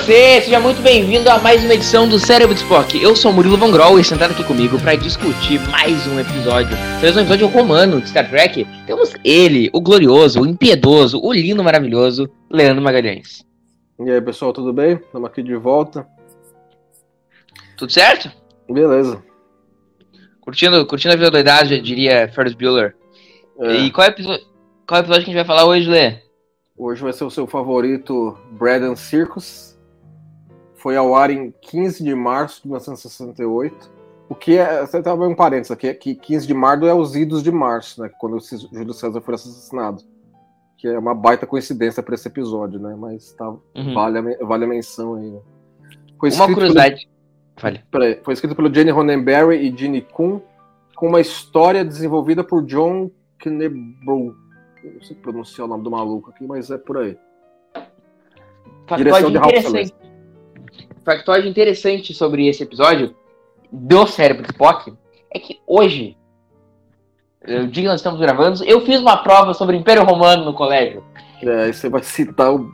Você, 0.00 0.40
seja 0.40 0.58
muito 0.58 0.80
bem-vindo 0.80 1.28
a 1.28 1.38
mais 1.38 1.62
uma 1.62 1.74
edição 1.74 2.08
do 2.08 2.18
Cérebro 2.18 2.54
de 2.54 2.62
Spock. 2.62 3.00
Eu 3.00 3.14
sou 3.14 3.30
o 3.30 3.34
Murilo 3.34 3.58
Van 3.58 3.70
Grol 3.70 3.98
e 3.98 4.04
sentado 4.04 4.30
aqui 4.30 4.42
comigo 4.42 4.80
para 4.80 4.94
discutir 4.94 5.60
mais 5.68 6.06
um 6.06 6.18
episódio. 6.18 6.74
Mais 7.02 7.14
um 7.16 7.20
episódio 7.20 7.46
romano 7.48 8.00
de 8.00 8.08
Star 8.08 8.28
Trek. 8.28 8.66
Temos 8.86 9.12
ele, 9.22 9.68
o 9.74 9.80
glorioso, 9.80 10.40
o 10.40 10.46
impiedoso, 10.46 11.20
o 11.22 11.30
lindo, 11.32 11.62
maravilhoso, 11.62 12.30
Leandro 12.50 12.82
Magalhães. 12.82 13.44
E 13.98 14.10
aí, 14.10 14.20
pessoal, 14.22 14.54
tudo 14.54 14.72
bem? 14.72 14.94
Estamos 14.94 15.28
aqui 15.28 15.42
de 15.42 15.54
volta. 15.54 16.06
Tudo 17.76 17.92
certo? 17.92 18.32
Beleza. 18.70 19.22
Curtindo, 20.40 20.86
curtindo 20.86 21.12
a 21.12 21.16
vida 21.16 21.30
doidada, 21.30 21.74
eu 21.74 21.82
diria 21.82 22.26
Ferris 22.34 22.54
Bueller. 22.54 22.96
É, 23.58 23.74
E 23.74 23.90
qual 23.90 24.06
é, 24.06 24.12
qual 24.12 24.98
é 24.98 25.02
o 25.02 25.04
episódio 25.04 25.24
que 25.24 25.30
a 25.30 25.34
gente 25.34 25.34
vai 25.34 25.44
falar 25.44 25.66
hoje, 25.66 25.88
Lê? 25.88 26.18
Hoje 26.76 27.02
vai 27.02 27.12
ser 27.12 27.24
o 27.24 27.30
seu 27.30 27.46
favorito, 27.46 28.38
Bread 28.52 28.82
and 28.82 28.96
Circus. 28.96 29.69
Foi 30.80 30.96
ao 30.96 31.14
ar 31.14 31.30
em 31.30 31.52
15 31.60 32.02
de 32.02 32.14
março 32.14 32.62
de 32.62 32.68
1968. 32.68 33.90
O 34.30 34.34
que 34.34 34.56
é. 34.56 34.80
Você 34.80 34.98
estava 34.98 35.28
um 35.28 35.34
parênteses 35.34 35.70
aqui, 35.70 35.88
é 35.88 35.94
que 35.94 36.14
15 36.14 36.46
de 36.46 36.54
março 36.54 36.86
é 36.86 36.94
os 36.94 37.14
idos 37.14 37.42
de 37.42 37.52
março, 37.52 38.00
né? 38.00 38.10
Quando 38.18 38.36
o 38.36 38.40
Júlio 38.40 38.94
César 38.94 39.20
foi 39.20 39.34
assassinado. 39.34 40.02
Que 40.78 40.88
é 40.88 40.98
uma 40.98 41.14
baita 41.14 41.46
coincidência 41.46 42.02
para 42.02 42.14
esse 42.14 42.26
episódio, 42.26 42.80
né? 42.80 42.96
Mas 42.98 43.32
tá, 43.34 43.50
Uhum. 43.50 43.92
vale, 43.94 44.18
a, 44.18 44.46
vale 44.46 44.64
a 44.64 44.68
menção 44.68 45.16
aí. 45.16 45.30
Né? 45.30 45.40
Uma 46.22 46.54
curiosidade. 46.54 47.10
Pelo, 47.56 47.78
peraí, 47.90 48.20
foi 48.22 48.32
escrito 48.32 48.56
pelo 48.56 48.72
Jenny 48.72 48.90
Roddenberry 48.90 49.56
e 49.58 49.76
Gene 49.76 50.00
Kuhn, 50.00 50.40
com 50.96 51.08
uma 51.08 51.20
história 51.20 51.84
desenvolvida 51.84 52.42
por 52.42 52.64
John. 52.64 53.10
Eu 53.44 53.52
não 53.70 55.02
sei 55.02 55.14
pronunciar 55.16 55.66
o 55.66 55.68
nome 55.68 55.84
do 55.84 55.90
maluco 55.90 56.30
aqui, 56.30 56.46
mas 56.46 56.70
é 56.70 56.78
por 56.78 56.96
aí. 56.96 57.18
Direção 58.96 59.30
de 59.30 59.36
Ralph. 59.36 59.99
Factoide 61.04 61.48
interessante 61.48 62.12
sobre 62.14 62.48
esse 62.48 62.62
episódio 62.62 63.14
do 63.72 64.06
Cérebro 64.06 64.42
de 64.42 64.50
Spock 64.50 64.92
é 65.32 65.38
que 65.38 65.58
hoje, 65.66 66.16
o 67.46 67.66
dia 67.66 67.82
que 67.84 67.88
nós 67.88 68.00
estamos 68.00 68.20
gravando, 68.20 68.62
eu 68.64 68.80
fiz 68.84 69.00
uma 69.00 69.16
prova 69.18 69.54
sobre 69.54 69.76
o 69.76 69.78
Império 69.80 70.04
Romano 70.04 70.44
no 70.44 70.54
colégio. 70.54 71.02
É, 71.42 71.72
você 71.72 71.88
vai 71.88 72.02
citar 72.02 72.52
o 72.52 72.70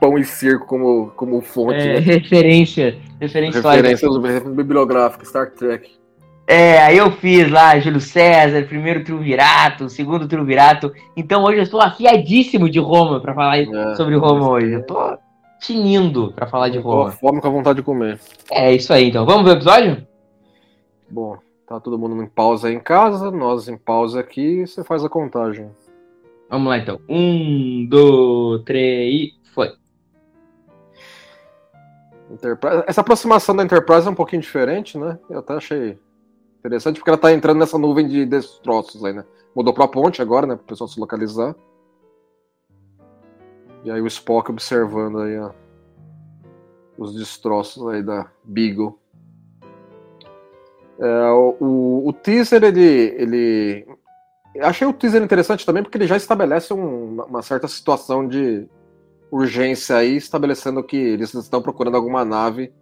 Pão 0.00 0.18
e 0.18 0.24
Circo 0.24 0.66
como, 0.66 1.10
como 1.16 1.40
fonte, 1.40 1.80
É, 1.80 1.94
né? 1.94 1.98
referência, 1.98 2.96
referência 3.20 3.58
histórica. 3.58 3.88
Referência 3.88 4.50
bibliográfica, 4.50 5.24
Star 5.24 5.50
Trek. 5.50 5.90
É, 6.48 6.78
aí 6.78 6.96
eu 6.96 7.10
fiz 7.10 7.50
lá 7.50 7.76
Júlio 7.80 8.00
César, 8.00 8.62
primeiro 8.66 9.02
triunvirato, 9.02 9.88
segundo 9.90 10.28
triunvirato. 10.28 10.92
Então 11.16 11.42
hoje 11.42 11.58
eu 11.58 11.62
estou 11.64 11.80
afiadíssimo 11.80 12.70
de 12.70 12.78
Roma 12.78 13.20
pra 13.20 13.34
falar 13.34 13.58
É, 13.58 13.94
sobre 13.96 14.14
Roma 14.14 14.48
hoje. 14.48 14.72
Eu 14.72 14.86
tô 14.86 15.18
tinindo 15.60 16.32
pra 16.32 16.46
falar 16.46 16.68
de 16.68 16.80
Tô 16.80 16.88
Roma. 16.88 17.10
fome 17.12 17.40
com 17.40 17.46
a 17.48 17.50
vontade 17.50 17.78
de 17.78 17.84
comer. 17.84 18.20
É 18.50 18.72
isso 18.74 18.92
aí, 18.92 19.08
então. 19.08 19.24
Vamos 19.26 19.44
ver 19.44 19.50
o 19.50 19.54
episódio? 19.54 20.06
Bom, 21.10 21.38
tá 21.66 21.78
todo 21.80 21.98
mundo 21.98 22.20
em 22.22 22.26
pausa 22.26 22.68
aí 22.68 22.74
em 22.74 22.80
casa, 22.80 23.30
nós 23.30 23.68
em 23.68 23.76
pausa 23.76 24.20
aqui, 24.20 24.62
e 24.62 24.66
você 24.66 24.82
faz 24.84 25.04
a 25.04 25.08
contagem. 25.08 25.70
Vamos 26.48 26.68
lá 26.68 26.78
então. 26.78 27.00
Um, 27.08 27.86
dois, 27.88 28.62
três 28.64 29.14
e 29.14 29.34
foi. 29.54 29.72
Enterprise- 32.30 32.84
Essa 32.86 33.00
aproximação 33.00 33.54
da 33.54 33.62
Enterprise 33.64 34.06
é 34.06 34.10
um 34.10 34.14
pouquinho 34.14 34.42
diferente, 34.42 34.98
né? 34.98 35.18
Eu 35.30 35.38
até 35.38 35.54
achei 35.54 35.98
interessante, 36.58 36.96
porque 36.98 37.10
ela 37.10 37.18
tá 37.18 37.32
entrando 37.32 37.58
nessa 37.58 37.78
nuvem 37.78 38.06
de 38.08 38.26
destroços 38.26 39.04
aí, 39.04 39.12
né? 39.12 39.24
Mudou 39.54 39.72
pra 39.72 39.88
ponte 39.88 40.20
agora, 40.20 40.46
né? 40.46 40.56
Pro 40.56 40.64
pessoal 40.66 40.88
se 40.88 40.98
localizar. 41.00 41.54
E 43.86 43.90
aí 43.90 44.00
o 44.00 44.06
Spock 44.08 44.50
observando 44.50 45.20
aí 45.20 45.38
ó, 45.38 45.52
os 46.98 47.14
destroços 47.14 47.86
aí 47.86 48.02
da 48.02 48.28
Beagle. 48.42 48.98
É, 50.98 51.30
o, 51.30 52.02
o- 52.08 52.12
teaser, 52.12 52.64
ele, 52.64 53.14
ele. 53.16 53.86
Achei 54.60 54.88
o 54.88 54.92
teaser 54.92 55.22
interessante 55.22 55.64
também, 55.64 55.84
porque 55.84 55.96
ele 55.98 56.06
já 56.08 56.16
estabelece 56.16 56.74
um- 56.74 57.22
uma 57.22 57.42
certa 57.42 57.68
situação 57.68 58.26
de 58.26 58.66
urgência 59.30 59.94
aí, 59.96 60.16
estabelecendo 60.16 60.82
que 60.82 60.96
eles 60.96 61.32
estão 61.32 61.62
procurando 61.62 61.96
alguma 61.96 62.24
nave 62.24 62.72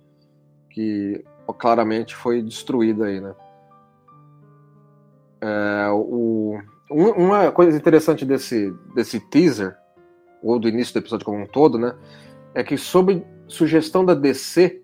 que 0.70 1.22
claramente 1.58 2.16
foi 2.16 2.40
destruída 2.40 3.04
aí, 3.04 3.20
né? 3.20 3.34
É, 5.42 5.88
o, 5.92 6.58
um- 6.90 7.10
uma 7.26 7.52
coisa 7.52 7.76
interessante 7.76 8.24
desse, 8.24 8.70
desse 8.94 9.20
teaser, 9.20 9.76
ou 10.44 10.58
do 10.58 10.68
início 10.68 10.92
do 10.92 10.98
episódio 10.98 11.24
como 11.24 11.38
um 11.38 11.46
todo, 11.46 11.78
né? 11.78 11.94
É 12.54 12.62
que 12.62 12.76
sob 12.76 13.24
sugestão 13.48 14.04
da 14.04 14.14
DC, 14.14 14.82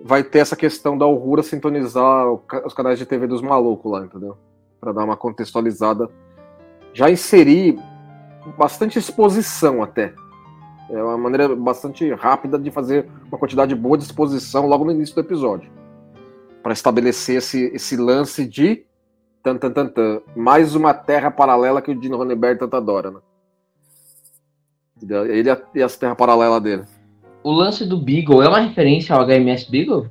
vai 0.00 0.22
ter 0.22 0.40
essa 0.40 0.56
questão 0.56 0.96
da 0.96 1.04
Aurora 1.04 1.42
sintonizar 1.42 2.26
os 2.64 2.74
canais 2.74 2.98
de 2.98 3.06
TV 3.06 3.26
dos 3.26 3.40
malucos 3.40 3.90
lá, 3.90 4.04
entendeu? 4.04 4.36
Para 4.80 4.92
dar 4.92 5.04
uma 5.04 5.16
contextualizada. 5.16 6.08
Já 6.92 7.10
inserir 7.10 7.78
bastante 8.58 8.98
exposição 8.98 9.82
até. 9.82 10.14
É 10.90 11.02
uma 11.02 11.16
maneira 11.16 11.54
bastante 11.56 12.12
rápida 12.12 12.58
de 12.58 12.70
fazer 12.70 13.08
uma 13.26 13.38
quantidade 13.38 13.74
boa 13.74 13.96
de 13.96 14.04
exposição 14.04 14.66
logo 14.66 14.84
no 14.84 14.92
início 14.92 15.14
do 15.14 15.20
episódio. 15.20 15.70
Para 16.62 16.72
estabelecer 16.72 17.36
esse, 17.36 17.70
esse 17.74 17.96
lance 17.96 18.46
de 18.46 18.84
tan, 19.42 19.56
tan, 19.56 19.70
tan, 19.70 19.86
tan, 19.88 20.20
mais 20.36 20.74
uma 20.74 20.92
terra 20.94 21.30
paralela 21.30 21.82
que 21.82 21.90
o 21.90 21.98
Dino 21.98 22.16
Ronenberg 22.16 22.58
tanto 22.58 22.76
adora, 22.76 23.10
né? 23.10 23.20
Ele 25.10 25.48
e 25.48 25.80
a- 25.82 25.84
as 25.84 25.96
terras 25.96 26.16
paralelas 26.16 26.62
dele. 26.62 26.84
O 27.42 27.52
lance 27.52 27.84
do 27.84 27.98
Beagle 27.98 28.42
é 28.42 28.48
uma 28.48 28.60
referência 28.60 29.14
ao 29.14 29.22
HMS 29.22 29.70
Beagle? 29.70 30.10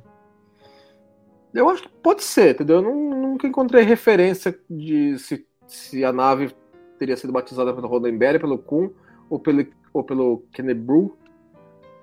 Eu 1.52 1.68
acho 1.68 1.82
que 1.82 1.88
pode 2.02 2.22
ser, 2.22 2.54
entendeu? 2.54 2.76
Eu 2.76 2.82
nunca 2.82 3.46
encontrei 3.46 3.82
referência 3.82 4.56
de 4.68 5.18
se, 5.18 5.46
se 5.66 6.04
a 6.04 6.12
nave 6.12 6.50
teria 6.98 7.16
sido 7.16 7.32
batizada 7.32 7.72
pelo 7.72 7.88
Roddenberry, 7.88 8.38
pelo 8.38 8.58
Kuhn 8.58 8.90
ou 9.30 9.38
pelo, 9.38 9.64
ou 9.92 10.02
pelo 10.02 10.44
Kennebrew, 10.52 11.16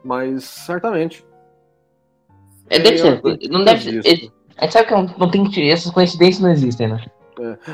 mas 0.04 0.44
certamente. 0.44 1.26
É, 2.70 2.80
deve 2.80 2.98
ser. 2.98 3.22
Não 3.50 3.64
deve 3.64 4.02
ser. 4.02 4.04
gente 4.04 4.32
sabe 4.70 4.88
que 4.88 4.94
não, 4.94 5.06
não 5.18 5.30
tem. 5.32 5.70
Essas 5.70 5.92
coincidências 5.92 6.42
não 6.42 6.52
existem, 6.52 6.88
né? 6.88 7.06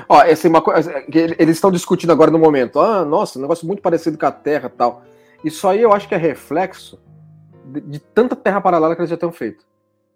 Ó, 0.08 0.22
essa 0.22 0.48
é 0.48 0.50
uma 0.50 0.62
coisa 0.62 1.04
eles 1.40 1.58
estão 1.58 1.72
discutindo 1.72 2.12
agora 2.12 2.32
no 2.32 2.40
momento. 2.40 2.80
Ah, 2.80 3.04
nossa, 3.04 3.40
um 3.40 3.42
negócio 3.42 3.66
muito 3.68 3.82
parecido 3.82 4.18
com 4.18 4.26
a 4.26 4.32
Terra 4.32 4.70
tal. 4.70 5.02
Isso 5.44 5.68
aí 5.68 5.82
eu 5.82 5.94
acho 5.94 6.08
que 6.08 6.16
é 6.16 6.18
reflexo 6.18 7.00
de, 7.66 7.82
de 7.82 8.00
tanta 8.00 8.36
Terra 8.36 8.62
paralela 8.62 8.96
que 8.96 9.02
eles 9.02 9.10
já 9.10 9.18
tenham 9.18 9.32
feito. 9.32 9.66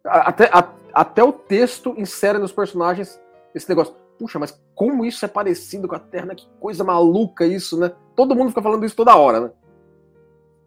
Até, 0.04 0.50
a- 0.52 0.70
até 0.94 1.24
o 1.24 1.32
texto 1.32 1.94
insere 1.98 2.38
nos 2.38 2.52
personagens 2.52 3.20
esse 3.54 3.68
negócio. 3.70 3.96
Puxa, 4.18 4.38
mas 4.38 4.60
como 4.76 5.04
isso 5.04 5.26
é 5.26 5.28
parecido 5.28 5.88
com 5.88 5.96
a 5.96 6.00
Terra, 6.00 6.28
né? 6.28 6.36
Que 6.36 6.48
coisa 6.60 6.84
maluca 6.84 7.46
isso, 7.46 7.80
né? 7.80 7.92
Todo 8.16 8.36
mundo 8.36 8.50
fica 8.50 8.62
falando 8.62 8.86
isso 8.86 8.96
toda 8.96 9.16
hora, 9.16 9.40
né? 9.40 9.52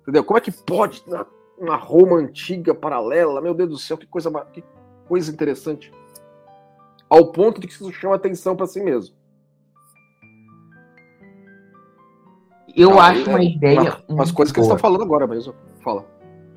Entendeu? 0.02 0.24
Como 0.24 0.36
é 0.36 0.40
que 0.40 0.50
pode 0.52 1.02
uma, 1.56 1.76
Roma 1.76 2.16
antiga 2.16 2.74
paralela? 2.74 3.40
Meu 3.40 3.54
Deus 3.54 3.70
do 3.70 3.78
céu, 3.78 3.96
que 3.96 4.06
coisa, 4.06 4.30
que 4.52 4.62
coisa 5.08 5.30
interessante. 5.32 5.92
Ao 7.14 7.26
ponto 7.30 7.60
de 7.60 7.68
que 7.68 7.72
isso 7.72 7.92
chama 7.92 8.16
atenção 8.16 8.56
pra 8.56 8.66
si 8.66 8.82
mesmo. 8.82 9.14
Eu 12.76 12.98
Ah, 12.98 13.06
acho 13.08 13.30
é, 13.30 13.34
uma 13.34 13.42
ideia. 13.44 13.80
Uma- 13.80 13.98
umas 14.08 14.32
coisas 14.32 14.52
que 14.52 14.58
eles 14.58 14.66
boa. 14.68 14.76
estão 14.76 14.78
falando 14.90 15.02
agora 15.04 15.26
mesmo. 15.28 15.54
Fala. 15.82 16.04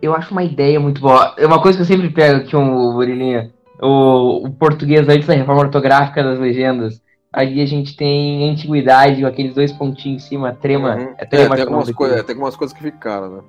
Eu 0.01 0.15
acho 0.15 0.31
uma 0.31 0.43
ideia 0.43 0.79
muito 0.79 0.99
boa. 0.99 1.35
É 1.37 1.45
uma 1.45 1.61
coisa 1.61 1.77
que 1.77 1.83
eu 1.83 1.85
sempre 1.87 2.09
pego 2.09 2.37
aqui, 2.41 2.55
um 2.55 2.93
Murilinha. 2.93 3.53
O, 3.79 4.47
o 4.47 4.51
português 4.51 5.07
antes 5.07 5.27
da 5.27 5.35
reforma 5.35 5.61
ortográfica 5.61 6.23
das 6.23 6.39
legendas. 6.39 6.99
Ali 7.31 7.61
a 7.61 7.65
gente 7.67 7.95
tem 7.95 8.49
antiguidade 8.49 9.21
com 9.21 9.27
aqueles 9.27 9.53
dois 9.53 9.71
pontinhos 9.71 10.23
em 10.23 10.27
cima, 10.27 10.53
trema. 10.53 10.95
Uhum. 10.95 11.01
É, 11.01 11.15
É, 11.19 11.25
trema 11.25 11.49
tem, 11.49 11.55
que 11.57 11.61
algumas 11.61 11.87
não 11.87 11.93
coi- 11.93 12.09
sei. 12.09 12.19
é, 12.19 12.23
tem 12.23 12.33
algumas 12.33 12.55
coisas 12.55 12.75
que 12.75 12.81
ficaram, 12.81 13.29
né? 13.29 13.43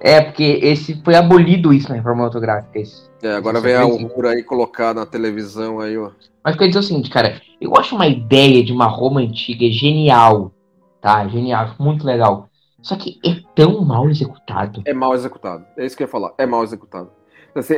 É, 0.00 0.20
porque 0.20 0.60
esse 0.62 1.00
foi 1.02 1.14
abolido 1.14 1.72
isso 1.72 1.88
na 1.88 1.96
reforma 1.96 2.24
ortográfica. 2.24 2.78
Esse. 2.78 3.08
É, 3.22 3.32
agora 3.32 3.60
vem 3.60 3.72
é 3.72 3.76
a 3.76 3.82
Aurora 3.82 4.30
aí 4.30 4.42
colocar 4.42 4.94
na 4.94 5.04
televisão 5.04 5.80
aí, 5.80 5.96
ó. 5.98 6.10
Mas 6.44 6.54
eu 6.54 6.58
quero 6.58 6.70
dizer 6.70 6.78
o 6.78 6.82
seguinte, 6.82 7.10
cara, 7.10 7.42
eu 7.60 7.76
acho 7.76 7.94
uma 7.96 8.06
ideia 8.06 8.64
de 8.64 8.72
uma 8.72 8.86
Roma 8.86 9.20
antiga 9.20 9.68
genial. 9.70 10.52
Tá, 11.00 11.26
genial, 11.26 11.74
muito 11.78 12.06
legal. 12.06 12.48
Só 12.80 12.96
que 12.96 13.18
é 13.24 13.40
tão 13.54 13.84
mal 13.84 14.08
executado. 14.08 14.82
É 14.84 14.94
mal 14.94 15.14
executado. 15.14 15.64
É 15.76 15.84
isso 15.84 15.96
que 15.96 16.02
eu 16.02 16.06
ia 16.06 16.10
falar. 16.10 16.32
É 16.38 16.46
mal 16.46 16.62
executado. 16.62 17.10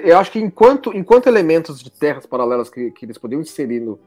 Eu 0.04 0.18
acho 0.18 0.30
que 0.30 0.38
enquanto, 0.38 0.94
enquanto 0.94 1.26
elementos 1.26 1.80
de 1.80 1.90
terras 1.90 2.26
paralelas 2.26 2.68
que, 2.68 2.90
que 2.90 3.06
eles 3.06 3.16
podiam 3.16 3.40
inserir 3.40 3.80
no, 3.80 3.98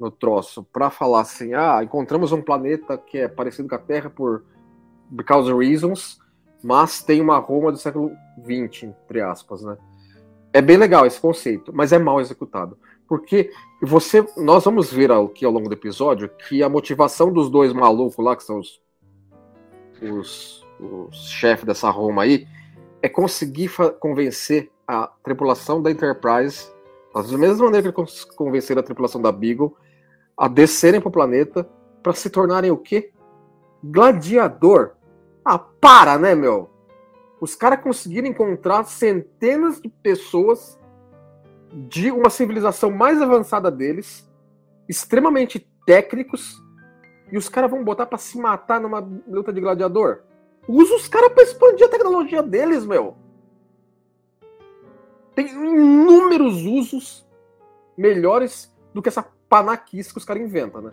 no 0.00 0.10
troço 0.10 0.66
para 0.72 0.88
falar 0.90 1.20
assim, 1.20 1.52
ah, 1.52 1.80
encontramos 1.82 2.32
um 2.32 2.40
planeta 2.40 2.96
que 2.96 3.18
é 3.18 3.28
parecido 3.28 3.68
com 3.68 3.74
a 3.74 3.78
Terra 3.78 4.08
por 4.08 4.42
because 5.10 5.52
reasons, 5.52 6.18
mas 6.62 7.02
tem 7.02 7.20
uma 7.20 7.38
Roma 7.38 7.72
do 7.72 7.78
século 7.78 8.12
XX, 8.40 8.84
entre 8.84 9.20
aspas, 9.20 9.62
né? 9.62 9.76
É 10.52 10.60
bem 10.60 10.76
legal 10.76 11.06
esse 11.06 11.20
conceito, 11.20 11.72
mas 11.74 11.92
é 11.92 11.98
mal 11.98 12.20
executado. 12.20 12.76
Porque 13.08 13.50
você, 13.82 14.24
nós 14.36 14.64
vamos 14.64 14.92
ver 14.92 15.10
aqui 15.10 15.44
ao 15.44 15.52
longo 15.52 15.68
do 15.68 15.74
episódio 15.74 16.28
que 16.28 16.62
a 16.62 16.68
motivação 16.68 17.32
dos 17.32 17.50
dois 17.50 17.72
malucos 17.72 18.24
lá, 18.24 18.36
que 18.36 18.44
são 18.44 18.58
os, 18.58 18.80
os, 20.00 20.66
os 20.80 21.28
chefes 21.30 21.64
dessa 21.64 21.90
Roma 21.90 22.22
aí, 22.22 22.46
é 23.00 23.08
conseguir 23.08 23.70
convencer 23.98 24.70
a 24.86 25.08
tripulação 25.22 25.82
da 25.82 25.90
Enterprise, 25.90 26.70
da 27.14 27.38
mesma 27.38 27.64
maneira 27.64 27.92
que 27.92 28.00
eles 28.00 28.24
convenceram 28.24 28.80
a 28.80 28.84
tripulação 28.84 29.20
da 29.20 29.32
Beagle, 29.32 29.76
a 30.36 30.48
descerem 30.48 31.00
para 31.00 31.08
o 31.08 31.12
planeta 31.12 31.68
para 32.02 32.12
se 32.14 32.30
tornarem 32.30 32.70
o 32.70 32.76
quê? 32.76 33.12
Gladiador. 33.82 34.92
Ah, 35.44 35.58
para, 35.58 36.18
né, 36.18 36.34
meu? 36.34 36.70
Os 37.40 37.56
caras 37.56 37.82
conseguiram 37.82 38.28
encontrar 38.28 38.84
centenas 38.84 39.80
de 39.80 39.88
pessoas 39.88 40.78
de 41.72 42.10
uma 42.10 42.30
civilização 42.30 42.90
mais 42.90 43.20
avançada 43.20 43.70
deles, 43.70 44.30
extremamente 44.88 45.58
técnicos, 45.84 46.62
e 47.32 47.36
os 47.36 47.48
caras 47.48 47.70
vão 47.70 47.82
botar 47.82 48.06
para 48.06 48.18
se 48.18 48.38
matar 48.38 48.80
numa 48.80 49.00
luta 49.26 49.52
de 49.52 49.60
gladiador? 49.60 50.20
Usa 50.68 50.94
os 50.94 51.08
caras 51.08 51.32
para 51.32 51.42
expandir 51.42 51.86
a 51.86 51.90
tecnologia 51.90 52.42
deles, 52.42 52.84
meu. 52.84 53.16
Tem 55.34 55.48
inúmeros 55.48 56.62
usos 56.62 57.26
melhores 57.96 58.72
do 58.92 59.02
que 59.02 59.08
essa 59.08 59.26
panaquice 59.48 60.12
que 60.12 60.18
os 60.18 60.24
caras 60.24 60.42
inventam, 60.42 60.82
né? 60.82 60.92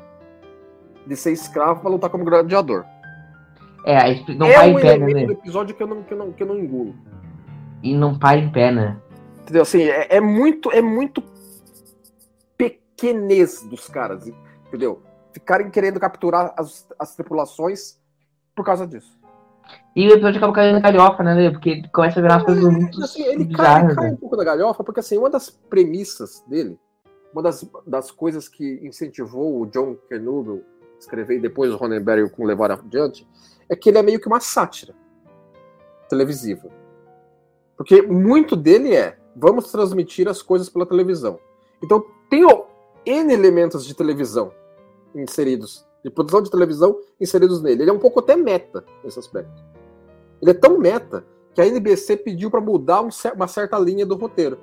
De 1.05 1.15
ser 1.15 1.31
escravo 1.31 1.81
para 1.81 1.89
lutar 1.89 2.09
como 2.09 2.23
gladiador. 2.23 2.85
É, 3.85 4.33
não 4.35 4.47
é 4.47 4.53
para 4.53 4.67
um 4.67 4.69
em 4.69 4.81
pé, 4.81 4.97
né? 4.97 5.25
do 5.25 5.31
episódio 5.31 5.75
que 5.75 5.81
eu, 5.81 5.87
não, 5.87 6.03
que, 6.03 6.13
eu 6.13 6.17
não, 6.17 6.31
que 6.31 6.43
eu 6.43 6.47
não 6.47 6.59
engulo. 6.59 6.95
E 7.81 7.95
não 7.95 8.17
para 8.17 8.37
em 8.37 8.51
pé, 8.51 8.71
né? 8.71 8.97
Entendeu? 9.41 9.61
Assim, 9.61 9.83
é, 9.83 10.17
é 10.17 10.21
muito, 10.21 10.71
é 10.71 10.81
muito 10.81 11.23
pequenez 12.57 13.63
dos 13.63 13.87
caras, 13.87 14.29
entendeu? 14.67 15.01
Ficarem 15.33 15.69
querendo 15.69 15.99
capturar 15.99 16.53
as, 16.57 16.87
as 16.99 17.15
tripulações 17.15 17.97
por 18.55 18.65
causa 18.65 18.85
disso. 18.85 19.17
E 19.95 20.07
o 20.07 20.11
episódio 20.11 20.37
acaba 20.37 20.53
caindo 20.53 20.73
na 20.73 20.79
galhofa, 20.79 21.23
né? 21.23 21.49
Porque 21.51 21.83
começa 21.93 22.19
a 22.19 22.21
virar 22.21 22.43
coisas 22.43 22.63
muito 22.63 23.01
Assim, 23.03 23.23
ele 23.23 23.45
cai, 23.45 23.47
bizarras. 23.47 23.85
ele 23.85 23.95
cai 23.95 24.07
né? 24.07 24.11
um 24.13 24.17
pouco 24.17 24.35
da 24.35 24.43
galhofa, 24.43 24.83
porque 24.83 24.99
assim, 24.99 25.17
uma 25.17 25.29
das 25.29 25.49
premissas 25.49 26.43
dele, 26.47 26.77
uma 27.33 27.41
das, 27.41 27.69
das 27.85 28.11
coisas 28.11 28.47
que 28.47 28.79
incentivou 28.83 29.61
o 29.61 29.65
John 29.65 29.95
Kernobel 30.07 30.63
a 30.78 30.78
escrever 30.99 31.37
e 31.37 31.39
depois 31.39 31.71
o 31.71 31.77
Ronenberg 31.77 32.29
com 32.31 32.45
levar 32.45 32.71
adiante, 32.71 33.27
é 33.67 33.75
que 33.75 33.89
ele 33.89 33.97
é 33.97 34.03
meio 34.03 34.19
que 34.19 34.27
uma 34.27 34.39
sátira 34.39 34.93
televisiva. 36.09 36.69
Porque 37.77 38.01
muito 38.01 38.55
dele 38.55 38.95
é 38.95 39.17
vamos 39.35 39.71
transmitir 39.71 40.27
as 40.27 40.41
coisas 40.41 40.69
pela 40.69 40.85
televisão. 40.85 41.39
Então 41.81 42.03
tem 42.29 42.43
N 43.05 43.33
elementos 43.33 43.85
de 43.85 43.93
televisão 43.93 44.51
inseridos, 45.15 45.85
de 46.03 46.09
produção 46.11 46.41
de 46.41 46.51
televisão 46.51 46.99
inseridos 47.19 47.61
nele. 47.61 47.83
Ele 47.83 47.89
é 47.89 47.93
um 47.93 47.99
pouco 47.99 48.19
até 48.19 48.35
meta 48.35 48.83
nesse 49.03 49.17
aspecto. 49.17 49.63
Ele 50.41 50.51
é 50.51 50.53
tão 50.53 50.77
meta 50.77 51.25
que 51.53 51.61
a 51.61 51.65
NBC 51.65 52.17
pediu 52.17 52.51
para 52.51 52.61
mudar 52.61 53.01
um 53.01 53.09
uma 53.35 53.47
certa 53.47 53.77
linha 53.79 54.05
do 54.05 54.15
roteiro. 54.15 54.59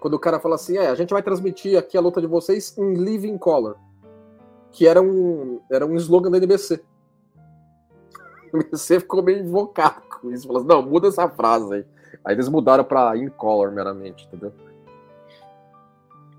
Quando 0.00 0.14
o 0.14 0.18
cara 0.18 0.40
fala 0.40 0.56
assim, 0.56 0.76
é, 0.76 0.88
a 0.88 0.94
gente 0.94 1.10
vai 1.10 1.22
transmitir 1.22 1.78
aqui 1.78 1.96
a 1.96 2.00
luta 2.00 2.20
de 2.20 2.26
vocês 2.26 2.76
em 2.76 2.94
living 2.94 3.38
color, 3.38 3.76
que 4.72 4.86
era 4.86 5.00
um 5.00 5.60
era 5.70 5.86
um 5.86 5.94
slogan 5.96 6.30
da 6.30 6.38
NBC. 6.38 6.82
A 8.52 8.56
NBC 8.56 9.00
ficou 9.00 9.22
meio 9.22 9.40
invocado 9.40 10.02
com 10.20 10.30
isso, 10.30 10.46
falou 10.46 10.60
assim, 10.60 10.68
não, 10.68 10.82
muda 10.82 11.08
essa 11.08 11.28
frase 11.28 11.74
aí. 11.74 11.84
Aí 12.24 12.34
eles 12.34 12.48
mudaram 12.48 12.84
para 12.84 13.16
in 13.16 13.28
color 13.28 13.72
meramente, 13.72 14.26
entendeu? 14.26 14.52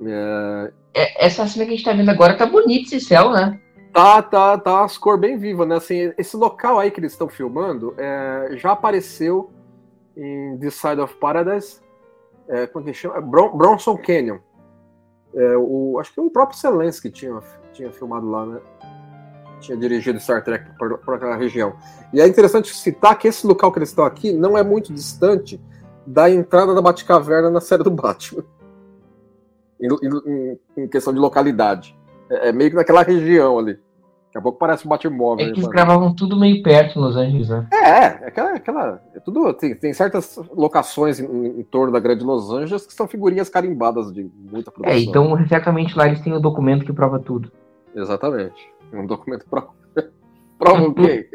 É, 0.05 0.71
É, 0.93 1.25
Essa 1.25 1.47
cena 1.47 1.65
que 1.65 1.71
a 1.71 1.75
gente 1.75 1.85
tá 1.85 1.93
vendo 1.93 2.09
agora 2.09 2.37
tá 2.37 2.45
bonita 2.45 2.95
esse 2.95 3.05
céu, 3.05 3.31
né? 3.31 3.59
Tá, 3.93 4.21
tá, 4.23 4.57
tá 4.57 4.83
as 4.83 4.97
cores 4.97 5.21
bem 5.21 5.37
vivas, 5.37 5.67
né? 5.67 5.75
Assim, 5.75 6.13
esse 6.17 6.35
local 6.35 6.79
aí 6.79 6.89
que 6.89 6.99
eles 6.99 7.11
estão 7.11 7.29
filmando 7.29 7.93
é, 7.97 8.55
já 8.57 8.71
apareceu 8.71 9.51
em 10.17 10.57
This 10.57 10.75
Side 10.75 10.99
of 10.99 11.15
Paradise. 11.17 11.79
É, 12.47 12.65
como 12.67 12.87
é 12.89 12.91
que 12.91 12.97
chama? 12.97 13.17
É 13.17 13.21
Bron 13.21 13.55
Bronson 13.55 13.97
Canyon. 13.97 14.39
É, 15.35 15.57
o, 15.57 15.97
acho 15.99 16.13
que 16.13 16.19
o 16.19 16.29
próprio 16.29 16.59
Zelensky 16.59 17.09
tinha, 17.09 17.39
tinha 17.73 17.91
filmado 17.91 18.29
lá, 18.29 18.45
né? 18.45 18.59
Tinha 19.59 19.77
dirigido 19.77 20.19
Star 20.19 20.43
Trek 20.43 20.65
por, 20.77 20.97
por 20.99 21.15
aquela 21.15 21.35
região. 21.35 21.73
E 22.13 22.19
é 22.21 22.27
interessante 22.27 22.75
citar 22.75 23.17
que 23.17 23.27
esse 23.27 23.45
local 23.47 23.71
que 23.71 23.79
eles 23.79 23.89
estão 23.89 24.05
aqui 24.05 24.31
não 24.33 24.57
é 24.57 24.63
muito 24.63 24.93
distante 24.93 25.59
da 26.05 26.29
entrada 26.29 26.73
da 26.75 26.81
Batcaverna 26.81 27.49
na 27.49 27.61
série 27.61 27.83
do 27.83 27.91
Batman. 27.91 28.43
Em, 29.81 29.87
em- 30.25 30.59
em 30.83 30.87
questão 30.87 31.13
de 31.13 31.19
localidade. 31.19 31.97
É, 32.29 32.49
é 32.49 32.51
meio 32.51 32.69
que 32.69 32.75
naquela 32.75 33.03
região 33.03 33.57
ali. 33.59 33.73
Daqui 33.73 34.37
a 34.37 34.41
pouco 34.41 34.57
parece 34.57 34.85
um 34.85 34.89
Batmóvel. 34.89 35.45
É 35.45 35.49
que 35.49 35.51
né, 35.51 35.51
eles 35.51 35.63
mano? 35.63 35.71
gravavam 35.73 36.15
tudo 36.15 36.37
meio 36.39 36.61
perto 36.63 36.97
em 36.97 37.01
Los 37.01 37.15
Angeles, 37.15 37.49
né? 37.49 37.67
É, 37.71 37.77
é 37.87 38.05
aquela. 38.27 38.53
aquela 38.53 39.01
é 39.13 39.19
tudo, 39.19 39.53
tem, 39.53 39.75
tem 39.75 39.93
certas 39.93 40.37
locações 40.55 41.19
em, 41.19 41.59
em 41.59 41.63
torno 41.63 41.93
da 41.93 41.99
grande 41.99 42.23
Los 42.25 42.49
Angeles 42.51 42.85
que 42.85 42.93
são 42.93 43.07
figurinhas 43.07 43.47
carimbadas 43.47 44.11
de 44.11 44.29
muita 44.51 44.71
produção. 44.71 44.97
É, 44.97 44.99
então 45.01 45.47
certamente 45.47 45.97
lá 45.97 46.07
eles 46.07 46.19
têm 46.21 46.33
o 46.33 46.39
documento 46.39 46.83
que 46.85 46.91
prova 46.93 47.19
tudo. 47.19 47.51
Exatamente. 47.95 48.71
É 48.91 48.97
Um 48.97 49.05
documento 49.05 49.45
prova. 49.49 49.69
prova 50.57 50.83
o 50.83 50.93
quê? 50.93 51.29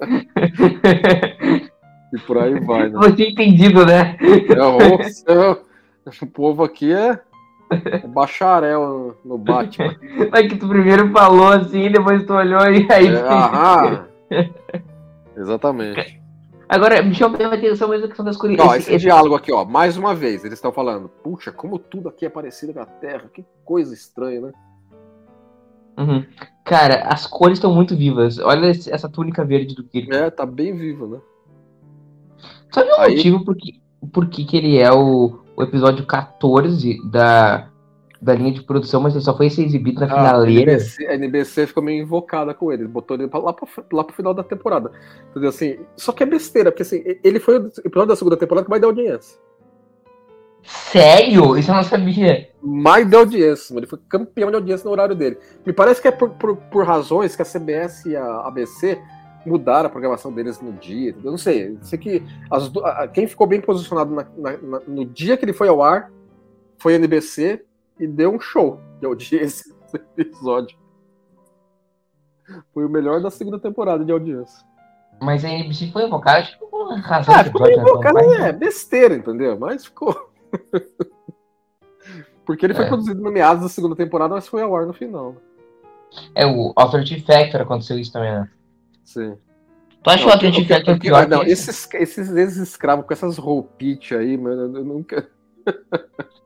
E 2.12 2.18
por 2.18 2.36
aí 2.36 2.60
vai, 2.60 2.90
né? 2.90 2.98
Você 2.98 3.28
entendido, 3.28 3.86
né? 3.86 4.18
É, 4.20 4.62
o, 4.62 5.50
é, 5.50 5.60
o 6.20 6.26
povo 6.26 6.62
aqui 6.62 6.92
é, 6.92 7.18
é 7.70 8.06
bacharel 8.06 9.16
no, 9.24 9.38
Batman. 9.38 9.96
Mas 10.30 10.46
que 10.46 10.56
tu 10.56 10.68
primeiro 10.68 11.10
falou 11.10 11.48
assim, 11.48 11.90
depois 11.90 12.24
tu 12.26 12.34
olhou 12.34 12.60
e 12.70 12.86
aí. 12.92 13.06
É, 13.06 13.20
aham. 13.20 14.06
Exatamente. 15.34 16.20
Agora, 16.68 17.02
me 17.02 17.14
chama 17.14 17.38
a 17.38 17.54
atenção 17.54 17.88
mesmo 17.88 18.04
a 18.04 18.08
questão 18.08 18.24
das 18.24 18.36
cores. 18.36 18.58
Ó, 18.58 18.74
esse 18.74 18.96
diálogo 18.98 19.34
aqui, 19.34 19.50
ó, 19.50 19.64
mais 19.64 19.96
uma 19.96 20.14
vez, 20.14 20.44
eles 20.44 20.58
estão 20.58 20.72
falando, 20.72 21.08
puxa, 21.08 21.50
como 21.50 21.78
tudo 21.78 22.08
aqui 22.08 22.26
é 22.26 22.30
parecido 22.30 22.72
com 22.74 22.80
a 22.80 22.86
Terra, 22.86 23.24
que 23.32 23.44
coisa 23.64 23.92
estranha, 23.92 24.40
né? 24.40 24.52
Uhum. 25.98 26.24
Cara, 26.64 27.02
as 27.08 27.26
cores 27.26 27.58
estão 27.58 27.74
muito 27.74 27.96
vivas. 27.96 28.38
Olha 28.38 28.68
essa 28.68 29.08
túnica 29.08 29.44
verde 29.44 29.74
do 29.74 29.84
Kirk. 29.84 30.14
É, 30.14 30.30
tá 30.30 30.46
bem 30.46 30.74
vivo, 30.74 31.06
né? 31.06 31.18
Sabe 32.70 32.90
o 32.90 33.00
Aí- 33.00 33.16
motivo 33.16 33.44
por 33.44 33.56
que, 33.56 33.80
por 34.12 34.26
que, 34.28 34.44
que 34.44 34.56
ele 34.56 34.78
é 34.78 34.90
o, 34.92 35.40
o 35.56 35.62
episódio 35.62 36.06
14 36.06 36.98
da, 37.10 37.68
da 38.20 38.34
linha 38.34 38.52
de 38.52 38.62
produção, 38.62 39.00
mas 39.00 39.14
ele 39.14 39.24
só 39.24 39.36
foi 39.36 39.50
ser 39.50 39.64
exibido 39.64 40.00
na 40.00 40.06
Ah, 40.06 40.08
a, 40.08 40.24
finaleira? 40.26 40.72
NBC, 40.72 41.06
a 41.06 41.14
NBC 41.14 41.66
ficou 41.66 41.82
meio 41.82 42.02
invocada 42.02 42.54
com 42.54 42.72
ele, 42.72 42.86
botou 42.86 43.16
ele 43.16 43.28
lá, 43.32 43.52
pro, 43.52 43.68
lá 43.92 44.04
pro 44.04 44.16
final 44.16 44.32
da 44.32 44.42
temporada. 44.42 44.90
Entendeu? 45.30 45.50
Assim, 45.50 45.78
só 45.96 46.12
que 46.12 46.22
é 46.22 46.26
besteira, 46.26 46.70
porque 46.72 46.82
assim, 46.82 47.02
ele 47.22 47.38
foi 47.38 47.58
o 47.58 47.66
episódio 47.84 48.06
da 48.08 48.16
segunda 48.16 48.36
temporada 48.36 48.64
que 48.64 48.70
mais 48.70 48.80
deu 48.80 48.90
audiência. 48.90 49.38
Sério? 50.64 51.56
Isso 51.56 51.70
eu 51.70 51.74
não 51.74 51.82
sabia. 51.82 52.50
Mais 52.62 53.08
deu 53.08 53.20
audiência, 53.20 53.74
mano. 53.74 53.80
ele 53.84 53.90
foi 53.90 53.98
campeão 54.08 54.48
de 54.50 54.56
audiência 54.56 54.84
no 54.84 54.92
horário 54.92 55.14
dele. 55.14 55.38
Me 55.66 55.72
parece 55.72 56.00
que 56.00 56.08
é 56.08 56.12
por, 56.12 56.30
por, 56.30 56.56
por 56.56 56.86
razões 56.86 57.34
que 57.34 57.42
a 57.42 57.44
CBS 57.44 58.06
e 58.06 58.16
a 58.16 58.46
ABC 58.46 59.00
mudaram 59.44 59.88
a 59.88 59.90
programação 59.90 60.32
deles 60.32 60.60
no 60.60 60.72
dia. 60.74 61.16
Eu 61.24 61.30
não 61.32 61.38
sei. 61.38 61.68
Eu 61.70 61.78
sei 61.82 61.98
que 61.98 62.22
as 62.50 62.70
quem 63.12 63.26
ficou 63.26 63.46
bem 63.46 63.60
posicionado 63.60 64.14
na- 64.14 64.26
na- 64.38 64.80
no 64.86 65.04
dia 65.04 65.36
que 65.36 65.44
ele 65.44 65.52
foi 65.52 65.68
ao 65.68 65.82
ar 65.82 66.10
foi 66.78 66.92
a 66.94 66.96
NBC 66.96 67.64
e 67.98 68.06
deu 68.06 68.32
um 68.32 68.38
show 68.40 68.78
de 69.00 69.06
audiência 69.06 69.74
nesse 69.92 70.04
episódio. 70.16 70.76
Foi 72.72 72.84
o 72.84 72.88
melhor 72.88 73.20
da 73.20 73.30
segunda 73.30 73.58
temporada 73.58 74.04
de 74.04 74.12
audiência. 74.12 74.64
Mas 75.20 75.44
a 75.44 75.48
NBC 75.48 75.90
foi 75.92 76.04
invocada, 76.06 76.42
tipo, 76.44 76.66
por 76.66 76.92
razão 76.98 77.34
Ah, 77.34 77.44
ficou 77.44 77.62
meio 77.62 77.80
episódio, 77.80 78.28
né? 78.40 78.48
é 78.48 78.52
besteira, 78.52 79.14
entendeu? 79.14 79.58
Mas 79.58 79.84
ficou. 79.84 80.31
Porque 82.44 82.66
ele 82.66 82.74
foi 82.74 82.84
É. 82.84 82.88
produzido 82.88 83.22
no 83.22 83.30
meados 83.30 83.62
da 83.62 83.68
segunda 83.68 83.94
temporada, 83.94 84.34
mas 84.34 84.48
foi 84.48 84.62
ao 84.62 84.74
ar 84.74 84.86
no 84.86 84.92
final. 84.92 85.32
né? 85.32 85.38
É, 86.34 86.46
o 86.46 86.72
Authority 86.76 87.20
Factor 87.22 87.60
aconteceu 87.62 87.98
isso 87.98 88.12
também, 88.12 88.32
né? 88.32 88.50
Sim. 89.04 89.36
Tu 90.02 90.10
acha 90.10 90.24
que 90.24 90.28
o 90.28 90.32
Authority 90.32 90.64
Factor 90.68 90.94
é 90.94 90.98
pior 90.98 91.28
não, 91.28 91.44
que 91.44 91.50
esse? 91.50 91.70
esses, 91.70 91.88
esses 91.94 92.30
ex-escravos 92.36 93.06
com 93.06 93.12
essas 93.12 93.38
roupites 93.38 94.16
aí, 94.16 94.36
mano, 94.36 94.76
eu 94.76 94.84
nunca. 94.84 95.28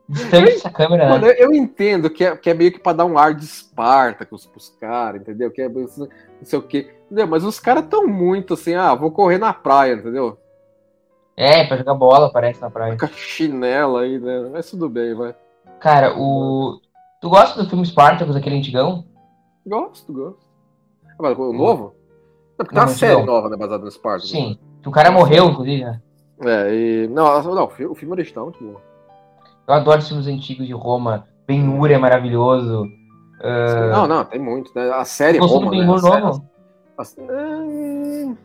Distante 0.09 0.51
essa 0.53 0.71
câmera, 0.71 1.09
Mano, 1.09 1.27
né? 1.27 1.33
eu, 1.33 1.47
eu 1.51 1.55
entendo 1.55 2.09
que 2.09 2.25
é, 2.25 2.37
que 2.37 2.49
é 2.49 2.55
meio 2.55 2.71
que 2.71 2.79
pra 2.79 2.93
dar 2.93 3.07
um 3.07 3.19
ar 3.19 3.35
de 3.35 3.45
Esparta 3.45 4.25
pros, 4.25 4.47
pros 4.47 4.69
caras, 4.79 5.21
entendeu? 5.23 5.51
Que 5.51 5.63
é 5.63 5.69
não 5.69 5.89
sei 6.45 6.59
o 6.59 6.63
quê. 6.63 6.95
Entendeu? 7.07 7.27
Mas 7.27 7.43
os 7.43 7.59
caras 7.59 7.87
tão 7.89 8.07
muito 8.07 8.55
assim, 8.55 8.75
ah, 8.75 8.95
vou 8.95 9.11
correr 9.11 9.39
na 9.39 9.53
praia, 9.53 9.95
entendeu? 9.95 10.39
É, 11.37 11.65
pra 11.67 11.77
jogar 11.77 11.95
bola, 11.95 12.33
parece 12.33 12.61
na 12.61 12.71
praia. 12.71 12.97
Com 12.97 13.05
a 13.05 13.09
chinela 13.09 14.01
aí, 14.03 14.19
né? 14.19 14.49
Mas 14.53 14.71
tudo 14.71 14.89
bem, 14.89 15.15
vai. 15.15 15.35
Cara, 15.81 16.15
o. 16.19 16.81
Tu 17.21 17.29
gosta 17.29 17.63
do 17.63 17.69
filme 17.69 17.85
Spartacus, 17.85 18.35
aquele 18.37 18.57
antigão? 18.57 19.05
Gosto, 19.67 20.13
gosto. 20.13 20.47
Ah, 21.11 21.15
mas 21.19 21.39
o 21.39 21.53
novo? 21.53 21.95
Não, 22.59 22.65
porque 22.65 22.71
tem 22.75 22.79
Não, 22.79 22.83
uma 22.85 22.95
série 22.95 23.15
não. 23.17 23.27
nova, 23.27 23.49
né, 23.51 23.57
baseada 23.57 23.83
no 23.83 23.89
Esparta. 23.89 24.27
Sim. 24.27 24.59
O 24.87 24.91
cara 24.91 25.11
morreu, 25.11 25.47
inclusive, 25.51 25.85
né? 25.85 26.01
É, 26.43 26.75
e. 26.75 27.09
Não, 27.09 27.43
não 27.43 27.65
o 27.65 27.69
fi- 27.69 27.87
o 27.87 27.95
filme 27.95 28.13
original 28.15 28.47
é 28.47 28.51
muito 28.51 28.73
bom. 28.73 28.81
Eu 29.69 29.75
adoro 29.75 29.99
os 29.99 30.09
filmes 30.09 30.27
antigos 30.27 30.67
de 30.67 30.73
Roma. 30.73 31.27
Ben-Hur 31.47 31.91
é 31.91 31.99
maravilhoso. 31.99 32.87
Ah, 33.43 33.89
Não, 33.93 34.07
não, 34.09 34.25
tem 34.25 34.41
muito, 34.41 34.71
né? 34.75 34.91
A 34.93 35.05
série 35.05 35.39
Gostou 35.39 35.61
do 35.61 35.65
Roma, 35.67 35.77
né? 35.77 35.87
Ben-Hur 35.87 35.97
A 35.97 36.01
série- 36.01 36.23
novo? 36.25 36.49
a- 36.99 37.05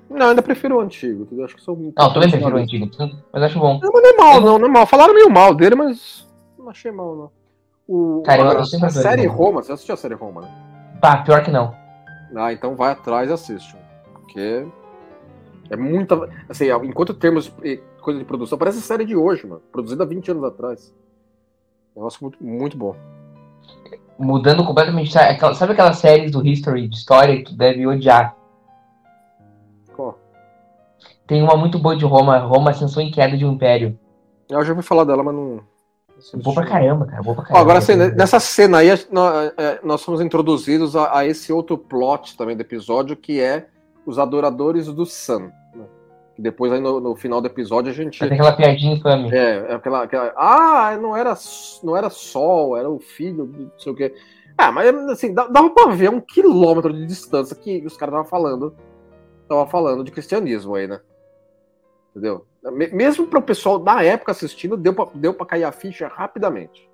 Não, 0.09 0.29
ainda 0.29 0.41
prefiro 0.41 0.77
o 0.77 0.81
antigo, 0.81 1.23
entendeu? 1.23 1.45
Acho 1.45 1.55
que 1.55 1.61
sou 1.61 1.75
um 1.75 1.93
Não, 1.97 2.07
eu 2.07 2.13
também 2.13 2.29
prefiro 2.29 2.55
o 2.55 2.59
antigo, 2.59 2.89
mas 3.31 3.43
acho 3.43 3.59
bom. 3.59 3.79
Não, 3.81 3.91
mas 3.91 4.01
não 4.03 4.09
é 4.09 4.17
mal, 4.17 4.41
não, 4.41 4.59
não 4.59 4.67
é 4.67 4.69
mal. 4.71 4.85
Falaram 4.85 5.13
meio 5.13 5.29
mal 5.29 5.53
dele, 5.53 5.75
mas 5.75 6.27
não 6.57 6.69
achei 6.69 6.91
mal, 6.91 7.15
não. 7.15 7.31
O, 7.87 8.21
Cara, 8.23 8.39
eu- 8.41 8.45
agora, 8.45 8.59
eu 8.59 8.65
sempre 8.65 8.87
a 8.87 8.89
série 8.89 9.25
Roma. 9.25 9.37
Roma, 9.37 9.63
você 9.63 9.71
assistiu 9.71 9.93
a 9.93 9.97
série 9.97 10.13
Roma, 10.13 10.41
né? 10.41 10.97
Pá, 11.01 11.17
pior 11.17 11.43
que 11.43 11.51
não. 11.51 11.73
Ah, 12.35 12.53
então 12.53 12.75
vai 12.75 12.91
atrás 12.91 13.29
e 13.29 13.33
assiste. 13.33 13.75
Porque 14.13 14.65
é 15.69 15.75
muita. 15.75 16.29
Assim, 16.47 16.65
enquanto 16.85 17.13
termos 17.13 17.51
coisa 18.01 18.19
de 18.19 18.25
produção, 18.25 18.57
parece 18.57 18.81
série 18.81 19.03
de 19.05 19.15
hoje, 19.15 19.45
mano. 19.45 19.61
Produzida 19.71 20.03
há 20.03 20.07
20 20.07 20.31
anos 20.31 20.43
atrás. 20.43 20.93
Negócio 21.95 22.19
muito, 22.23 22.37
muito 22.43 22.77
bom. 22.77 22.95
Mudando 24.17 24.63
completamente. 24.63 25.11
Sabe 25.11 25.73
aquelas 25.73 25.97
séries 25.97 26.31
do 26.31 26.45
History, 26.45 26.87
de 26.87 26.95
história, 26.95 27.35
que 27.37 27.45
tu 27.45 27.55
deve 27.57 27.85
odiar? 27.85 28.35
Tem 31.31 31.41
uma 31.41 31.55
muito 31.55 31.79
boa 31.79 31.95
de 31.95 32.03
Roma, 32.03 32.39
Roma 32.39 32.71
Ascensão 32.71 33.01
e 33.01 33.09
Queda 33.09 33.37
de 33.37 33.45
um 33.45 33.53
Império. 33.53 33.97
Eu 34.49 34.61
já 34.65 34.73
ouvi 34.73 34.83
falar 34.83 35.05
dela, 35.05 35.23
mas 35.23 35.33
não. 35.33 35.61
Boa 36.43 36.53
pra 36.55 36.65
caramba, 36.65 37.05
cara. 37.05 37.23
Boa 37.23 37.35
pra 37.35 37.43
Ó, 37.43 37.47
caramba. 37.47 37.61
agora, 37.61 37.77
assim, 37.79 37.95
nessa 37.95 38.37
cena 38.37 38.79
aí, 38.79 38.89
nó- 39.09 39.31
é, 39.57 39.79
nós 39.81 40.03
fomos 40.03 40.19
introduzidos 40.19 40.93
a, 40.93 41.19
a 41.19 41.25
esse 41.25 41.53
outro 41.53 41.77
plot 41.77 42.35
também 42.35 42.57
do 42.57 42.59
episódio, 42.59 43.15
que 43.15 43.39
é 43.39 43.67
os 44.05 44.19
adoradores 44.19 44.87
do 44.87 45.05
Sun. 45.05 45.49
né? 45.73 45.85
Depois, 46.37 46.69
aí 46.73 46.81
no, 46.81 46.99
no 46.99 47.15
final 47.15 47.39
do 47.39 47.47
episódio, 47.47 47.89
a 47.89 47.95
gente. 47.95 48.19
Ter 48.19 48.33
aquela 48.33 48.51
piadinha 48.51 48.95
infame. 48.95 49.31
É, 49.33 49.67
é 49.69 49.73
aquela, 49.73 50.03
aquela- 50.03 50.33
Ah, 50.35 50.97
não 51.01 51.15
era, 51.15 51.33
não 51.81 51.95
era 51.95 52.09
Sol, 52.09 52.75
era 52.75 52.89
o 52.89 52.99
filho, 52.99 53.45
não 53.57 53.71
sei 53.77 53.93
o 53.93 53.95
quê. 53.95 54.13
Ah, 54.57 54.69
mas 54.69 54.93
assim, 55.09 55.33
dava 55.33 55.69
pra 55.69 55.93
ver 55.93 56.09
um 56.09 56.19
quilômetro 56.19 56.91
de 56.91 57.05
distância 57.05 57.55
que 57.55 57.81
os 57.85 57.95
caras 57.95 58.15
estavam 58.15 58.29
falando. 58.29 58.75
Tava 59.47 59.65
falando 59.65 60.03
de 60.03 60.11
cristianismo 60.11 60.75
aí, 60.75 60.87
né? 60.89 60.99
Entendeu? 62.11 62.45
Me- 62.63 62.87
Mesmo 62.89 63.25
para 63.27 63.39
o 63.39 63.43
pessoal 63.43 63.79
da 63.79 64.03
época 64.03 64.31
assistindo, 64.31 64.77
deu 64.77 64.93
pra, 64.93 65.07
deu 65.15 65.33
pra 65.33 65.45
cair 65.45 65.63
a 65.63 65.71
ficha 65.71 66.07
rapidamente. 66.07 66.89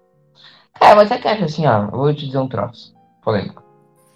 Cara, 0.80 0.96
mas 0.96 1.10
é 1.12 1.18
que 1.18 1.28
acho 1.28 1.44
assim, 1.44 1.66
ó. 1.66 1.88
Vou 1.88 2.14
te 2.14 2.26
dizer 2.28 2.38
um 2.38 2.48
troço. 2.48 2.96
Polêmico. 3.24 3.64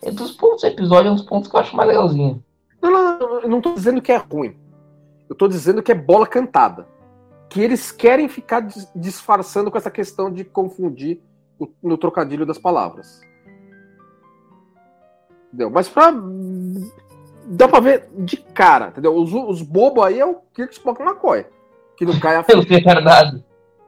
É 0.04 0.12
dos 0.12 0.32
pontos 0.32 0.62
do 0.62 0.68
episódio, 0.68 1.10
é 1.10 1.12
uns 1.12 1.24
pontos 1.24 1.50
que 1.50 1.56
eu 1.56 1.60
acho 1.60 1.76
mais 1.76 1.88
legalzinho. 1.90 2.44
Não, 2.82 2.92
não, 2.92 3.20
não, 3.20 3.40
eu 3.42 3.50
não 3.50 3.62
tô 3.62 3.74
dizendo 3.74 4.02
que 4.02 4.12
é 4.12 4.18
ruim. 4.18 4.56
Eu 5.30 5.36
tô 5.36 5.48
dizendo 5.48 5.82
que 5.84 5.92
é 5.92 5.96
bola 5.96 6.26
cantada. 6.28 6.88
Que 7.50 7.62
eles 7.62 7.92
querem 7.92 8.28
ficar 8.30 8.62
dis- 8.62 8.90
disfarçando 8.96 9.70
com 9.70 9.78
essa 9.78 9.92
questão 9.92 10.32
de 10.32 10.44
confundir 10.44 11.20
o- 11.60 11.68
no 11.84 11.98
trocadilho 11.98 12.46
das 12.46 12.58
palavras. 12.58 13.22
Entendeu? 15.48 15.70
Mas 15.70 15.90
pra. 15.90 16.14
Dá 17.46 17.68
pra 17.68 17.80
ver 17.80 18.10
de 18.18 18.38
cara, 18.38 18.88
entendeu? 18.88 19.16
Os, 19.16 19.34
os 19.34 19.62
bobos 19.62 20.04
aí 20.04 20.20
é 20.20 20.26
o 20.26 20.36
Kirk 20.54 20.74
Spock 20.74 21.02
McCoy. 21.02 21.46
Que 21.98 22.06
não 22.06 22.20
cai 22.20 22.36
a 22.36 22.44
Pelo 22.44 22.62
retardado. 22.62 23.44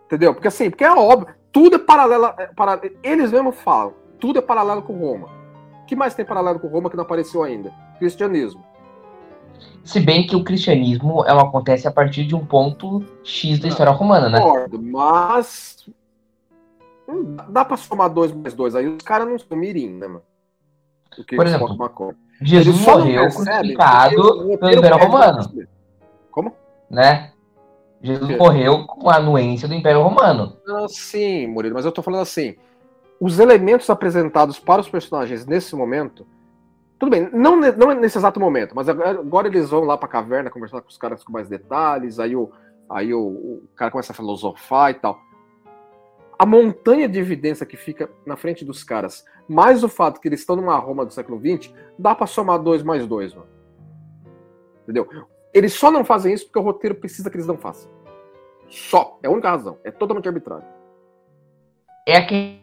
Entendeu? 0.05 0.33
Porque 0.33 0.47
assim, 0.47 0.69
porque 0.69 0.83
é 0.83 0.91
óbvio, 0.91 1.33
tudo 1.51 1.75
é 1.75 1.79
paralelo. 1.79 2.25
é 2.25 2.91
Eles 3.03 3.31
mesmos 3.31 3.55
falam, 3.61 3.93
tudo 4.19 4.39
é 4.39 4.41
paralelo 4.41 4.81
com 4.81 4.97
Roma. 4.97 5.27
O 5.81 5.85
que 5.85 5.95
mais 5.95 6.13
tem 6.13 6.25
paralelo 6.25 6.59
com 6.59 6.67
Roma 6.67 6.89
que 6.89 6.95
não 6.95 7.03
apareceu 7.03 7.43
ainda? 7.43 7.71
Cristianismo. 7.99 8.63
Se 9.83 9.99
bem 9.99 10.25
que 10.25 10.35
o 10.35 10.43
cristianismo 10.43 11.25
ela 11.25 11.43
acontece 11.43 11.87
a 11.87 11.91
partir 11.91 12.25
de 12.25 12.35
um 12.35 12.45
ponto 12.45 13.03
X 13.23 13.59
da 13.59 13.67
história 13.67 13.91
romana, 13.91 14.29
né? 14.29 14.39
Concordo, 14.39 14.81
mas. 14.81 15.89
Dá 17.49 17.65
pra 17.65 17.75
somar 17.75 18.09
dois 18.09 18.31
mais 18.31 18.53
dois 18.53 18.75
aí. 18.75 18.87
Os 18.87 19.03
caras 19.03 19.27
não 19.27 19.37
são 19.37 19.57
mirim, 19.57 19.89
né, 19.89 20.07
mano? 20.07 20.23
Por 21.35 21.45
exemplo. 21.45 21.77
Jesus 22.41 22.79
morreu 22.81 23.29
crucificado 23.29 24.51
o 24.51 24.57
pelo 24.57 24.79
Império 24.79 24.97
Romano. 24.97 25.67
Como? 26.31 26.53
né? 26.93 27.31
Jesus 28.01 28.27
quê? 28.27 28.37
morreu 28.37 28.85
com 28.85 29.09
a 29.09 29.15
anuência 29.15 29.67
do 29.67 29.73
Império 29.73 30.01
Romano. 30.01 30.57
Não, 30.65 30.87
sim, 30.87 31.47
Murilo, 31.47 31.73
mas 31.73 31.85
eu 31.85 31.91
tô 31.91 32.01
falando 32.01 32.21
assim. 32.21 32.55
Os 33.19 33.39
elementos 33.39 33.89
apresentados 33.89 34.59
para 34.59 34.81
os 34.81 34.89
personagens 34.89 35.45
nesse 35.45 35.75
momento. 35.75 36.27
Tudo 36.99 37.09
bem, 37.09 37.29
não, 37.31 37.55
não 37.55 37.93
nesse 37.93 38.17
exato 38.17 38.39
momento, 38.39 38.75
mas 38.75 38.87
agora, 38.89 39.47
eles 39.47 39.69
vão 39.69 39.83
lá 39.83 39.97
pra 39.97 40.07
caverna 40.07 40.49
conversar 40.49 40.81
com 40.81 40.89
os 40.89 40.97
caras 40.97 41.23
com 41.23 41.31
mais 41.31 41.49
detalhes, 41.49 42.19
aí 42.19 42.35
o, 42.35 42.51
aí 42.89 43.13
o, 43.13 43.19
o 43.19 43.63
cara 43.75 43.91
começa 43.91 44.11
a 44.11 44.15
filosofar 44.15 44.91
e 44.91 44.95
tal. 44.95 45.19
A 46.37 46.45
montanha 46.45 47.07
de 47.07 47.19
evidência 47.19 47.65
que 47.65 47.77
fica 47.77 48.09
na 48.25 48.35
frente 48.35 48.65
dos 48.65 48.83
caras, 48.83 49.25
mais 49.47 49.83
o 49.83 49.89
fato 49.89 50.19
que 50.19 50.27
eles 50.27 50.39
estão 50.39 50.55
numa 50.55 50.77
Roma 50.77 51.05
do 51.05 51.13
século 51.13 51.39
XX, 51.39 51.73
dá 51.97 52.15
pra 52.15 52.27
somar 52.27 52.59
dois 52.59 52.83
mais 52.83 53.05
dois, 53.05 53.33
mano. 53.33 53.47
Entendeu? 54.83 55.07
Eles 55.53 55.73
só 55.73 55.91
não 55.91 56.03
fazem 56.03 56.33
isso 56.33 56.45
porque 56.45 56.59
o 56.59 56.63
roteiro 56.63 56.95
precisa 56.95 57.29
que 57.29 57.35
eles 57.35 57.47
não 57.47 57.57
façam. 57.57 57.89
Só. 58.67 59.19
É 59.21 59.27
a 59.27 59.31
única 59.31 59.49
razão. 59.49 59.77
É 59.83 59.91
totalmente 59.91 60.27
arbitrário. 60.27 60.65
É 62.07 62.17
aquele. 62.17 62.62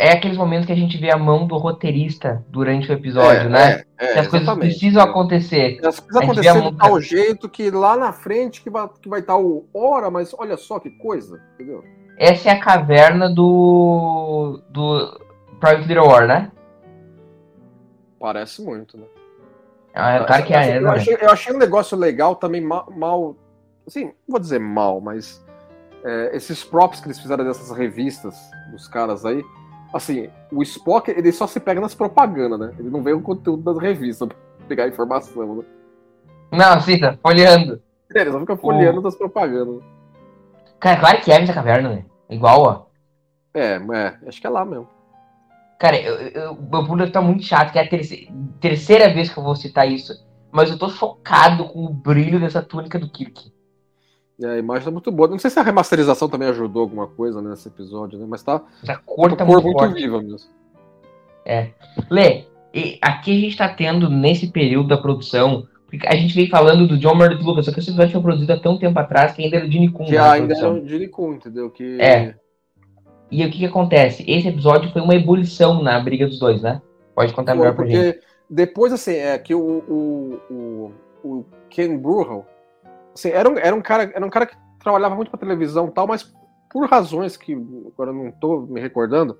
É 0.00 0.12
aqueles 0.12 0.36
momentos 0.36 0.66
que 0.66 0.72
a 0.72 0.76
gente 0.76 0.96
vê 0.96 1.10
a 1.10 1.18
mão 1.18 1.46
do 1.46 1.56
roteirista 1.58 2.44
durante 2.48 2.90
o 2.90 2.94
episódio, 2.94 3.50
né? 3.50 3.82
É, 3.98 4.14
que 4.14 4.18
as 4.18 4.28
coisas 4.28 4.58
precisam 4.58 5.02
acontecer. 5.02 5.78
Elas 5.82 6.00
precisam 6.00 6.22
acontecer 6.22 6.48
a 6.48 6.70
de 6.70 6.76
tal 6.76 7.00
jeito 7.00 7.48
que 7.48 7.70
lá 7.70 7.96
na 7.96 8.12
frente 8.12 8.62
que 8.62 8.70
vai 8.70 8.86
estar 8.86 8.98
que 9.00 9.08
vai 9.08 9.22
tá 9.22 9.36
o 9.36 9.66
hora, 9.74 10.10
mas 10.10 10.34
olha 10.38 10.56
só 10.56 10.80
que 10.80 10.90
coisa, 10.90 11.40
entendeu? 11.54 11.84
Essa 12.16 12.48
é 12.48 12.52
a 12.52 12.60
caverna 12.60 13.28
do. 13.28 14.62
do 14.70 15.20
Private 15.60 15.86
Little 15.86 16.06
War, 16.06 16.26
né? 16.26 16.50
Parece 18.18 18.62
muito, 18.62 18.96
né? 18.96 19.04
É 19.92 20.24
claro 20.24 20.44
que 20.44 20.52
é, 20.54 20.58
Assim, 20.58 20.70
né? 20.70 20.78
eu, 20.78 20.90
achei, 20.90 21.18
eu 21.20 21.30
achei 21.30 21.54
um 21.54 21.58
negócio 21.58 21.98
legal 21.98 22.36
também 22.36 22.60
mal, 22.60 22.88
mal 22.96 23.36
assim, 23.86 24.04
não 24.04 24.12
vou 24.28 24.40
dizer 24.40 24.60
mal, 24.60 25.00
mas 25.00 25.44
é, 26.04 26.36
esses 26.36 26.62
props 26.62 27.00
que 27.00 27.08
eles 27.08 27.18
fizeram 27.18 27.44
dessas 27.44 27.76
revistas 27.76 28.36
dos 28.70 28.86
caras 28.86 29.24
aí, 29.24 29.42
assim, 29.92 30.28
o 30.52 30.62
Spock 30.62 31.10
ele 31.10 31.32
só 31.32 31.46
se 31.46 31.60
pega 31.60 31.80
nas 31.80 31.94
propagandas, 31.94 32.58
né? 32.58 32.74
Ele 32.78 32.90
não 32.90 33.02
vê 33.02 33.12
o 33.12 33.20
conteúdo 33.20 33.62
das 33.62 33.82
revistas 33.82 34.28
pra 34.28 34.36
pegar 34.68 34.88
informação, 34.88 35.56
né? 35.56 35.64
Não, 36.52 36.80
tá 37.00 37.18
folheando. 37.22 37.80
Ele 38.14 38.32
só 38.32 38.40
fica 38.40 38.56
folheando 38.56 39.00
das 39.00 39.14
propagandas. 39.14 39.82
Cara, 40.80 40.98
claro 40.98 41.20
que 41.20 41.30
é 41.30 41.40
essa 41.40 41.52
caverna, 41.52 41.90
né? 41.90 42.04
Igual, 42.28 42.62
ó. 42.62 42.86
É, 43.54 43.74
é, 43.76 44.28
acho 44.28 44.40
que 44.40 44.46
é 44.46 44.50
lá 44.50 44.64
mesmo. 44.64 44.88
Cara, 45.78 46.00
eu, 46.00 46.14
eu, 46.28 46.54
meu 46.54 46.86
público 46.86 47.12
tá 47.12 47.22
muito 47.22 47.42
chato, 47.42 47.72
que 47.72 47.78
é 47.78 47.82
a 47.82 47.88
terceira, 47.88 48.32
terceira 48.60 49.14
vez 49.14 49.32
que 49.32 49.38
eu 49.38 49.42
vou 49.42 49.56
citar 49.56 49.88
isso. 49.88 50.12
Mas 50.52 50.70
eu 50.70 50.78
tô 50.78 50.88
chocado 50.88 51.68
com 51.68 51.84
o 51.84 51.92
brilho 51.92 52.40
dessa 52.40 52.60
túnica 52.60 52.98
do 52.98 53.08
Kirk. 53.08 53.52
É, 54.42 54.46
a 54.46 54.58
imagem 54.58 54.84
tá 54.84 54.90
muito 54.90 55.10
boa. 55.12 55.28
Não 55.28 55.38
sei 55.38 55.50
se 55.50 55.58
a 55.58 55.62
remasterização 55.62 56.28
também 56.28 56.48
ajudou 56.48 56.82
alguma 56.82 57.06
coisa 57.06 57.42
nesse 57.42 57.68
episódio, 57.68 58.18
né? 58.18 58.26
Mas 58.28 58.42
tá 58.42 58.62
Essa 58.82 58.96
cor 58.96 59.28
uma 59.28 59.36
tá 59.36 59.44
cor 59.44 59.62
muito 59.62 59.78
muito 59.78 59.94
viva 59.94 60.22
mesmo. 60.22 60.48
Lê, 62.10 62.44
e 62.72 62.98
aqui 63.02 63.36
a 63.36 63.40
gente 63.40 63.56
tá 63.56 63.68
tendo, 63.68 64.08
nesse 64.08 64.48
período 64.48 64.88
da 64.88 64.96
produção, 64.96 65.66
porque 65.86 66.06
a 66.06 66.14
gente 66.14 66.34
vem 66.34 66.48
falando 66.48 66.86
do 66.86 66.96
John 66.96 67.16
Meredith 67.16 67.44
Lucas, 67.44 67.64
só 67.64 67.72
que 67.72 67.80
esse 67.80 67.90
episódio 67.90 68.12
foi 68.12 68.22
produzido 68.22 68.52
há 68.52 68.60
tão 68.60 68.78
tempo 68.78 68.98
atrás 68.98 69.32
que 69.32 69.42
ainda 69.42 69.56
era 69.56 69.66
o 69.66 69.70
Gene 69.70 69.90
Kun 69.90 70.04
Que 70.04 70.16
ainda 70.16 70.46
produção. 70.46 70.76
era 70.76 70.84
o 70.84 70.88
Gene 70.88 71.08
Kun, 71.08 71.34
entendeu? 71.34 71.70
Que... 71.70 72.00
É. 72.00 72.34
E 73.30 73.44
o 73.44 73.50
que 73.50 73.58
que 73.58 73.66
acontece? 73.66 74.24
Esse 74.26 74.48
episódio 74.48 74.90
foi 74.90 75.02
uma 75.02 75.14
ebulição 75.14 75.82
na 75.82 75.98
briga 76.00 76.26
dos 76.26 76.38
dois, 76.38 76.62
né? 76.62 76.80
Pode 77.14 77.32
contar 77.32 77.54
melhor 77.54 77.74
pra 77.74 77.86
gente. 77.86 78.14
porque 78.14 78.20
depois, 78.48 78.92
assim, 78.92 79.14
é 79.14 79.38
que 79.38 79.54
o, 79.54 79.60
o, 79.60 80.40
o, 80.50 80.92
o 81.22 81.44
Ken 81.68 81.96
Burrow, 81.96 82.44
assim, 83.20 83.36
era 83.36 83.48
um, 83.48 83.58
era, 83.58 83.74
um 83.74 83.82
cara, 83.82 84.10
era 84.14 84.24
um 84.24 84.30
cara 84.30 84.46
que 84.46 84.56
trabalhava 84.78 85.14
muito 85.14 85.30
pra 85.30 85.38
televisão 85.38 85.88
e 85.88 85.90
tal, 85.90 86.06
mas 86.06 86.32
por 86.70 86.88
razões 86.88 87.36
que 87.36 87.54
agora 87.92 88.12
não 88.12 88.30
tô 88.30 88.60
me 88.62 88.80
recordando, 88.80 89.36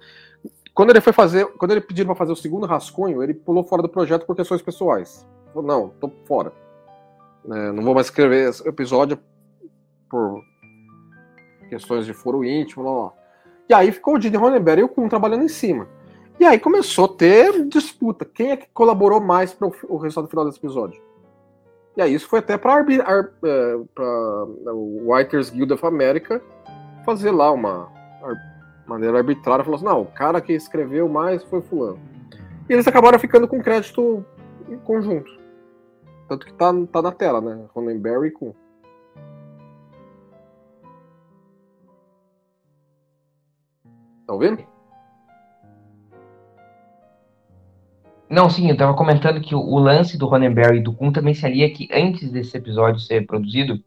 quando 0.75 0.91
ele 0.91 1.01
foi 1.01 1.13
fazer, 1.13 1.47
quando 1.57 1.73
ele 1.73 1.81
pediu 1.81 2.05
pra 2.07 2.15
fazer 2.15 2.33
o 2.33 2.37
segundo 2.37 2.67
rascunho, 2.67 3.23
ele 3.23 3.35
pulou 3.35 3.65
fora 3.65 3.83
do 3.83 3.89
projeto 3.89 4.27
por 4.27 4.37
questões 4.37 4.63
pessoais. 4.63 5.27
Falou, 5.53 5.67
não, 5.67 5.89
tô 6.01 6.11
fora. 6.27 6.53
É, 7.51 7.73
não 7.73 7.83
vou 7.83 7.95
mais 7.95 8.07
escrever 8.07 8.51
esse 8.51 8.67
episódio 8.69 9.19
por 10.09 10.43
questões 11.69 12.05
de 12.05 12.13
foro 12.13 12.45
íntimo, 12.45 12.85
lá, 12.85 13.05
lá. 13.05 13.13
E 13.69 13.75
aí 13.75 13.93
ficou 13.93 14.17
o 14.17 14.21
Gene 14.21 14.37
Roddenberry 14.37 14.81
e 14.81 14.85
o 14.85 14.89
Kuhn 14.89 15.09
trabalhando 15.09 15.45
em 15.45 15.49
cima. 15.49 15.89
E 16.39 16.45
aí 16.45 16.59
começou 16.59 17.05
a 17.05 17.09
ter 17.09 17.67
disputa. 17.67 18.25
Quem 18.25 18.51
é 18.51 18.57
que 18.57 18.69
colaborou 18.73 19.21
mais 19.21 19.53
para 19.53 19.69
o 19.69 19.97
resultado 19.97 20.29
final 20.29 20.45
desse 20.45 20.59
episódio? 20.59 21.01
E 21.97 22.03
aí 22.03 22.15
isso 22.15 22.29
foi 22.29 22.39
até 22.39 22.57
para 22.57 22.81
é, 22.81 23.77
o 24.73 25.13
Writers 25.13 25.51
Guild 25.51 25.73
of 25.73 25.85
America 25.85 26.41
fazer 27.05 27.31
lá 27.31 27.51
uma 27.53 27.89
maneira 28.87 29.19
arbitrária. 29.19 29.65
Falou 29.65 29.77
assim, 29.77 29.85
não, 29.85 30.03
o 30.03 30.07
cara 30.07 30.41
que 30.41 30.53
escreveu 30.53 31.09
mais 31.09 31.43
foi 31.45 31.61
fulano. 31.63 31.99
E 32.69 32.73
eles 32.73 32.87
acabaram 32.87 33.19
ficando 33.19 33.49
com 33.49 33.61
crédito 33.61 34.25
em 34.69 34.79
conjunto. 34.79 35.31
Tanto 36.29 36.47
que 36.47 36.53
tá, 36.53 36.73
tá 36.93 37.03
na 37.03 37.13
tela, 37.13 37.41
né? 37.41 37.67
Roddenberry 37.75 38.31
com 38.31 38.55
Tá 44.31 44.35
ouvindo? 44.35 44.65
Não, 48.31 48.49
sim, 48.49 48.71
eu 48.71 48.77
tava 48.77 48.95
comentando 48.95 49.41
que 49.41 49.57
o, 49.57 49.79
lance 49.79 50.17
do 50.17 50.27
Ronenberry 50.27 50.79
e 50.79 50.83
do 50.83 50.93
Kun 50.93 51.11
também 51.11 51.35
se 51.35 51.45
alia 51.45 51.69
que 51.69 51.89
antes 51.93 52.31
desse 52.31 52.57
episódio 52.57 53.01
ser 53.01 53.27
produzido, 53.27 53.83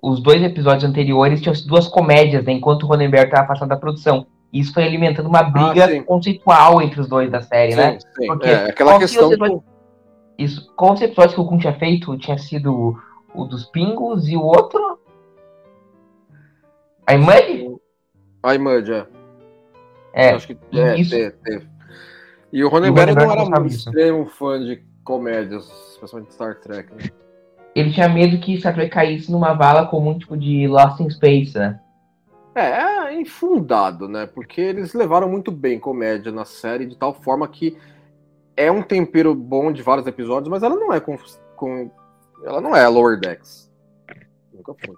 os 0.00 0.22
dois 0.22 0.40
episódios 0.44 0.84
anteriores 0.84 1.40
tinham 1.40 1.54
duas 1.66 1.88
comédias, 1.88 2.44
né, 2.44 2.52
enquanto 2.52 2.84
o 2.84 2.86
Ronenberry 2.86 3.26
estava 3.26 3.48
passando 3.48 3.70
da 3.70 3.76
produção. 3.76 4.28
E 4.52 4.60
isso 4.60 4.72
foi 4.72 4.84
alimentando 4.84 5.28
uma 5.28 5.42
briga 5.42 5.86
ah, 5.86 6.02
conceitual 6.04 6.80
entre 6.80 7.00
os 7.00 7.08
dois 7.08 7.30
da 7.30 7.40
série, 7.40 7.72
sim, 7.72 7.78
né? 7.78 7.98
Sim. 7.98 8.26
Porque 8.26 8.48
é, 8.48 8.70
aquela 8.70 8.98
questão. 8.98 9.30
Que 9.30 9.60
isso, 10.38 10.72
qual 10.74 10.94
os 10.94 11.02
episódios 11.02 11.34
que 11.34 11.40
o 11.40 11.44
Kun 11.44 11.58
tinha 11.58 11.74
feito? 11.74 12.16
Tinha 12.16 12.38
sido 12.38 12.96
o 13.34 13.44
dos 13.44 13.66
Pingos 13.66 14.28
e 14.28 14.36
o 14.36 14.42
outro? 14.42 14.98
A 17.06 17.14
Imud? 17.14 17.76
A 18.42 18.54
Imud, 18.54 18.92
é. 18.92 19.06
É, 20.12 20.30
acho 20.30 20.48
que 20.48 20.58
é, 20.72 20.98
isso... 20.98 21.10
teve, 21.10 21.66
E 22.52 22.64
o 22.64 22.68
Ronenberg 22.68 23.14
não 23.14 23.30
era 23.30 23.44
muito 23.44 23.66
extremo 23.74 24.26
fã 24.26 24.62
de 24.62 24.82
comédias, 25.04 25.70
especialmente 25.92 26.28
de 26.28 26.34
Star 26.34 26.60
Trek. 26.60 26.92
Né? 26.92 27.10
Ele 27.74 27.92
tinha 27.92 28.08
medo 28.08 28.38
que 28.38 28.58
Star 28.58 28.74
Trek 28.74 28.90
caísse 28.90 29.30
numa 29.30 29.54
vala 29.54 29.86
comum, 29.86 30.18
tipo 30.18 30.36
de 30.36 30.66
Lost 30.66 31.00
in 31.00 31.10
Space, 31.10 31.56
né? 31.56 31.80
É, 32.54 33.12
é 33.12 33.20
infundado, 33.20 34.08
né? 34.08 34.26
Porque 34.26 34.60
eles 34.60 34.92
levaram 34.92 35.28
muito 35.28 35.52
bem 35.52 35.78
comédia 35.78 36.32
na 36.32 36.44
série, 36.44 36.86
de 36.86 36.96
tal 36.96 37.14
forma 37.14 37.46
que 37.46 37.76
é 38.56 38.70
um 38.70 38.82
tempero 38.82 39.34
bom 39.34 39.72
de 39.72 39.82
vários 39.82 40.06
episódios, 40.06 40.48
mas 40.48 40.62
ela 40.62 40.74
não 40.74 40.92
é 40.92 41.00
com, 41.00 41.16
com 41.56 41.90
ela 42.44 42.60
não 42.60 42.74
é 42.74 42.86
Lower 42.88 43.18
Decks. 43.18 43.70
Nunca 44.52 44.74
foi. 44.84 44.96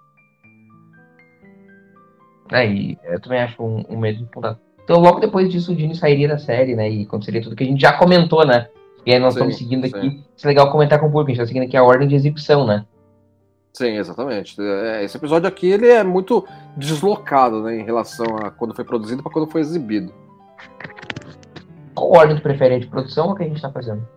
É, 2.51 2.67
e 2.67 2.97
eu 3.03 3.19
também 3.21 3.41
acho 3.41 3.63
um, 3.63 3.85
um 3.87 3.97
medo 3.97 4.23
infundado. 4.23 4.59
Então, 4.83 4.99
logo 4.99 5.19
depois 5.19 5.49
disso, 5.49 5.71
o 5.71 5.75
Dini 5.75 5.95
sairia 5.95 6.27
da 6.27 6.37
série, 6.37 6.75
né? 6.75 6.89
E 6.89 7.03
aconteceria 7.03 7.41
tudo 7.41 7.55
que 7.55 7.63
a 7.63 7.67
gente 7.67 7.81
já 7.81 7.93
comentou, 7.93 8.45
né? 8.45 8.67
E 9.05 9.13
aí 9.13 9.19
nós 9.19 9.33
sim, 9.33 9.39
estamos 9.39 9.57
seguindo 9.57 9.85
aqui. 9.85 10.09
Sim. 10.09 10.23
Isso 10.35 10.45
é 10.45 10.49
legal 10.49 10.71
comentar 10.71 10.99
com 10.99 11.07
o 11.07 11.11
público, 11.11 11.31
a 11.31 11.33
gente 11.33 11.41
está 11.41 11.47
seguindo 11.47 11.67
aqui 11.67 11.77
a 11.77 11.83
ordem 11.83 12.07
de 12.07 12.15
exibição, 12.15 12.65
né? 12.65 12.85
Sim, 13.73 13.97
exatamente. 13.97 14.55
É, 14.61 15.03
esse 15.03 15.17
episódio 15.17 15.47
aqui 15.47 15.67
ele 15.67 15.87
é 15.87 16.03
muito 16.03 16.45
deslocado, 16.77 17.63
né, 17.63 17.79
em 17.79 17.83
relação 17.83 18.27
a 18.37 18.51
quando 18.51 18.75
foi 18.75 18.85
produzido 18.85 19.23
para 19.23 19.31
quando 19.31 19.49
foi 19.49 19.61
exibido. 19.61 20.13
Qual 21.95 22.11
ordem 22.11 22.35
tu 22.35 22.41
prefere? 22.41 22.75
A 22.75 22.79
de 22.79 22.87
produção 22.87 23.27
ou 23.27 23.31
o 23.33 23.35
que 23.35 23.43
a 23.43 23.47
gente 23.47 23.55
está 23.55 23.71
fazendo? 23.71 24.07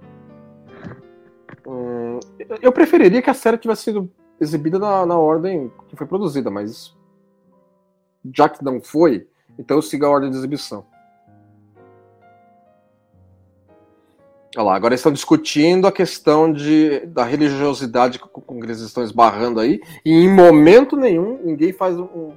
Hum, 1.66 2.20
eu 2.60 2.70
preferiria 2.70 3.22
que 3.22 3.30
a 3.30 3.34
série 3.34 3.56
tivesse 3.56 3.84
sido 3.84 4.10
exibida 4.38 4.78
na, 4.78 5.06
na 5.06 5.18
ordem 5.18 5.72
que 5.88 5.96
foi 5.96 6.06
produzida, 6.06 6.50
mas 6.50 6.94
já 8.34 8.48
que 8.48 8.62
não 8.62 8.80
foi, 8.80 9.26
então 9.58 9.80
siga 9.80 10.06
a 10.06 10.10
ordem 10.10 10.30
de 10.30 10.36
exibição. 10.36 10.84
Olha 14.56 14.64
lá, 14.64 14.74
agora 14.74 14.94
estão 14.94 15.12
discutindo 15.12 15.86
a 15.86 15.92
questão 15.92 16.50
de, 16.50 17.00
da 17.06 17.24
religiosidade 17.24 18.18
que 18.18 18.26
eles 18.62 18.80
estão 18.80 19.02
esbarrando 19.02 19.60
aí, 19.60 19.80
e 20.04 20.12
em 20.12 20.32
momento 20.32 20.96
nenhum 20.96 21.38
ninguém 21.44 21.74
faz 21.74 21.98
um, 21.98 22.32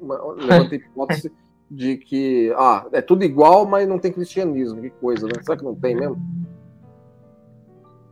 uma, 0.00 0.32
levanta 0.32 0.74
a 0.74 0.78
hipótese 0.78 1.30
de 1.70 1.98
que 1.98 2.52
ah, 2.56 2.86
é 2.92 3.02
tudo 3.02 3.24
igual, 3.24 3.66
mas 3.66 3.86
não 3.86 3.98
tem 3.98 4.12
cristianismo. 4.12 4.80
Que 4.80 4.90
coisa, 4.90 5.26
né? 5.26 5.34
Será 5.42 5.56
que 5.56 5.64
não 5.64 5.74
tem 5.74 5.94
mesmo? 5.94 6.16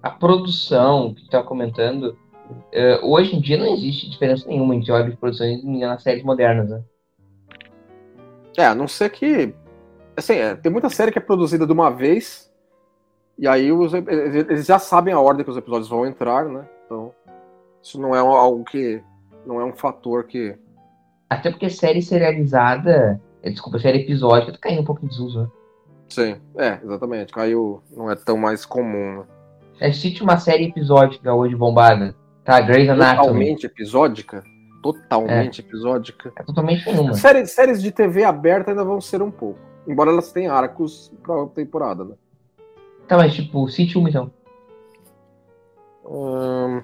A 0.03 0.11
produção 0.11 1.15
que 1.15 1.23
está 1.23 1.43
comentando, 1.43 2.17
uh, 2.51 3.07
hoje 3.07 3.35
em 3.35 3.41
dia 3.41 3.57
não 3.57 3.73
existe 3.73 4.11
diferença 4.11 4.47
nenhuma 4.47 4.75
entre 4.75 4.93
obras 4.93 5.13
de 5.13 5.17
produção 5.17 5.47
e 5.47 5.79
nas 5.79 6.03
séries 6.03 6.23
modernas, 6.23 6.69
né? 6.69 6.83
É, 8.57 8.67
a 8.67 8.75
não 8.75 8.89
ser 8.89 9.11
que. 9.11 9.55
Assim, 10.17 10.35
é, 10.35 10.55
tem 10.55 10.73
muita 10.73 10.89
série 10.89 11.13
que 11.13 11.19
é 11.19 11.23
produzida 11.23 11.67
de 11.67 11.73
uma 11.73 11.91
vez, 11.91 12.51
e 13.39 13.47
aí 13.47 13.71
os, 13.71 13.93
eles 13.93 14.67
já 14.67 14.79
sabem 14.79 15.13
a 15.13 15.21
ordem 15.21 15.45
que 15.45 15.51
os 15.51 15.57
episódios 15.57 15.89
vão 15.89 16.07
entrar, 16.07 16.47
né? 16.47 16.67
Então, 16.87 17.13
isso 17.83 18.01
não 18.01 18.15
é 18.15 18.19
algo 18.19 18.65
que. 18.65 19.03
Não 19.45 19.61
é 19.61 19.65
um 19.65 19.75
fator 19.75 20.25
que. 20.25 20.57
Até 21.29 21.51
porque 21.51 21.69
série 21.69 22.01
serializada. 22.01 23.21
É, 23.43 23.51
desculpa, 23.51 23.79
série 23.79 24.01
episódica 24.01 24.59
caindo 24.59 24.81
um 24.81 24.85
pouco 24.85 25.05
em 25.05 25.09
desuso, 25.09 25.43
né? 25.43 25.49
Sim, 26.09 26.37
é, 26.57 26.81
exatamente. 26.83 27.33
Caiu. 27.33 27.83
Não 27.95 28.11
é 28.11 28.17
tão 28.17 28.37
mais 28.37 28.65
comum, 28.65 29.19
né? 29.19 29.25
É, 29.81 29.93
cite 29.93 30.23
uma 30.23 30.39
série 30.39 30.65
episódica 30.69 31.35
hoje 31.35 31.55
bombada. 31.55 32.15
Tá, 32.45 32.61
Grey's 32.61 32.89
Anatomy. 32.89 33.17
Totalmente 33.19 33.67
episódica? 33.67 34.43
Totalmente 34.93 35.61
é. 35.61 35.65
episódica. 35.65 36.33
É 36.37 36.43
totalmente 36.43 36.87
nenhuma. 36.87 37.15
Séries, 37.15 37.51
séries 37.51 37.83
de 37.83 37.91
TV 37.91 38.25
aberta 38.25 38.71
ainda 38.71 38.85
vão 38.85 39.01
ser 39.01 39.23
um 39.23 39.31
pouco. 39.31 39.59
Embora 39.87 40.11
elas 40.11 40.33
tenham 40.33 40.55
arcos 40.55 41.13
pra 41.23 41.47
temporada, 41.47 42.05
né? 42.05 42.15
Tá, 43.07 43.17
mas 43.17 43.35
tipo, 43.35 43.69
cite 43.69 43.97
uma 43.97 44.09
então. 44.09 44.31
Hum, 46.05 46.83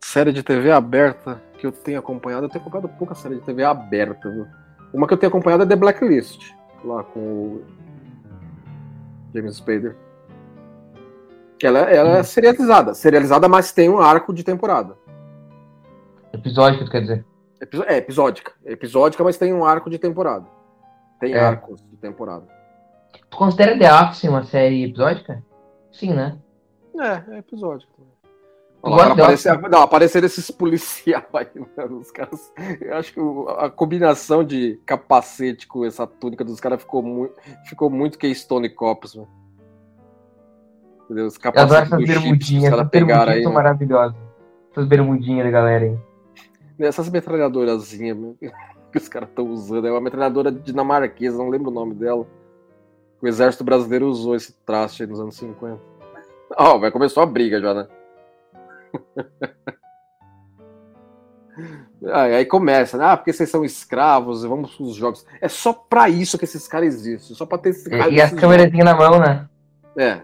série 0.00 0.32
de 0.32 0.42
TV 0.42 0.70
aberta 0.70 1.42
que 1.58 1.66
eu 1.66 1.72
tenho 1.72 1.98
acompanhado, 1.98 2.46
eu 2.46 2.48
tenho 2.48 2.62
acompanhado 2.62 2.88
pouca 2.98 3.14
série 3.14 3.36
de 3.36 3.40
TV 3.42 3.64
aberta, 3.64 4.30
viu? 4.30 4.46
Uma 4.92 5.06
que 5.06 5.14
eu 5.14 5.18
tenho 5.18 5.28
acompanhado 5.28 5.64
é 5.64 5.66
The 5.66 5.76
Blacklist, 5.76 6.52
lá 6.84 7.02
com 7.02 7.20
o 7.20 7.64
James 9.34 9.56
Spader. 9.56 9.96
Ela, 11.62 11.80
ela 11.80 12.18
é 12.18 12.20
hum. 12.20 12.24
serializada. 12.24 12.94
Serializada, 12.94 13.48
mas 13.48 13.72
tem 13.72 13.88
um 13.88 13.98
arco 13.98 14.32
de 14.32 14.44
temporada. 14.44 14.96
Episódica, 16.32 16.84
tu 16.84 16.90
quer 16.90 17.00
dizer? 17.02 17.24
É, 17.86 17.96
episódica. 17.96 18.52
É 18.64 18.72
episódica, 18.72 19.24
mas 19.24 19.36
tem 19.36 19.52
um 19.52 19.64
arco 19.64 19.90
de 19.90 19.98
temporada. 19.98 20.46
Tem 21.20 21.32
é. 21.32 21.40
arcos 21.40 21.82
de 21.82 21.96
temporada. 21.96 22.46
Tu 23.30 23.36
considera 23.36 23.78
The 23.78 23.92
Office 23.92 24.24
uma 24.24 24.44
série 24.44 24.84
episódica? 24.84 25.42
Sim, 25.92 26.14
né? 26.14 26.38
É, 26.98 27.34
é 27.34 27.38
episódica. 27.38 27.92
Agora 28.80 29.12
aparecer, 29.12 29.58
não, 29.68 29.82
aparecer 29.82 30.22
esses 30.22 30.50
policiais 30.50 31.24
os 31.90 32.10
caras. 32.12 32.52
Eu 32.80 32.96
acho 32.96 33.12
que 33.12 33.20
a 33.58 33.68
combinação 33.68 34.44
de 34.44 34.80
capacete 34.86 35.66
com 35.66 35.84
essa 35.84 36.06
túnica 36.06 36.44
dos 36.44 36.60
caras 36.60 36.80
ficou 36.80 37.02
muito, 37.02 37.34
ficou 37.64 37.90
muito 37.90 38.18
Keystone 38.18 38.68
Cops, 38.68 39.16
mano. 39.16 39.28
Entendeu? 41.04 41.26
Os 41.26 41.38
capacetes 41.38 41.92
adoro 41.92 42.02
essas 42.04 42.06
bermudinhas, 42.06 42.72
essas 42.72 42.88
bermudinhas 42.88 43.42
são 43.42 43.52
maravilhosas. 43.52 44.16
Essas 44.70 44.86
bermudinhas 44.86 45.44
da 45.44 45.50
galera 45.50 45.84
aí. 45.86 45.98
Essas 46.78 47.08
metralhadorazinhas 47.10 48.16
que 48.92 48.98
os 48.98 49.08
caras 49.08 49.28
estão 49.28 49.50
usando, 49.50 49.86
é 49.86 49.90
uma 49.90 50.00
metralhadora 50.00 50.50
dinamarquesa, 50.50 51.36
não 51.36 51.48
lembro 51.48 51.70
o 51.70 51.74
nome 51.74 51.94
dela. 51.94 52.26
O 53.20 53.26
exército 53.26 53.64
brasileiro 53.64 54.06
usou 54.06 54.36
esse 54.36 54.52
traste 54.64 55.04
nos 55.06 55.20
anos 55.20 55.36
50. 55.36 55.80
Ó, 56.56 56.74
oh, 56.74 56.78
vai 56.78 56.90
começar 56.90 57.22
a 57.22 57.26
briga 57.26 57.60
já, 57.60 57.74
né? 57.74 57.88
aí 62.12 62.46
começa, 62.46 62.96
né? 62.96 63.04
Ah, 63.06 63.16
porque 63.16 63.32
vocês 63.32 63.50
são 63.50 63.64
escravos, 63.64 64.44
vamos 64.44 64.74
pros 64.74 64.94
jogos. 64.94 65.26
É 65.40 65.48
só 65.48 65.72
pra 65.72 66.08
isso 66.08 66.38
que 66.38 66.44
esses 66.44 66.68
caras 66.68 66.94
existem, 66.94 67.34
só 67.34 67.44
pra 67.44 67.58
ter 67.58 67.70
esse 67.70 67.92
E, 67.92 68.14
e 68.14 68.20
as 68.20 68.32
câmerazinhas 68.32 68.84
na 68.84 68.94
mão, 68.94 69.18
né? 69.18 69.48
É. 69.96 70.22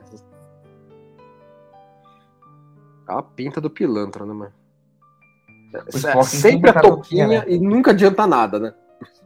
A 3.06 3.22
pinta 3.22 3.60
do 3.60 3.68
pilantra, 3.68 4.24
né, 4.24 4.32
mano? 4.32 4.52
É, 5.74 6.22
sempre 6.22 6.70
a 6.70 6.74
touquinha 6.74 7.26
né? 7.26 7.44
e 7.48 7.58
nunca 7.58 7.90
adianta 7.90 8.26
nada, 8.26 8.58
né? 8.58 8.74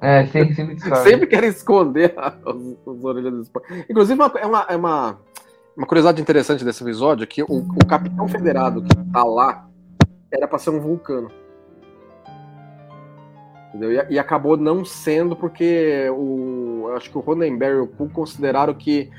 É, 0.01 0.27
sempre, 0.27 0.55
sempre, 0.55 0.79
sempre 1.03 1.27
querem 1.27 1.51
esconder 1.51 2.15
os, 2.45 2.77
os 2.87 3.05
orelhas 3.05 3.33
do 3.33 3.43
esporte. 3.43 3.87
Inclusive, 3.89 4.15
uma, 4.15 4.33
é, 4.37 4.47
uma, 4.47 4.67
é 4.71 4.77
uma, 4.77 5.19
uma 5.77 5.87
curiosidade 5.87 6.23
interessante 6.23 6.65
desse 6.65 6.83
episódio 6.83 7.27
que 7.27 7.43
o, 7.43 7.47
o 7.49 7.87
capitão 7.87 8.27
federado 8.29 8.83
que 8.83 8.97
tá 9.13 9.25
lá 9.25 9.69
era 10.33 10.47
para 10.49 10.59
ser 10.59 10.71
um 10.71 10.81
vulcano. 10.81 11.31
Entendeu? 13.69 13.93
E, 13.93 14.15
e, 14.15 14.19
acabou 14.19 14.57
não 14.57 14.85
sendo 14.85 15.37
porque 15.37 16.09
o, 16.11 16.91
acho 16.97 17.11
que 17.11 17.19
o 17.19 17.21
Ronenberry 17.21 17.77
e 17.77 17.81
o 17.81 17.87
Kuh 17.87 18.09
consideraram 18.09 18.73
que 18.73 19.11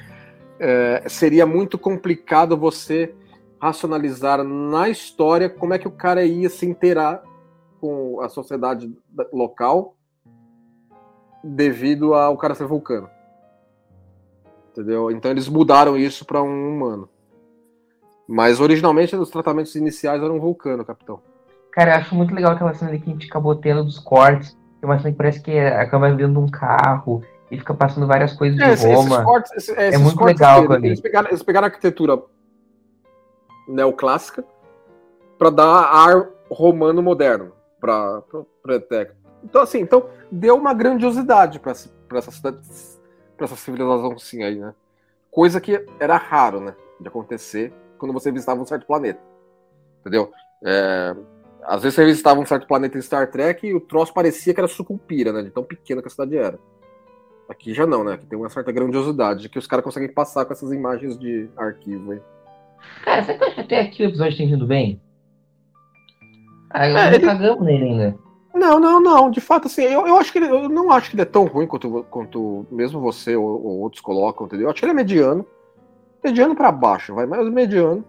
é, 0.60 1.04
seria 1.08 1.46
muito 1.46 1.78
complicado 1.78 2.58
você 2.58 3.14
racionalizar 3.62 4.44
na 4.44 4.90
história 4.90 5.50
como 5.50 5.74
é 5.74 5.80
que 5.80 5.88
o 5.88 5.92
cara 5.92 6.24
ia 6.24 6.50
se 6.50 6.66
inteirar 6.66 7.22
com 7.82 8.20
a 8.22 8.30
sociedade 8.30 8.92
da- 9.10 9.26
local 9.34 9.96
devido 11.44 12.14
ao 12.14 12.38
cara 12.38 12.56
ser 12.56 12.66
vulcano. 12.68 13.10
Entendeu? 14.72 15.12
Então 15.12 15.32
eles 15.32 15.48
mudaram 15.50 15.98
isso 15.98 16.26
para 16.26 16.42
um 16.42 16.76
humano. 16.76 17.10
Mas 18.28 18.60
originalmente 18.60 19.16
os 19.16 19.30
tratamentos 19.30 19.76
iniciais 19.76 20.22
eram 20.22 20.36
um 20.36 20.40
vulcano, 20.40 20.86
capitão. 20.86 21.20
Cara, 21.72 21.92
eu 21.92 21.96
acho 21.98 22.16
muito 22.16 22.34
legal 22.34 22.54
aquela 22.54 22.74
cena 22.74 22.92
ali 22.92 23.00
que 23.00 23.10
a 23.10 23.14
gente 23.14 23.28
acabou 23.28 23.56
tendo 23.56 23.84
dos 23.84 24.00
cortes. 24.00 24.52
Tem 24.80 24.90
uma 24.90 24.98
cena 25.00 25.12
que 25.12 25.18
parece 25.18 25.42
que 25.42 25.58
acaba 25.58 26.10
dentro 26.12 26.34
de 26.34 26.40
um 26.40 26.48
carro 26.48 27.24
e 27.52 27.58
fica 27.58 27.74
passando 27.74 28.06
várias 28.08 28.34
coisas 28.34 28.58
de 28.58 28.64
É, 28.64 28.74
esses 28.74 28.86
Roma. 28.96 29.24
cortes, 29.24 29.52
esse- 29.54 29.72
é, 29.74 29.98
muito 29.98 30.24
legal 30.24 30.68
que 30.68 30.74
eles, 30.74 31.02
pegaram, 31.02 31.28
eles 31.30 31.44
pegaram 31.44 31.66
a 31.66 31.70
arquitetura 31.70 32.22
neoclássica 33.70 34.44
para 35.38 35.50
dar 35.50 35.66
ar 35.66 36.30
romano 36.50 37.02
moderno 37.02 37.54
para 37.80 38.22
Pretec. 38.62 39.14
Então 39.44 39.62
assim, 39.62 39.80
então 39.80 40.10
deu 40.32 40.56
uma 40.56 40.74
grandiosidade 40.74 41.60
para 41.60 41.72
essa 41.72 41.90
para 42.08 43.46
essa 43.46 43.56
civilização 43.56 44.14
assim 44.14 44.44
aí, 44.44 44.60
né? 44.60 44.74
Coisa 45.32 45.62
que 45.62 45.86
era 46.00 46.18
raro, 46.18 46.60
né, 46.60 46.76
de 47.00 47.08
acontecer 47.08 47.72
quando 47.98 48.14
você 48.14 48.32
visitava 48.32 48.62
um 48.62 48.66
certo 48.66 48.86
planeta. 48.86 49.22
Entendeu? 50.02 50.32
É, 50.64 51.16
às 51.64 51.84
vezes 51.84 51.96
você 51.96 52.06
visitava 52.06 52.40
um 52.40 52.46
certo 52.46 52.68
planeta 52.68 52.98
em 52.98 53.02
Star 53.02 53.30
Trek 53.30 53.68
e 53.68 53.76
o 53.76 53.80
troço 53.80 54.14
parecia 54.14 54.54
que 54.54 54.60
era 54.60 54.68
sucumpira, 54.68 55.32
né? 55.32 55.44
De 55.44 55.52
tão 55.52 55.64
pequena 55.64 56.02
que 56.02 56.08
a 56.08 56.12
cidade 56.12 56.38
era. 56.38 56.60
Aqui 57.48 57.74
já 57.74 57.86
não, 57.86 58.04
né? 58.04 58.14
Aqui 58.14 58.26
tem 58.26 58.38
uma 58.38 58.50
certa 58.50 58.72
grandiosidade 58.72 59.50
que 59.50 59.60
os 59.60 59.68
caras 59.68 59.84
conseguem 59.84 60.12
passar 60.12 60.46
com 60.46 60.54
essas 60.54 60.72
imagens 60.72 61.18
de 61.18 61.50
arquivo 61.56 62.12
aí. 62.12 62.22
Cara, 63.04 63.24
você 63.24 63.32
acha 63.32 63.52
que 63.56 63.62
até 63.62 63.80
aqui 63.82 64.04
o 64.04 64.08
episódio 64.10 64.38
tem 64.38 64.48
vindo 64.50 64.66
bem? 64.66 65.02
Eu 66.74 66.80
É, 66.98 67.16
ele- 67.16 67.26
cagamos 67.26 67.66
nele 67.66 67.84
ainda. 67.86 68.18
Não, 68.54 68.80
não, 68.80 69.00
não. 69.00 69.30
De 69.32 69.40
fato, 69.40 69.68
assim, 69.68 69.84
eu, 69.84 70.08
eu 70.08 70.18
acho 70.18 70.32
que 70.32 70.40
ele, 70.40 70.48
eu 70.50 70.68
não 70.70 70.92
acho 70.92 71.10
que 71.10 71.16
ele 71.16 71.22
é 71.22 71.26
tão 71.26 71.46
ruim 71.46 71.68
quanto, 71.68 72.04
quanto 72.10 72.66
mesmo 72.72 73.00
você 73.00 73.36
ou, 73.36 73.46
ou 73.46 73.80
outros 73.80 74.02
colocam, 74.02 74.46
entendeu? 74.48 74.66
Eu 74.66 74.72
acho 74.72 74.80
que 74.80 74.86
ele 74.86 74.92
é 74.92 74.96
mediano. 74.96 75.46
Mediano 76.24 76.56
pra 76.56 76.72
baixo, 76.72 77.14
vai, 77.16 77.26
mas 77.26 77.48
mediano. 77.50 78.04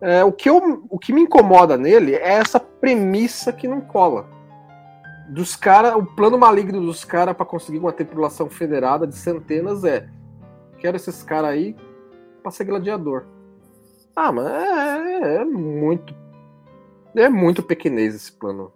É, 0.00 0.22
o, 0.22 0.30
que 0.30 0.48
eu, 0.48 0.84
o 0.88 0.98
que 0.98 1.12
me 1.12 1.22
incomoda 1.22 1.76
nele 1.76 2.14
é 2.14 2.34
essa 2.34 2.60
premissa 2.60 3.52
que 3.52 3.66
não 3.66 3.80
cola. 3.80 4.26
Dos 5.30 5.56
cara, 5.56 5.96
o 5.96 6.04
plano 6.04 6.38
maligno 6.38 6.80
dos 6.80 7.04
caras 7.04 7.34
pra 7.34 7.46
conseguir 7.46 7.78
uma 7.78 7.92
tripulação 7.92 8.48
federada 8.50 9.06
de 9.06 9.16
centenas 9.16 9.82
é: 9.82 10.06
quero 10.78 10.96
esses 10.96 11.22
caras 11.22 11.50
aí 11.50 11.74
pra 12.42 12.52
ser 12.52 12.64
gladiador. 12.64 13.24
Ah, 14.16 14.30
mas 14.32 14.46
é, 14.46 15.36
é 15.36 15.44
muito. 15.44 16.14
É 17.16 17.28
muito 17.28 17.62
pequenês 17.62 18.14
esse 18.14 18.32
plano. 18.32 18.72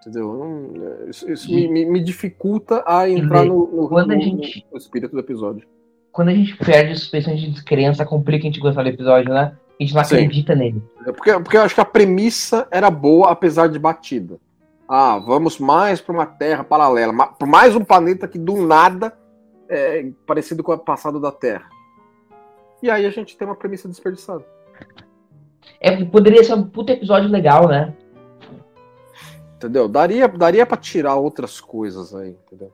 Entendeu? 0.00 0.32
Não- 0.34 1.08
Isso, 1.08 1.30
isso 1.30 1.50
me, 1.52 1.68
me- 1.68 1.84
me 1.84 2.02
dificulta 2.02 2.82
a 2.86 3.08
entrar 3.08 3.44
no, 3.44 3.66
no, 3.68 3.88
no- 3.88 4.20
gente- 4.20 4.66
no 4.70 4.78
espírito 4.78 5.12
do 5.12 5.20
episódio. 5.20 5.66
Quando 6.10 6.28
a 6.28 6.34
gente 6.34 6.56
perde 6.56 6.98
suspensão 6.98 7.34
de 7.34 7.50
descrença, 7.50 8.04
complica 8.04 8.42
a 8.46 8.50
gente 8.50 8.60
gostar 8.60 8.82
do 8.82 8.88
episódio, 8.88 9.32
né? 9.32 9.56
A 9.78 9.82
gente 9.82 9.94
não 9.94 10.04
Sim. 10.04 10.16
acredita 10.16 10.54
nele. 10.54 10.82
É 11.06 11.12
Porque, 11.12 11.32
porque 11.34 11.56
eu 11.56 11.62
acho 11.62 11.74
que 11.74 11.80
a 11.80 11.84
premissa 11.84 12.66
era 12.70 12.90
boa, 12.90 13.30
apesar 13.30 13.68
de 13.68 13.78
batida. 13.78 14.38
Ah, 14.88 15.18
vamos 15.18 15.58
mais 15.58 16.00
para 16.00 16.12
uma 16.12 16.26
Terra 16.26 16.62
paralela, 16.64 17.12
ma- 17.12 17.28
para 17.28 17.46
mais 17.46 17.74
um 17.74 17.84
planeta 17.84 18.28
que 18.28 18.38
do 18.38 18.56
nada 18.66 19.16
é 19.68 20.10
parecido 20.26 20.62
com 20.62 20.72
o 20.72 20.78
passado 20.78 21.18
da 21.18 21.32
Terra. 21.32 21.66
E 22.82 22.90
aí 22.90 23.06
a 23.06 23.10
gente 23.10 23.36
tem 23.36 23.46
uma 23.46 23.54
premissa 23.54 23.88
desperdiçada. 23.88 24.44
É, 25.80 26.04
poderia 26.04 26.42
ser 26.42 26.54
um 26.54 26.68
puta 26.68 26.92
episódio 26.92 27.28
legal, 27.28 27.68
né? 27.68 27.94
Entendeu? 29.56 29.88
Daria, 29.88 30.26
daria 30.26 30.66
para 30.66 30.76
tirar 30.76 31.14
outras 31.14 31.60
coisas 31.60 32.12
aí, 32.14 32.30
entendeu? 32.30 32.72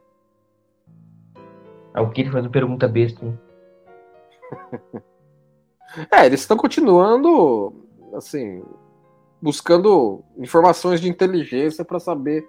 É 1.93 2.01
o 2.01 2.09
que 2.09 2.21
ele 2.21 2.31
fazendo 2.31 2.49
pergunta 2.49 2.87
besta. 2.87 3.25
É, 6.11 6.23
eles 6.27 6.41
estão 6.41 6.55
continuando, 6.55 7.73
assim, 8.13 8.63
buscando 9.41 10.23
informações 10.37 11.01
de 11.01 11.09
inteligência 11.09 11.83
para 11.83 11.99
saber 11.99 12.47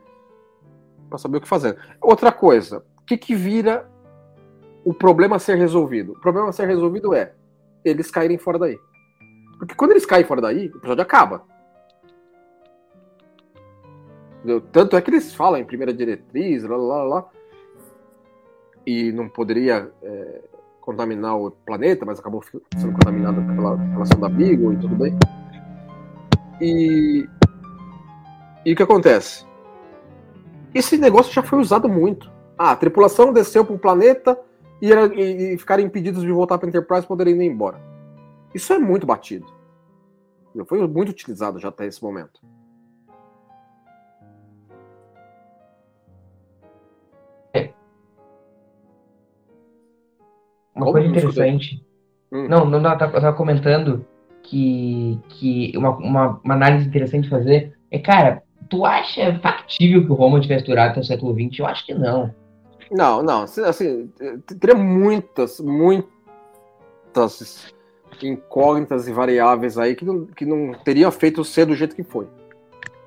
para 1.08 1.16
saber 1.16 1.38
o 1.38 1.40
que 1.40 1.48
fazer. 1.48 1.78
Outra 2.02 2.30
coisa, 2.30 2.84
o 2.98 3.02
que, 3.06 3.16
que 3.16 3.34
vira 3.34 3.90
o 4.84 4.92
problema 4.92 5.36
a 5.36 5.38
ser 5.38 5.56
resolvido? 5.56 6.12
O 6.12 6.20
problema 6.20 6.50
a 6.50 6.52
ser 6.52 6.66
resolvido 6.66 7.14
é 7.14 7.32
eles 7.84 8.10
caírem 8.10 8.38
fora 8.38 8.58
daí. 8.58 8.78
Porque 9.58 9.74
quando 9.74 9.90
eles 9.90 10.06
caem 10.06 10.24
fora 10.24 10.40
daí, 10.40 10.68
o 10.68 10.76
episódio 10.78 11.02
acaba. 11.02 11.44
Entendeu? 14.38 14.60
Tanto 14.72 14.96
é 14.96 15.02
que 15.02 15.10
eles 15.10 15.34
falam 15.34 15.60
em 15.60 15.64
primeira 15.64 15.92
diretriz, 15.92 16.62
lá, 16.64 16.76
lá, 16.76 17.04
lá, 17.04 17.28
e 18.86 19.12
não 19.12 19.28
poderia 19.28 19.92
é, 20.02 20.40
contaminar 20.80 21.36
o 21.36 21.50
planeta, 21.50 22.06
mas 22.06 22.18
acabou 22.18 22.42
sendo 22.42 22.92
contaminado 22.94 23.42
pela 23.54 23.76
relação 23.76 24.18
da 24.18 24.28
Beagle 24.28 24.72
e 24.72 24.76
tudo 24.78 24.96
bem. 24.96 25.18
E, 26.60 27.28
e 28.64 28.72
o 28.72 28.76
que 28.76 28.82
acontece? 28.82 29.44
Esse 30.74 30.96
negócio 30.96 31.32
já 31.32 31.42
foi 31.42 31.58
usado 31.58 31.88
muito. 31.88 32.30
Ah, 32.56 32.72
a 32.72 32.76
tripulação 32.76 33.32
desceu 33.32 33.64
para 33.64 33.74
o 33.74 33.78
planeta 33.78 34.38
e, 34.80 34.92
era, 34.92 35.06
e, 35.14 35.54
e 35.54 35.58
ficaram 35.58 35.82
impedidos 35.82 36.22
de 36.22 36.30
voltar 36.30 36.58
para 36.58 36.68
Enterprise 36.68 37.06
poderem 37.06 37.34
ir 37.34 37.46
embora. 37.46 37.80
Isso 38.54 38.72
é 38.72 38.78
muito 38.78 39.06
batido. 39.06 39.46
Foi 40.66 40.86
muito 40.86 41.10
utilizado 41.10 41.58
já 41.58 41.68
até 41.68 41.86
esse 41.86 42.02
momento. 42.02 42.40
Uma 50.74 50.86
Como? 50.86 50.92
coisa 50.92 51.08
interessante. 51.08 51.84
Hum. 52.32 52.48
Não, 52.48 52.64
não, 52.64 52.78
eu 52.78 52.98
tava, 52.98 53.16
eu 53.16 53.20
tava 53.20 53.36
comentando 53.36 54.06
que, 54.42 55.18
que 55.28 55.72
uma, 55.76 55.90
uma, 55.96 56.40
uma 56.42 56.54
análise 56.54 56.88
interessante 56.88 57.24
de 57.24 57.30
fazer 57.30 57.76
é, 57.90 57.98
cara, 57.98 58.42
tu 58.68 58.84
acha 58.84 59.38
factível 59.40 60.04
que 60.04 60.12
o 60.12 60.14
Roma 60.14 60.40
tivesse 60.40 60.64
durado 60.64 60.92
até 60.92 61.00
o 61.00 61.04
século 61.04 61.34
XX? 61.34 61.58
Eu 61.58 61.66
acho 61.66 61.84
que 61.84 61.92
não. 61.92 62.34
Não, 62.90 63.22
não. 63.22 63.42
assim, 63.44 64.08
teria 64.58 64.74
muitas, 64.74 65.60
muitas 65.60 66.08
incógnitas 68.22 69.06
e 69.08 69.12
variáveis 69.12 69.78
aí 69.78 69.94
que 69.94 70.04
não, 70.04 70.26
que 70.26 70.44
não 70.44 70.74
teria 70.84 71.10
feito 71.10 71.44
ser 71.44 71.66
do 71.66 71.74
jeito 71.74 71.94
que 71.96 72.02
foi. 72.02 72.26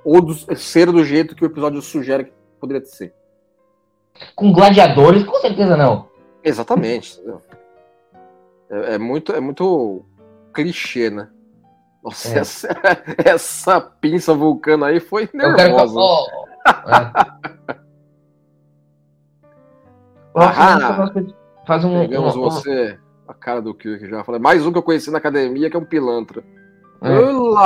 Ou 0.04 0.22
do- 0.22 0.56
ser 0.56 0.92
do 0.92 1.04
jeito 1.04 1.36
que 1.36 1.44
o 1.44 1.48
episódio 1.48 1.82
sugere 1.82 2.26
que 2.26 2.34
poderia 2.60 2.84
ser. 2.86 3.14
Com 4.36 4.52
gladiadores, 4.54 5.24
com 5.24 5.40
certeza 5.40 5.76
não. 5.78 6.08
Exatamente. 6.44 7.20
É, 8.70 8.96
é 8.96 8.98
muito, 8.98 9.34
é 9.34 9.40
muito 9.40 10.04
clichê, 10.54 11.10
né? 11.10 11.30
Nossa, 12.04 12.36
É. 12.36 12.40
essa, 12.40 12.68
essa 13.26 13.82
pinça 13.82 14.34
vulcano 14.34 14.84
aí 14.86 15.00
foi 15.00 15.24
Eu 15.24 15.30
quero 15.30 15.56
que. 15.56 15.64
nervosa. 15.64 16.00
É. 20.36 20.44
Ah, 20.44 21.12
faz 21.68 21.84
um. 21.86 22.00
Pegamos 22.02 22.36
um- 22.36 22.40
um- 22.40 22.44
você, 22.44 22.98
a 23.28 23.34
cara 23.34 23.62
do 23.62 23.74
Kirk 23.74 24.10
já. 24.10 24.24
Falei, 24.24 24.42
mais 24.42 24.66
um 24.66 24.72
que 24.72 24.78
eu 24.78 24.84
conheci 24.84 25.12
na 25.12 25.18
academia 25.20 25.70
que 25.70 25.76
é 25.76 25.80
um 25.80 25.86
pilantra. 25.86 26.44
É. 27.02 27.16
Viu? 27.16 27.58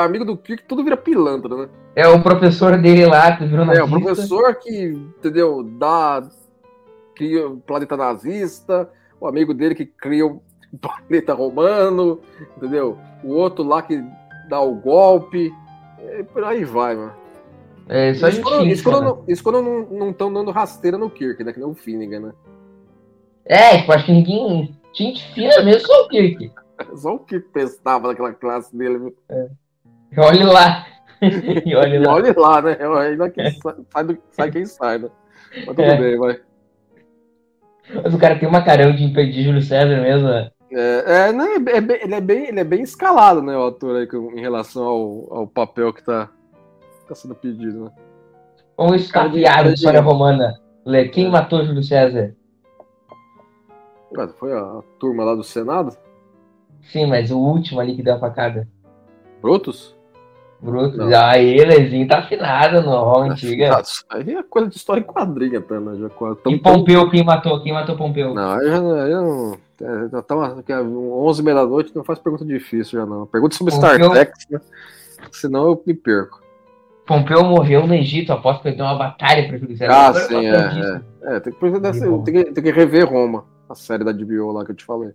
Amigo 0.00 0.24
do 0.24 0.36
Kirk, 0.36 0.64
tudo 0.66 0.82
vira 0.84 0.96
pilantra, 0.96 1.54
né? 1.56 1.68
É 1.96 2.08
o 2.08 2.20
professor 2.20 2.76
dele 2.76 3.06
lá 3.06 3.36
que 3.36 3.44
virou 3.46 3.64
É, 3.64 3.66
nazista. 3.68 3.84
o 3.84 3.88
professor 4.00 4.54
que, 4.56 4.86
entendeu, 5.18 5.62
dá. 5.78 6.22
cria 7.14 7.48
o 7.48 7.58
planeta 7.58 7.96
nazista, 7.96 8.90
o 9.20 9.28
amigo 9.28 9.54
dele 9.54 9.74
que 9.76 9.86
cria 9.86 10.26
o 10.26 10.42
planeta 10.82 11.32
romano, 11.32 12.20
entendeu? 12.56 12.98
O 13.22 13.32
outro 13.34 13.64
lá 13.64 13.80
que 13.82 14.02
dá 14.48 14.60
o 14.60 14.74
golpe. 14.74 15.52
É, 16.00 16.22
por 16.24 16.42
aí 16.44 16.64
vai, 16.64 16.96
mano. 16.96 17.12
É, 17.88 18.14
só 18.14 18.28
Isso 18.28 18.36
gente 18.38 18.44
quando, 18.44 18.66
isso 18.66 18.82
quando 18.84 19.00
né? 19.00 19.06
não- 19.08 19.24
isso 19.28 19.42
quando 19.42 19.62
não 19.90 20.10
estão 20.10 20.32
dando 20.32 20.50
rasteira 20.50 20.96
no 20.96 21.10
Kirk, 21.10 21.44
né? 21.44 21.52
Que 21.52 21.58
nem 21.60 21.68
o 21.68 21.74
Finnegan, 21.74 22.20
né? 22.20 22.32
É, 23.44 23.78
tipo, 23.78 23.92
acho 23.92 24.06
que 24.06 24.12
ninguém. 24.12 24.74
Gente 24.94 25.22
fina 25.34 25.62
mesmo, 25.62 25.86
só 25.86 26.04
o 26.04 26.08
Kirk. 26.08 26.52
Só 26.96 27.14
o 27.14 27.18
Kirk 27.20 27.48
testava 27.52 28.08
naquela 28.08 28.32
classe 28.32 28.76
dele, 28.76 28.98
viu? 28.98 29.16
Olhe 30.18 30.44
lá. 30.44 30.86
e 31.64 31.74
olhe 31.74 31.98
lá. 32.00 32.12
olha 32.14 32.34
lá, 32.36 32.60
né? 32.62 32.76
Ainda 33.08 33.30
quem 33.30 33.50
sai, 33.52 33.74
sai, 33.92 34.04
do- 34.04 34.18
sai 34.32 34.50
quem 34.50 34.66
sai, 34.66 34.98
né? 34.98 35.08
Mas 35.54 35.66
tudo 35.66 35.82
É. 35.82 35.96
bem, 35.96 36.18
vai. 36.18 36.40
Mas 38.02 38.12
o 38.14 38.18
cara 38.18 38.38
tem 38.38 38.48
uma 38.48 38.64
carão 38.64 38.94
de 38.94 39.04
impedir 39.04 39.44
Júlio 39.44 39.62
César 39.62 40.00
mesmo, 40.00 40.26
né? 40.28 40.50
É, 40.72 41.28
é, 41.28 41.32
não, 41.32 41.44
é, 41.46 41.54
é 41.54 41.80
bem- 41.80 41.98
ele, 42.02 42.14
é 42.14 42.20
bem, 42.20 42.46
ele 42.48 42.60
é 42.60 42.64
bem 42.64 42.82
escalado, 42.82 43.40
né, 43.40 43.56
o 43.56 43.66
ator 43.66 43.96
aí, 43.96 44.08
em 44.36 44.40
relação 44.40 44.82
ao, 44.84 45.38
ao 45.38 45.46
papel 45.46 45.92
que 45.92 46.02
tá, 46.04 46.28
tá 47.08 47.14
sendo 47.14 47.34
pedido, 47.34 47.84
né? 47.84 47.90
Tá 48.76 49.28
Cara 49.44 49.68
de- 49.68 49.74
história 49.74 50.00
romana. 50.00 50.60
Lê, 50.84 51.08
quem 51.08 51.26
É. 51.26 51.30
matou 51.30 51.64
Júlio 51.64 51.82
César? 51.82 52.34
Mas 54.16 54.32
foi 54.36 54.52
a, 54.52 54.80
turma 54.98 55.24
lá 55.24 55.34
do 55.34 55.42
Senado? 55.42 55.96
Sim, 56.82 57.06
mas 57.06 57.30
o 57.30 57.38
último 57.38 57.80
ali 57.80 57.96
que 57.96 58.02
deu 58.02 58.14
a 58.14 58.18
facada. 58.18 58.68
Brutus? 59.40 59.94
Brutus. 60.60 60.96
Não. 60.98 61.20
Aí, 61.26 61.56
Lezinho 61.56 62.06
tá 62.08 62.18
afinado 62.18 62.80
no 62.82 62.90
rol 62.90 63.22
antiga. 63.22 63.76
Ah, 63.76 63.80
isso 63.80 64.04
aí 64.10 64.34
é 64.34 64.42
coisa 64.42 64.68
de 64.68 64.76
história 64.76 65.00
em 65.00 65.04
quadrinha, 65.04 65.58
até, 65.58 65.78
né? 65.78 65.96
Já, 65.96 66.08
tão- 66.08 66.52
E 66.52 66.58
Pompeu, 66.58 67.10
quem 67.10 67.24
matou? 67.24 67.62
Quem 67.62 67.72
matou 67.72 67.96
Pompeu? 67.96 68.32
Não, 68.34 68.62
eu 68.62 68.68
já, 68.70 68.76
eu 69.08 69.22
não. 69.22 69.52
é, 70.04 70.08
Já 70.08 70.22
tá 70.22 70.34
uma, 70.36 70.62
que 70.62 70.72
é 70.72 70.80
11 70.80 71.42
h 71.42 71.54
da 71.54 71.66
noite, 71.66 71.92
não 71.94 72.04
faz 72.04 72.18
pergunta 72.18 72.44
difícil 72.44 73.00
já 73.00 73.04
não. 73.06 73.26
Pergunta 73.26 73.56
sobre 73.56 73.74
Star 73.74 73.92
Pompeu- 73.92 74.10
Trek, 74.10 74.32
né? 74.50 74.60
senão 75.32 75.66
eu 75.68 75.82
me 75.86 75.92
perco. 75.94 76.42
Pompeu 77.06 77.44
morreu 77.44 77.86
no 77.86 77.94
Egito 77.94 78.32
após 78.32 78.58
perder 78.58 78.82
uma 78.82 78.94
batalha 78.96 79.46
pra 79.46 79.58
Júlio 79.58 79.76
César. 79.76 79.92
Ah, 79.92 80.06
Agora 80.08 80.24
sim, 80.24 80.46
é, 80.46 80.68
disso. 80.68 81.04
É, 81.22 81.40
tem 81.40 81.52
que, 81.52 81.80
dessa- 81.80 82.18
tem, 82.24 82.34
que, 82.34 82.44
tem 82.52 82.64
que 82.64 82.70
rever 82.70 83.08
Roma, 83.08 83.44
a 83.68 83.74
série 83.74 84.04
da 84.04 84.12
HBO 84.12 84.52
lá 84.52 84.64
que 84.64 84.70
eu 84.72 84.76
te 84.76 84.84
falei. 84.84 85.10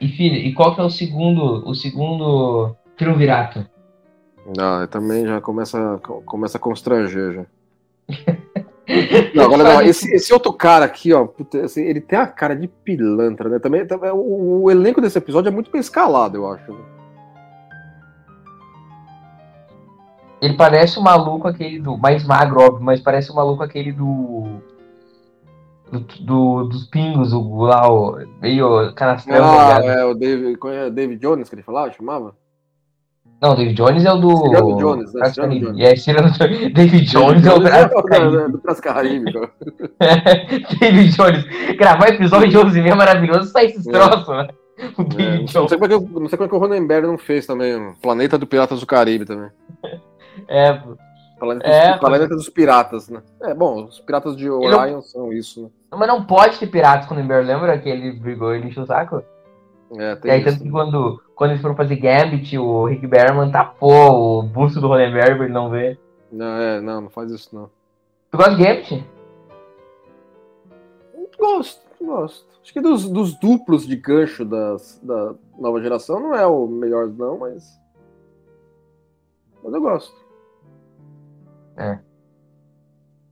E 0.00 0.08
filho, 0.08 0.36
e 0.36 0.52
qual 0.54 0.74
que 0.74 0.80
é 0.80 0.84
o 0.84 0.90
segundo, 0.90 1.68
o 1.68 1.74
segundo 1.74 2.76
triunvirato? 2.96 3.66
Aí 4.58 4.86
também 4.86 5.26
já 5.26 5.40
começa, 5.40 5.98
começa 6.24 6.58
a 6.58 6.60
constranger 6.60 7.32
já. 7.32 7.46
Não, 9.34 9.44
agora 9.44 9.64
não, 9.64 9.82
esse, 9.82 10.14
esse 10.14 10.32
outro 10.32 10.52
cara 10.52 10.84
aqui, 10.84 11.12
ó, 11.12 11.28
assim, 11.64 11.82
ele 11.82 12.00
tem 12.00 12.16
a 12.16 12.26
cara 12.26 12.54
de 12.54 12.68
pilantra, 12.68 13.48
né? 13.48 13.58
Também, 13.58 13.84
também 13.84 14.12
o, 14.12 14.62
o 14.62 14.70
elenco 14.70 15.00
desse 15.00 15.18
episódio 15.18 15.48
é 15.48 15.52
muito 15.52 15.72
bem 15.72 15.80
escalado, 15.80 16.36
eu 16.36 16.48
acho. 16.48 16.72
Ele 20.40 20.54
parece 20.54 20.98
o 20.98 21.02
maluco 21.02 21.48
aquele 21.48 21.78
do. 21.80 21.96
Mais 21.96 22.24
magro, 22.24 22.60
óbvio, 22.60 22.84
mas 22.84 23.00
parece 23.00 23.30
o 23.30 23.34
maluco 23.34 23.62
aquele 23.62 23.92
do. 23.92 24.46
Do, 25.90 26.00
do- 26.20 26.64
dos 26.64 26.84
pingos, 26.88 27.32
o 27.32 27.62
lá, 27.62 27.88
o 27.90 28.18
meio 28.42 28.92
canastrão, 28.94 29.36
tá 29.38 29.76
Ah, 29.76 29.78
ligado? 29.80 29.98
é 29.98 30.04
o 30.04 30.14
David, 30.14 30.58
é? 30.72 30.90
David 30.90 31.20
Jones 31.20 31.48
que 31.48 31.54
ele 31.54 31.62
falava, 31.62 31.92
chamava? 31.92 32.34
Não, 33.40 33.54
David 33.54 33.74
Jones 33.74 34.04
é 34.04 34.12
o 34.12 34.16
do. 34.16 34.36
Cyrano 34.36 34.76
Jones, 34.78 35.12
né? 35.14 35.20
Piratas 35.20 35.30
do 35.30 35.34
Cyrano 35.34 35.52
Caribe. 35.52 35.66
Jones. 35.66 36.02
Cyrano 36.02 36.30
Jones. 36.32 36.72
David 36.74 37.04
Jones 37.06 37.46
é 37.46 37.52
o 37.54 37.58
do 37.60 38.02
Caribe. 38.02 38.52
do 38.52 38.58
Transcarraíbe. 38.58 39.32
David 40.80 41.16
Jones. 41.16 41.44
Gravar 41.76 42.08
episódio 42.08 42.48
de 42.48 42.58
11 42.58 42.80
é 42.80 42.94
maravilhoso, 42.94 43.50
sai 43.50 43.66
esses 43.66 43.86
É. 43.86 43.90
troços, 43.92 44.28
né? 44.28 44.48
O 44.98 45.02
É, 45.02 45.04
David 45.04 45.38
não, 45.38 45.44
Jones. 45.46 45.68
sei 45.68 45.78
como 45.78 45.84
é 45.84 45.88
que, 45.88 45.94
eu- 45.94 46.20
não 46.20 46.28
sei 46.28 46.36
como 46.38 46.46
é 46.46 46.48
que 46.48 46.54
o 46.54 46.58
Ronenberg 46.58 47.06
não 47.06 47.16
fez 47.18 47.46
também. 47.46 47.74
o 47.76 47.94
Planeta 48.02 48.36
do 48.36 48.46
Piratas 48.46 48.80
do 48.80 48.86
Caribe 48.86 49.24
também. 49.24 49.50
É. 50.48 50.80
Planeta, 51.38 51.66
É, 51.68 51.90
dos, 51.90 52.00
Planeta 52.00 52.28
dos 52.28 52.48
Piratas, 52.48 53.08
né? 53.10 53.22
É, 53.42 53.52
bom, 53.52 53.84
os 53.84 54.00
Piratas 54.00 54.34
de 54.36 54.48
não- 54.48 54.58
Orion 54.60 55.02
são 55.02 55.30
isso, 55.32 55.64
né? 55.64 55.70
Mas 55.90 56.08
não 56.08 56.24
pode 56.24 56.58
ter 56.58 56.66
piratas 56.66 57.06
com 57.06 57.14
o 57.14 57.16
Lember, 57.16 57.44
lembra 57.44 57.78
que 57.78 57.88
ele 57.88 58.12
brigou 58.12 58.54
e 58.54 58.60
encheu 58.66 58.82
o 58.84 58.86
saco? 58.86 59.22
É, 59.98 60.12
E 60.12 60.16
tem 60.16 60.30
aí, 60.32 60.40
isso. 60.40 60.50
tanto 60.50 60.62
que 60.64 60.70
quando, 60.70 61.22
quando 61.34 61.50
eles 61.50 61.62
foram 61.62 61.76
fazer 61.76 61.96
Gambit, 61.96 62.56
o 62.58 62.86
Rick 62.86 63.06
Berman 63.06 63.50
tapou 63.50 64.38
o 64.38 64.42
busto 64.42 64.80
do 64.80 64.88
Ronenberg 64.88 65.36
pra 65.36 65.44
ele 65.44 65.52
não 65.54 65.68
ver. 65.70 65.98
Não, 66.32 66.46
é, 66.58 66.80
não, 66.80 67.02
não 67.02 67.10
faz 67.10 67.30
isso 67.30 67.54
não. 67.54 67.70
Tu 68.30 68.36
gosta 68.38 68.54
de 68.56 68.64
Gambit? 68.64 69.04
Gosto, 71.38 71.82
gosto. 72.02 72.46
Acho 72.62 72.72
que 72.72 72.80
dos, 72.80 73.08
dos 73.08 73.38
duplos 73.38 73.86
de 73.86 73.94
gancho 73.96 74.44
das, 74.44 74.98
da 75.02 75.34
nova 75.58 75.80
geração 75.80 76.18
não 76.18 76.34
é 76.34 76.46
o 76.46 76.66
melhor, 76.66 77.06
não, 77.08 77.38
mas. 77.38 77.78
Mas 79.62 79.72
eu 79.72 79.80
gosto. 79.80 80.25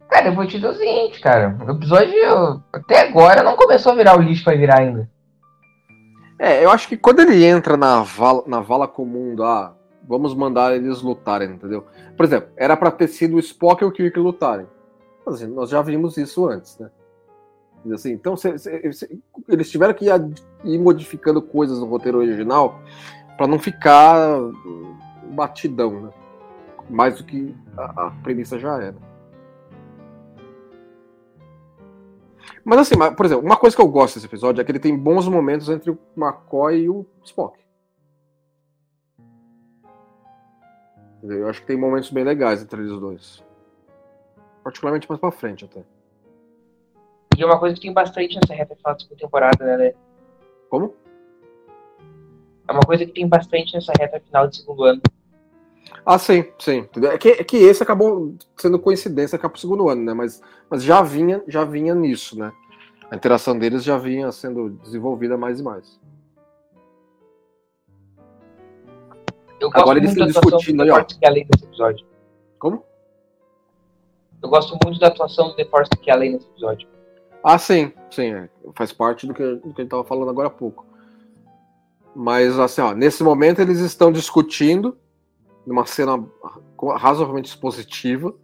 Cara, 0.08 0.28
eu 0.28 0.34
vou 0.34 0.46
te 0.46 0.56
dizer 0.56 0.68
o 0.68 0.74
seguinte, 0.74 1.20
cara. 1.20 1.56
O 1.66 1.72
episódio, 1.72 2.62
até 2.72 3.08
agora, 3.08 3.42
não 3.42 3.56
começou 3.56 3.92
a 3.92 3.96
virar 3.96 4.16
o 4.16 4.22
lixo 4.22 4.44
pra 4.44 4.54
virar 4.54 4.78
ainda. 4.78 5.10
É, 6.38 6.64
eu 6.64 6.70
acho 6.70 6.88
que 6.88 6.96
quando 6.96 7.20
ele 7.20 7.44
entra 7.44 7.76
na 7.76 8.02
vala, 8.02 8.44
na 8.46 8.60
vala 8.60 8.86
comum 8.86 9.34
da. 9.34 9.72
Vamos 10.06 10.34
mandar 10.34 10.76
eles 10.76 11.00
lutarem, 11.00 11.50
entendeu? 11.50 11.86
Por 12.14 12.26
exemplo, 12.26 12.50
era 12.56 12.76
pra 12.76 12.90
ter 12.90 13.08
sido 13.08 13.36
o 13.36 13.38
Spock 13.38 13.82
e 13.82 13.86
o 13.86 13.90
Kirk 13.90 14.18
lutarem. 14.18 14.66
Mas, 15.24 15.36
assim, 15.36 15.46
nós 15.46 15.70
já 15.70 15.80
vimos 15.80 16.18
isso 16.18 16.46
antes, 16.46 16.78
né? 16.78 16.90
Assim, 17.92 18.12
então, 18.12 18.34
eles 19.48 19.70
tiveram 19.70 19.94
que 19.94 20.06
ir, 20.06 20.34
ir 20.64 20.78
modificando 20.78 21.40
coisas 21.40 21.78
no 21.78 21.86
roteiro 21.86 22.18
original 22.18 22.80
pra 23.36 23.46
não 23.46 23.58
ficar 23.58 24.38
batidão, 25.30 26.02
né? 26.02 26.10
Mais 26.88 27.16
do 27.18 27.24
que 27.24 27.54
a, 27.76 28.06
a 28.06 28.10
premissa 28.22 28.58
já 28.58 28.80
era. 28.80 28.96
Mas 32.64 32.78
assim, 32.78 32.94
por 33.14 33.26
exemplo, 33.26 33.44
uma 33.44 33.56
coisa 33.56 33.76
que 33.76 33.82
eu 33.82 33.88
gosto 33.88 34.14
desse 34.14 34.26
episódio 34.26 34.60
é 34.60 34.64
que 34.64 34.70
ele 34.72 34.78
tem 34.78 34.96
bons 34.96 35.28
momentos 35.28 35.68
entre 35.68 35.90
o 35.90 35.98
McCoy 36.16 36.82
e 36.82 36.88
o 36.88 37.06
Spock. 37.22 37.58
Eu 41.22 41.48
acho 41.48 41.60
que 41.60 41.66
tem 41.66 41.76
momentos 41.76 42.10
bem 42.10 42.24
legais 42.24 42.62
entre 42.62 42.80
eles 42.80 42.98
dois. 42.98 43.42
Particularmente 44.62 45.08
mais 45.08 45.20
pra 45.20 45.30
frente 45.30 45.64
até. 45.64 45.82
E 47.36 47.42
é 47.42 47.46
uma 47.46 47.58
coisa 47.58 47.74
que 47.74 47.82
tem 47.82 47.92
bastante 47.92 48.36
nessa 48.36 48.54
reta 48.54 48.76
final 48.76 48.94
da 48.94 49.00
segunda 49.00 49.20
temporada, 49.20 49.64
né? 49.64 49.76
Lê? 49.76 49.94
Como? 50.70 50.94
É 52.68 52.72
uma 52.72 52.80
coisa 52.80 53.04
que 53.04 53.12
tem 53.12 53.28
bastante 53.28 53.74
nessa 53.74 53.92
reta 53.98 54.20
final 54.20 54.48
do 54.48 54.54
segundo 54.54 54.84
ano. 54.84 55.02
Ah, 56.06 56.18
sim, 56.18 56.44
sim. 56.58 56.86
É 57.10 57.18
que, 57.18 57.28
é 57.30 57.44
que 57.44 57.56
esse 57.56 57.82
acabou 57.82 58.34
sendo 58.56 58.78
coincidência 58.78 59.38
cá 59.38 59.48
pro 59.48 59.60
segundo 59.60 59.88
ano, 59.88 60.02
né? 60.02 60.12
Mas, 60.12 60.42
mas 60.68 60.82
já 60.82 61.00
vinha, 61.00 61.42
já 61.48 61.64
vinha 61.64 61.94
nisso, 61.94 62.38
né? 62.38 62.52
A 63.10 63.16
interação 63.16 63.58
deles 63.58 63.82
já 63.82 63.96
vinha 63.96 64.30
sendo 64.30 64.70
desenvolvida 64.70 65.38
mais 65.38 65.60
e 65.60 65.62
mais. 65.62 66.00
Eu 69.60 69.70
gosto 69.70 69.82
Agora 69.82 69.98
eles 69.98 70.10
muito 70.10 70.20
da 70.20 70.26
estão 70.26 70.42
discutindo 70.42 70.76
do 70.76 70.82
aí, 70.82 70.90
ó. 70.90 70.94
Force 70.96 71.18
Kelly 71.18 71.46
nesse 71.50 71.64
episódio. 71.64 72.06
Como? 72.58 72.84
Eu 74.42 74.48
gosto 74.50 74.78
muito 74.84 75.00
da 75.00 75.06
atuação 75.06 75.48
do 75.48 75.56
The 75.56 75.64
Force 75.64 75.90
Kelly 76.02 76.30
nesse 76.30 76.46
episódio. 76.48 76.86
Ah, 77.42 77.58
sim, 77.58 77.92
sim. 78.10 78.34
é. 78.34 78.48
Faz 78.74 78.92
parte 78.92 79.26
do 79.26 79.32
que, 79.32 79.42
do 79.42 79.72
que 79.72 79.80
a 79.80 79.84
gente 79.84 79.90
tava 79.90 80.04
falando 80.04 80.28
agora 80.28 80.48
há 80.48 80.50
pouco. 80.50 80.84
Mas, 82.14 82.58
assim, 82.58 82.80
ó, 82.80 82.92
nesse 82.94 83.22
momento 83.22 83.60
eles 83.60 83.80
estão 83.80 84.12
discutindo, 84.12 84.96
numa 85.66 85.86
cena 85.86 86.22
razoavelmente 86.96 87.48
expositiva, 87.48 88.34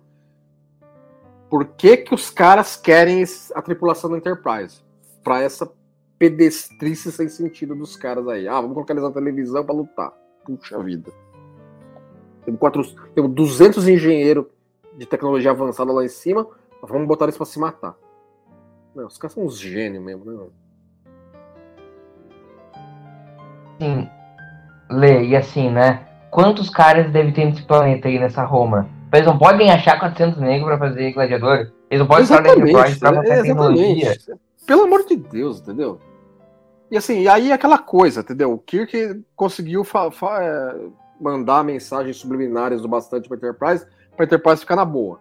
por 1.50 1.66
que, 1.66 1.96
que 1.96 2.14
os 2.14 2.30
caras 2.30 2.76
querem 2.76 3.24
a 3.54 3.60
tripulação 3.60 4.10
da 4.10 4.16
Enterprise. 4.16 4.82
Pra 5.22 5.40
essa 5.40 5.70
pedestrice 6.18 7.10
sem 7.10 7.28
sentido 7.28 7.74
dos 7.74 7.96
caras 7.96 8.28
aí. 8.28 8.46
Ah, 8.46 8.60
vamos 8.60 8.74
colocar 8.74 8.92
eles 8.94 9.02
na 9.02 9.10
televisão 9.10 9.64
pra 9.64 9.74
lutar. 9.74 10.12
Puxa 10.44 10.78
vida. 10.82 11.10
Temos, 12.44 12.60
quatro, 12.60 12.82
temos 13.14 13.32
200 13.32 13.88
engenheiros 13.88 14.46
de 14.96 15.06
tecnologia 15.06 15.50
avançada 15.50 15.92
lá 15.92 16.04
em 16.04 16.08
cima, 16.08 16.46
mas 16.80 16.90
vamos 16.90 17.08
botar 17.08 17.24
eles 17.24 17.36
pra 17.36 17.46
se 17.46 17.58
matar. 17.58 17.96
Não, 18.94 19.06
os 19.06 19.18
caras 19.18 19.32
são 19.32 19.44
uns 19.44 19.58
gênios 19.58 20.02
mesmo, 20.02 20.24
né? 20.24 20.46
Sim. 23.80 24.08
Lê, 24.90 25.26
e 25.26 25.36
assim, 25.36 25.70
né? 25.70 26.09
Quantos 26.30 26.70
caras 26.70 27.10
deve 27.10 27.32
ter 27.32 27.46
nesse 27.46 27.62
planeta 27.62 28.08
aí, 28.08 28.18
nessa 28.18 28.44
Roma? 28.44 28.88
Eles 29.12 29.26
não 29.26 29.36
podem 29.36 29.70
achar 29.70 29.98
400 29.98 30.40
negros 30.40 30.68
pra 30.68 30.78
fazer 30.78 31.12
gladiador? 31.12 31.72
Eles 31.90 32.00
não 32.00 32.06
podem 32.06 32.26
falar 32.26 32.42
da 32.42 32.52
Enterprise 32.52 32.98
pra 33.00 33.08
é, 33.08 33.12
avançar 33.12 33.42
tecnologia? 33.42 34.18
Pelo 34.66 34.82
amor 34.82 35.04
de 35.04 35.16
Deus, 35.16 35.60
entendeu? 35.60 36.00
E 36.90 36.96
assim, 36.96 37.22
e 37.22 37.28
aí 37.28 37.50
aquela 37.50 37.78
coisa, 37.78 38.20
entendeu? 38.20 38.52
O 38.52 38.58
Kirk 38.58 39.22
conseguiu 39.34 39.82
é, 40.40 40.76
mandar 41.20 41.64
mensagens 41.64 42.16
subliminares 42.16 42.84
o 42.84 42.88
bastante 42.88 43.28
pra 43.28 43.36
Enterprise, 43.36 43.86
pra 44.16 44.24
Enterprise 44.24 44.60
ficar 44.60 44.76
na 44.76 44.84
boa. 44.84 45.20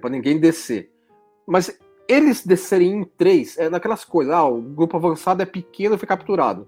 Pra 0.00 0.10
ninguém 0.10 0.38
descer. 0.38 0.92
Mas 1.46 1.76
eles 2.08 2.44
descerem 2.44 2.92
em 2.92 3.04
três, 3.04 3.56
é 3.58 3.68
naquelas 3.68 4.04
coisas, 4.04 4.34
ah, 4.34 4.44
o 4.44 4.60
grupo 4.60 4.96
avançado 4.96 5.42
é 5.42 5.46
pequeno 5.46 5.94
e 5.94 5.98
foi 5.98 6.08
capturado. 6.08 6.66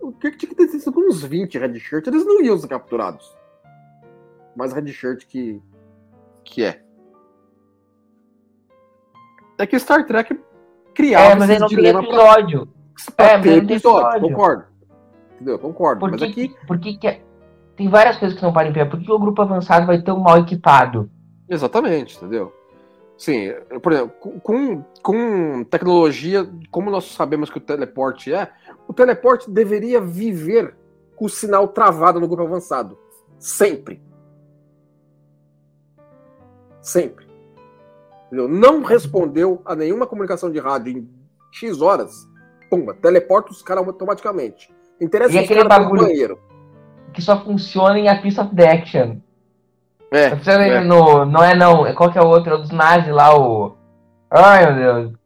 O 0.00 0.12
Kirk 0.12 0.36
tinha 0.38 0.48
que 0.48 0.54
ter 0.54 0.68
sido 0.68 0.98
uns 1.00 1.22
20 1.22 1.58
red 1.58 1.78
shirt, 1.78 2.06
eles 2.06 2.24
não 2.24 2.40
iam 2.42 2.56
ser 2.58 2.68
capturados. 2.68 3.36
Mais 4.56 4.72
red 4.72 4.86
shirt 4.92 5.26
que, 5.26 5.60
que 6.44 6.64
é. 6.64 6.82
É 9.58 9.66
que 9.66 9.78
Star 9.78 10.06
Trek 10.06 10.38
criava 10.94 11.32
É, 11.32 11.34
mas 11.36 11.50
esse 11.50 11.60
não 11.60 11.68
tem 11.68 11.76
dilema 11.76 12.02
episódio. 12.02 12.68
pra 13.16 13.26
É, 13.26 13.32
mas 13.36 13.42
ter 13.42 13.56
não 13.60 13.66
tem 13.66 13.76
episódio, 13.76 14.08
episódio. 14.08 14.28
concordo. 14.28 14.64
Entendeu? 15.34 15.58
Concordo. 15.58 16.00
Por 16.00 16.10
Mas 16.10 16.20
que, 16.20 16.26
aqui, 16.26 16.56
por 16.66 16.78
que, 16.78 16.96
que 16.96 17.06
é- 17.06 17.22
tem 17.76 17.88
várias 17.88 18.16
coisas 18.18 18.36
que 18.36 18.42
não 18.44 18.52
param 18.52 18.70
em 18.70 18.72
pé? 18.72 18.84
Por 18.84 19.00
que 19.00 19.10
o 19.10 19.18
grupo 19.18 19.40
avançado 19.42 19.86
vai 19.86 20.00
tão 20.02 20.18
mal 20.20 20.38
equipado? 20.38 21.10
exatamente, 21.48 22.16
entendeu? 22.16 22.52
Sim, 23.18 23.48
por 23.82 23.92
exemplo, 23.92 24.14
com- 24.40 24.82
com, 25.02 25.64
tecnologia, 25.64 26.48
como 26.70 26.88
nós 26.88 27.04
sabemos 27.12 27.50
que 27.50 27.58
o 27.58 27.60
teleporte 27.60 28.32
é, 28.32 28.48
o 28.86 28.92
teleporte 28.92 29.50
deveria 29.50 30.00
viver 30.00 30.76
com 31.16 31.24
o 31.24 31.28
sinal 31.28 31.66
travado 31.68 32.20
no 32.20 32.28
grupo 32.28 32.44
avançado. 32.44 32.96
Sempre. 33.36 34.00
Sempre. 36.80 37.26
Entendeu? 38.26 38.48
Não 38.48 38.82
respondeu 38.82 39.60
a 39.64 39.74
nenhuma 39.74 40.06
comunicação 40.06 40.50
de 40.50 40.58
rádio 40.58 40.98
em 40.98 41.10
X 41.52 41.80
horas. 41.82 42.28
Pumba, 42.70 42.94
teleporta 42.94 43.50
os 43.50 43.62
caras 43.62 43.86
automaticamente. 43.86 44.72
Interessa 45.00 45.32
E 45.34 45.38
os 45.38 45.44
aquele 45.44 45.66
caras 45.68 45.88
banheiro. 45.88 46.38
que 47.12 47.22
só 47.22 47.42
funciona 47.42 47.98
em 47.98 48.08
A 48.08 48.20
Piece 48.20 48.38
of 48.40 48.54
the 48.54 48.70
Action. 48.70 49.16
É, 50.12 50.26
é. 50.26 50.80
No, 50.80 51.24
não 51.24 51.44
é 51.44 51.54
não, 51.54 51.86
é 51.86 51.92
qual 51.92 52.10
que 52.10 52.18
é 52.18 52.22
o 52.22 52.28
outro? 52.28 52.52
É 52.52 52.54
o 52.56 52.58
dos 52.58 52.70
nazis 52.70 53.12
lá, 53.12 53.38
o... 53.38 53.76
Ai, 54.30 54.72
meu 54.72 54.74
Deus. 54.74 55.18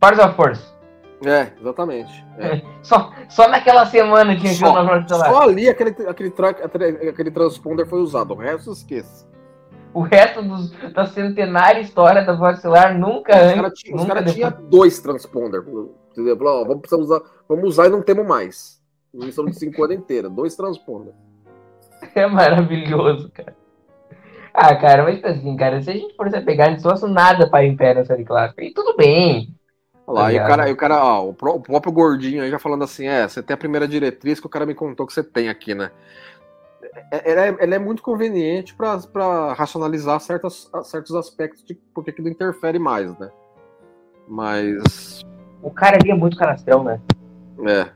Parts 0.00 0.24
of 0.24 0.34
Force. 0.34 0.78
É, 1.24 1.52
exatamente. 1.60 2.24
É. 2.38 2.62
só, 2.82 3.12
só 3.28 3.48
naquela 3.48 3.86
semana 3.86 4.36
tinha 4.36 4.52
só, 4.54 4.74
só 5.08 5.42
ali 5.42 5.68
aquele, 5.68 5.90
aquele, 6.06 6.32
aquele 7.08 7.30
transponder 7.30 7.86
foi 7.86 8.00
usado, 8.00 8.32
o 8.34 8.36
resto 8.36 8.72
esqueça. 8.72 9.26
O 9.92 10.02
resto 10.02 10.42
dos, 10.42 10.70
da 10.92 11.06
centenária 11.06 11.80
história 11.80 12.24
da 12.24 12.34
Vacilar 12.34 12.96
nunca 12.96 13.32
Os 13.32 13.54
caras 13.54 13.72
tinham 13.74 14.06
cara 14.06 14.24
tinha 14.24 14.50
dois 14.50 15.00
transponder. 15.00 15.64
Entendeu? 16.12 16.38
Ó, 16.40 16.64
vamos, 16.64 16.92
usar, 16.92 17.20
vamos 17.48 17.64
usar 17.64 17.86
e 17.86 17.90
não 17.90 18.02
temos 18.02 18.26
mais. 18.26 18.78
Missão 19.12 19.46
de 19.46 19.58
5 19.58 19.82
anos 19.84 19.96
inteira, 19.96 20.28
dois 20.28 20.54
transponder. 20.54 21.14
É 22.14 22.28
maravilhoso, 22.28 23.28
cara. 23.30 23.56
Ah, 24.60 24.74
cara, 24.74 25.04
mas 25.04 25.22
assim, 25.22 25.56
cara, 25.56 25.80
se 25.80 25.88
a 25.88 25.92
gente 25.92 26.16
for 26.16 26.28
se 26.28 26.40
pegar, 26.40 26.66
a 26.66 26.70
gente 26.70 26.84
não 26.84 27.10
nada 27.10 27.48
para 27.48 27.64
Império 27.64 28.00
nessa 28.00 28.12
série 28.12 28.24
clássica. 28.24 28.64
E 28.64 28.74
tudo 28.74 28.96
bem. 28.96 29.54
Olha 30.04 30.18
lá, 30.20 30.32
e 30.32 30.36
o 30.36 30.38
cara, 30.40 30.68
e 30.68 30.72
o, 30.72 30.76
cara 30.76 31.04
ó, 31.04 31.28
o 31.28 31.32
próprio 31.32 31.92
gordinho 31.92 32.42
aí 32.42 32.50
já 32.50 32.58
falando 32.58 32.82
assim, 32.82 33.06
é, 33.06 33.28
você 33.28 33.40
tem 33.40 33.54
a 33.54 33.58
primeira 33.58 33.86
diretriz 33.86 34.40
que 34.40 34.46
o 34.48 34.50
cara 34.50 34.66
me 34.66 34.74
contou 34.74 35.06
que 35.06 35.12
você 35.12 35.22
tem 35.22 35.48
aqui, 35.48 35.76
né? 35.76 35.92
É, 37.12 37.30
ela 37.30 37.46
é, 37.46 37.56
ela 37.60 37.74
é 37.76 37.78
muito 37.78 38.02
conveniente 38.02 38.74
para 38.74 39.52
racionalizar 39.52 40.18
certas, 40.18 40.68
certos 40.82 41.14
aspectos 41.14 41.64
de 41.64 41.74
por 41.94 42.02
que 42.02 42.10
aquilo 42.10 42.28
interfere 42.28 42.80
mais, 42.80 43.16
né? 43.16 43.30
Mas. 44.26 45.24
O 45.62 45.70
cara 45.70 45.98
ali 46.00 46.10
é 46.10 46.16
muito 46.16 46.36
canastrão, 46.36 46.82
né? 46.82 47.00
É. 47.64 47.90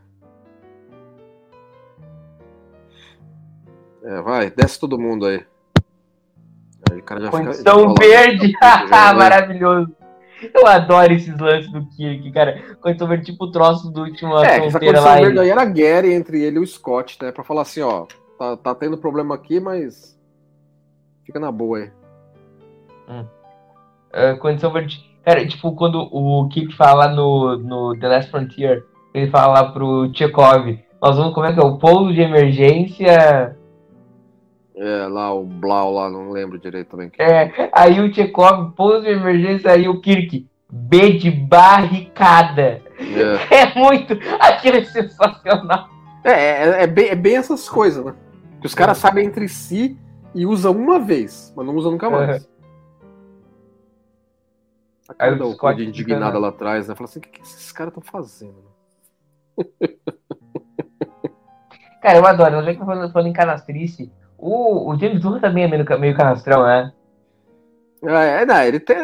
É, 4.04 4.22
vai, 4.22 4.48
desce 4.48 4.78
todo 4.78 4.96
mundo 4.96 5.26
aí. 5.26 5.44
Aí 6.90 6.98
o 6.98 7.02
cara 7.02 7.20
já 7.20 7.30
Condição 7.30 7.90
fica, 7.90 8.06
verde! 8.06 8.52
Maravilhoso! 8.90 9.94
Eu 10.54 10.66
adoro 10.66 11.12
esses 11.12 11.38
lances 11.38 11.70
do 11.70 11.86
Kirk, 11.86 12.32
cara. 12.32 12.60
Condição 12.80 13.06
verde, 13.06 13.26
tipo 13.26 13.44
o 13.44 13.52
troço 13.52 13.90
do 13.90 14.02
último 14.02 14.36
é, 14.38 14.68
fronteira 14.70 15.00
lá. 15.00 15.14
Verde 15.16 15.38
aí 15.38 15.50
era 15.50 15.64
Gary 15.64 16.12
entre 16.12 16.42
ele 16.42 16.56
e 16.56 16.60
o 16.60 16.66
Scott, 16.66 17.16
né? 17.22 17.30
Pra 17.30 17.44
falar 17.44 17.62
assim, 17.62 17.80
ó, 17.80 18.06
tá, 18.38 18.56
tá 18.56 18.74
tendo 18.74 18.98
problema 18.98 19.34
aqui, 19.34 19.60
mas 19.60 20.18
fica 21.24 21.38
na 21.38 21.52
boa 21.52 21.78
aí. 21.78 21.90
Hum. 23.08 23.24
Uh, 24.12 24.38
condição 24.38 24.72
verde. 24.72 25.10
Cara, 25.24 25.46
tipo, 25.46 25.72
quando 25.76 26.08
o 26.10 26.48
Kirk 26.48 26.74
fala 26.76 27.08
no, 27.08 27.56
no 27.56 27.96
The 27.96 28.08
Last 28.08 28.30
Frontier, 28.30 28.84
ele 29.14 29.30
fala 29.30 29.52
lá 29.52 29.72
pro 29.72 30.10
Chekhov, 30.12 30.78
nós 31.00 31.16
vamos, 31.16 31.34
como 31.34 31.46
é 31.46 31.52
que 31.52 31.60
é? 31.60 31.62
O 31.62 31.78
pouso 31.78 32.12
de 32.12 32.20
emergência 32.20 33.56
é, 34.82 35.06
lá 35.06 35.32
o 35.32 35.44
Blau 35.44 35.92
lá, 35.92 36.10
não 36.10 36.32
lembro 36.32 36.58
direito 36.58 36.88
também. 36.88 37.12
É, 37.16 37.70
aí 37.72 38.00
o 38.00 38.10
Tchekov, 38.10 38.72
pouso 38.72 39.02
de 39.02 39.10
emergência, 39.10 39.70
aí 39.70 39.88
o 39.88 40.00
Kirk, 40.00 40.44
B 40.68 41.12
de 41.12 41.30
barricada. 41.30 42.82
É, 42.98 43.62
é 43.62 43.74
muito, 43.78 44.18
aquilo 44.40 44.78
é 44.78 44.84
sensacional. 44.84 45.88
É, 46.24 46.32
é, 46.32 46.82
é, 46.82 46.86
bem, 46.88 47.08
é 47.10 47.14
bem 47.14 47.36
essas 47.36 47.68
coisas, 47.68 48.04
né? 48.04 48.12
Que 48.60 48.66
os 48.66 48.74
caras 48.74 48.98
sabem 48.98 49.24
entre 49.24 49.48
si 49.48 49.96
e 50.34 50.44
usam 50.44 50.72
uma 50.72 50.98
vez, 50.98 51.52
mas 51.56 51.64
não 51.64 51.76
usam 51.76 51.92
nunca 51.92 52.10
mais. 52.10 52.50
A 55.08 55.14
cara 55.14 55.36
da 55.36 55.48
Scott 55.52 55.80
indignada 55.80 56.38
lá 56.40 56.48
atrás, 56.48 56.88
né? 56.88 56.94
Fala 56.96 57.08
assim, 57.08 57.20
o 57.20 57.22
que, 57.22 57.28
que 57.28 57.42
esses 57.42 57.70
caras 57.70 57.92
estão 57.96 58.02
fazendo? 58.02 58.64
Cara, 62.02 62.18
eu 62.18 62.26
adoro. 62.26 62.64
Já 62.64 62.74
que 62.74 62.80
eu 62.80 62.86
falando 62.86 63.26
em 63.28 63.32
canastrice, 63.32 64.10
o, 64.42 64.90
o 64.90 64.98
James 64.98 65.22
Durham 65.22 65.40
também 65.40 65.62
é 65.62 65.68
meio, 65.68 66.00
meio 66.00 66.16
canastrão, 66.16 66.64
né? 66.64 66.92
É, 68.02 68.44
não, 68.44 68.60
ele 68.64 68.80
tem, 68.80 68.96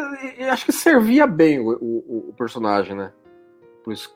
acho 0.51 0.65
que 0.65 0.73
servia 0.73 1.25
bem 1.25 1.61
o, 1.61 1.71
o, 1.71 2.29
o 2.29 2.33
personagem, 2.37 2.93
né? 2.93 3.13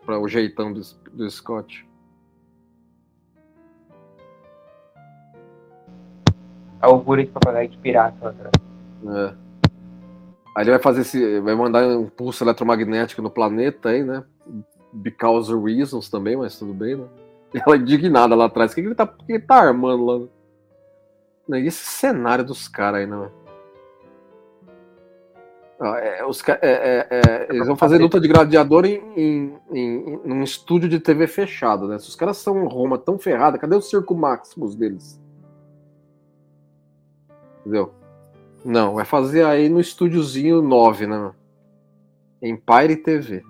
Para 0.06 0.20
o 0.20 0.28
jeitão 0.28 0.74
do, 0.74 0.82
do 1.14 1.32
Scott. 1.32 1.88
É 6.82 6.88
o 6.88 6.98
Guri 6.98 7.24
de 7.24 7.32
papagaio 7.32 7.70
de 7.70 7.78
pirata. 7.78 8.36
É. 9.08 9.34
Aí 10.58 10.64
ele 10.66 10.72
vai 10.72 10.80
fazer 10.80 11.02
esse. 11.02 11.40
Vai 11.40 11.56
mandar 11.56 11.88
um 11.88 12.10
pulso 12.10 12.44
eletromagnético 12.44 13.22
no 13.22 13.32
planeta 13.32 13.90
aí, 13.90 14.04
né? 14.04 14.26
Because 14.92 15.52
of 15.52 15.66
reasons 15.66 16.10
também, 16.10 16.36
mas 16.36 16.60
tudo 16.60 16.74
bem, 16.74 16.98
né? 16.98 17.06
E 17.54 17.60
ela 17.66 17.78
é 17.78 17.80
indignada 17.80 18.36
lá 18.36 18.46
atrás. 18.46 18.74
O 18.74 18.76
que, 18.76 18.82
que 18.82 18.88
ele, 18.90 18.96
tá, 18.96 19.08
que 19.08 19.32
ele 19.32 19.40
tá 19.40 19.56
armando 19.56 20.06
lá? 20.06 20.28
Não, 21.48 21.58
e 21.58 21.68
esse 21.68 21.84
cenário 21.84 22.46
dos 22.46 22.68
caras 22.68 23.02
aí, 23.02 23.08
não? 23.08 23.30
É, 25.82 26.26
os, 26.26 26.42
é, 26.48 26.60
é, 26.62 27.08
é, 27.10 27.48
eles 27.50 27.68
vão 27.68 27.76
fazer 27.76 27.98
luta 27.98 28.20
de 28.20 28.28
gladiador 28.28 28.86
em, 28.86 29.02
em, 29.18 29.54
em, 29.72 30.22
em, 30.24 30.32
um 30.32 30.44
estúdio 30.44 30.88
de 30.88 31.00
TV 31.00 31.28
fechado, 31.28 31.88
né? 31.88 32.00
Se 32.00 32.08
os 32.08 32.16
caras 32.16 32.38
são 32.38 32.66
Roma 32.68 32.98
tão 32.98 33.20
ferrada, 33.20 33.58
cadê 33.58 33.76
o 33.76 33.82
circo 33.82 34.16
Maximus 34.16 34.76
deles? 34.76 35.22
Entendeu? 37.60 37.94
Não, 38.64 38.94
vai 38.94 39.04
fazer 39.04 39.46
aí 39.46 39.68
no 39.68 39.80
estúdiozinho 39.80 40.62
9, 40.62 41.08
né? 41.08 41.32
Empire 42.42 42.96
TV. 42.96 43.44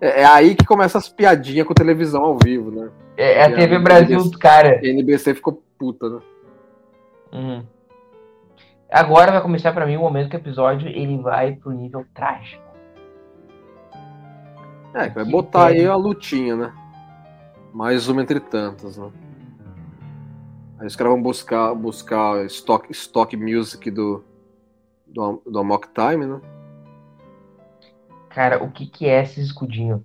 É, 0.00 0.20
é 0.20 0.24
aí 0.24 0.54
que 0.54 0.64
começa 0.64 0.98
as 0.98 1.08
piadinhas 1.08 1.66
com 1.66 1.74
televisão 1.74 2.22
ao 2.22 2.38
vivo, 2.38 2.70
né? 2.70 2.92
É, 3.16 3.38
é 3.38 3.44
a 3.44 3.54
TV 3.54 3.78
Brasil 3.78 4.18
dos 4.18 4.36
caras. 4.36 4.82
A 4.82 4.86
NBC 4.86 5.34
ficou 5.34 5.62
puta, 5.78 6.08
né? 6.08 6.20
Uhum. 7.32 7.66
Agora 8.90 9.32
vai 9.32 9.42
começar 9.42 9.72
para 9.72 9.86
mim 9.86 9.96
o 9.96 10.00
momento 10.00 10.30
que 10.30 10.36
o 10.36 10.38
episódio 10.38 10.88
ele 10.88 11.18
vai 11.18 11.52
pro 11.56 11.72
nível 11.72 12.06
trágico. 12.14 12.62
É, 14.94 15.08
vai 15.08 15.24
botar 15.24 15.66
aí 15.66 15.84
a 15.84 15.96
lutinha, 15.96 16.54
né? 16.54 16.72
Mais 17.72 18.08
uma 18.08 18.22
entre 18.22 18.38
tantas, 18.38 18.96
né? 18.96 19.10
Aí 20.78 20.86
os 20.86 20.94
caras 20.94 21.12
vão 21.12 21.22
buscar, 21.22 21.74
buscar 21.74 22.44
stock, 22.46 22.90
stock 22.92 23.36
music 23.36 23.90
do, 23.90 24.24
do, 25.06 25.42
do 25.44 25.58
Amok 25.58 25.88
Time, 25.88 26.26
né? 26.26 26.40
Cara, 28.28 28.62
o 28.62 28.70
que 28.70 28.86
que 28.86 29.06
é 29.06 29.22
esse 29.22 29.40
escudinho? 29.40 30.04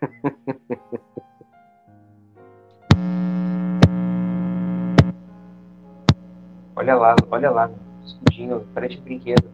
Olha 6.74 6.96
lá, 6.96 7.14
olha 7.30 7.50
lá, 7.50 7.70
escudinho, 8.04 8.66
parece 8.74 8.96
brinquedo. 8.96 9.50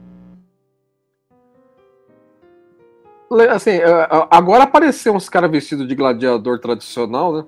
Assim, 3.51 3.73
é, 3.73 3.83
é, 3.83 4.09
agora 4.31 4.63
apareceu 4.65 5.15
uns 5.15 5.29
caras 5.29 5.51
vestidos 5.51 5.87
de 5.87 5.95
gladiador 5.95 6.59
tradicional, 6.59 7.33
né? 7.37 7.45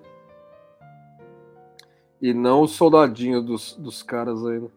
E 2.20 2.34
não 2.34 2.62
o 2.62 2.68
soldadinho 2.68 3.40
dos, 3.40 3.74
dos 3.76 4.02
caras 4.02 4.44
aí, 4.44 4.60
né? 4.60 4.68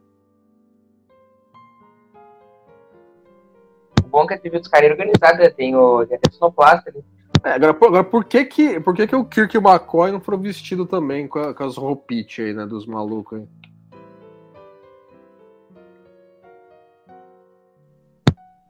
O 4.02 4.08
bom 4.08 4.24
é 4.24 4.28
que 4.28 4.34
a 4.36 4.40
TV 4.40 4.60
dos 4.60 4.70
caras 4.70 4.88
é 4.88 4.92
organizada, 4.92 5.52
tem, 5.52 5.76
o, 5.76 6.06
tem 6.06 6.20
sonoplasta 6.32 6.90
ali. 6.90 7.04
É, 7.46 7.52
agora, 7.52 7.72
agora 7.72 8.04
por, 8.04 8.24
que 8.24 8.46
que, 8.46 8.80
por 8.80 8.96
que 8.96 9.06
que 9.06 9.16
o 9.16 9.26
Kirk 9.26 9.56
e 9.56 9.60
o 9.60 9.62
McCoy 9.62 10.12
não 10.12 10.22
foram 10.22 10.40
vestidos 10.40 10.88
também 10.88 11.28
com, 11.28 11.54
com 11.54 11.64
as 11.64 11.76
roupites 11.76 12.46
aí, 12.46 12.54
né, 12.54 12.66
dos 12.66 12.86
malucos 12.86 13.40
aí? 13.40 13.48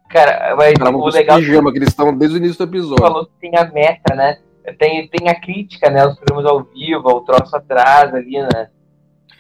Cara, 0.10 0.56
mas 0.56 0.74
Cara, 0.74 0.96
o 0.96 1.10
legal. 1.10 1.38
Pijama, 1.40 1.72
que 1.72 1.78
eles 1.80 1.90
estão 1.90 2.16
desde 2.16 2.38
o 2.38 2.40
início 2.40 2.58
do 2.58 2.70
episódio. 2.70 3.04
falou 3.04 3.26
que 3.26 3.32
tem 3.42 3.58
a 3.58 3.66
meta, 3.66 4.16
né? 4.16 4.38
Tem, 4.78 5.08
tem 5.08 5.28
a 5.28 5.40
crítica, 5.40 5.90
né? 5.90 6.06
Os 6.06 6.16
programas 6.18 6.46
ao 6.46 6.64
vivo, 6.64 7.10
o 7.10 7.22
troço 7.22 7.56
atrás 7.56 8.14
ali, 8.14 8.40
né? 8.40 8.70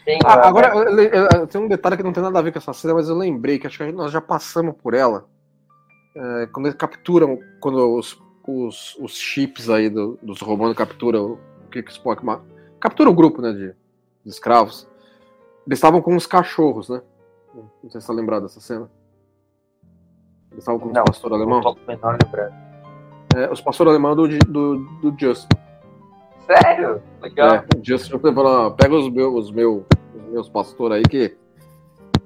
Tem, 0.04 0.20
ah, 0.26 0.48
agora, 0.48 0.74
tem 1.48 1.62
um 1.62 1.68
detalhe 1.68 1.96
que 1.96 2.04
não 2.04 2.12
tem 2.12 2.24
nada 2.24 2.38
a 2.38 2.42
ver 2.42 2.52
com 2.52 2.58
essa 2.58 2.74
cena, 2.74 2.96
mas 2.96 3.08
eu 3.08 3.16
lembrei 3.16 3.58
que 3.58 3.68
acho 3.68 3.78
que 3.78 3.92
nós 3.92 4.12
já 4.12 4.20
passamos 4.20 4.76
por 4.82 4.94
ela. 4.94 5.26
É, 6.16 6.48
quando 6.48 6.66
eles 6.66 6.78
capturam, 6.78 7.40
quando 7.62 7.96
os, 7.96 8.20
os, 8.46 8.96
os 9.00 9.16
chips 9.16 9.70
aí 9.70 9.90
do, 9.90 10.18
dos 10.22 10.42
romanos 10.42 10.76
capturam 10.76 11.40
o 11.66 11.70
que 11.70 11.82
que 11.82 11.92
Spock 11.92 12.24
captura 12.80 13.10
o 13.10 13.14
grupo, 13.14 13.42
né, 13.42 13.52
de, 13.52 13.68
de 14.24 14.30
escravos. 14.30 14.88
Eles 15.66 15.78
estavam 15.78 16.02
com 16.02 16.16
os 16.16 16.28
cachorros, 16.28 16.90
né? 16.90 17.02
Não 17.54 17.90
sei 17.90 18.02
se 18.02 18.08
tá 18.08 18.14
lembrado 18.14 18.44
dessa 18.44 18.60
cena. 18.60 18.90
Eles 20.52 20.64
estavam 20.64 20.80
com 20.80 20.90
não, 20.90 21.04
pastor 21.06 21.34
alemão? 21.34 21.62
Não, 21.62 21.76
É, 23.36 23.52
os 23.52 23.62
pastores 23.62 23.92
alemães 23.92 24.16
do, 24.16 24.28
do, 24.28 24.78
do 25.12 25.20
Justin. 25.20 25.48
Sério? 26.46 27.02
Legal. 27.22 27.56
É, 27.56 27.66
o 27.78 27.84
Justin 27.84 28.20
falou, 28.20 28.72
pega 28.72 28.96
os 28.96 29.10
meus, 29.10 29.46
os 29.46 29.52
meus, 29.52 29.84
os 30.14 30.32
meus 30.32 30.50
pastores 30.50 30.98
aí 30.98 31.04
que 31.04 31.36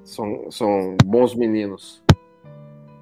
são, 0.04 0.50
são 0.50 0.96
bons 1.04 1.34
meninos. 1.34 2.02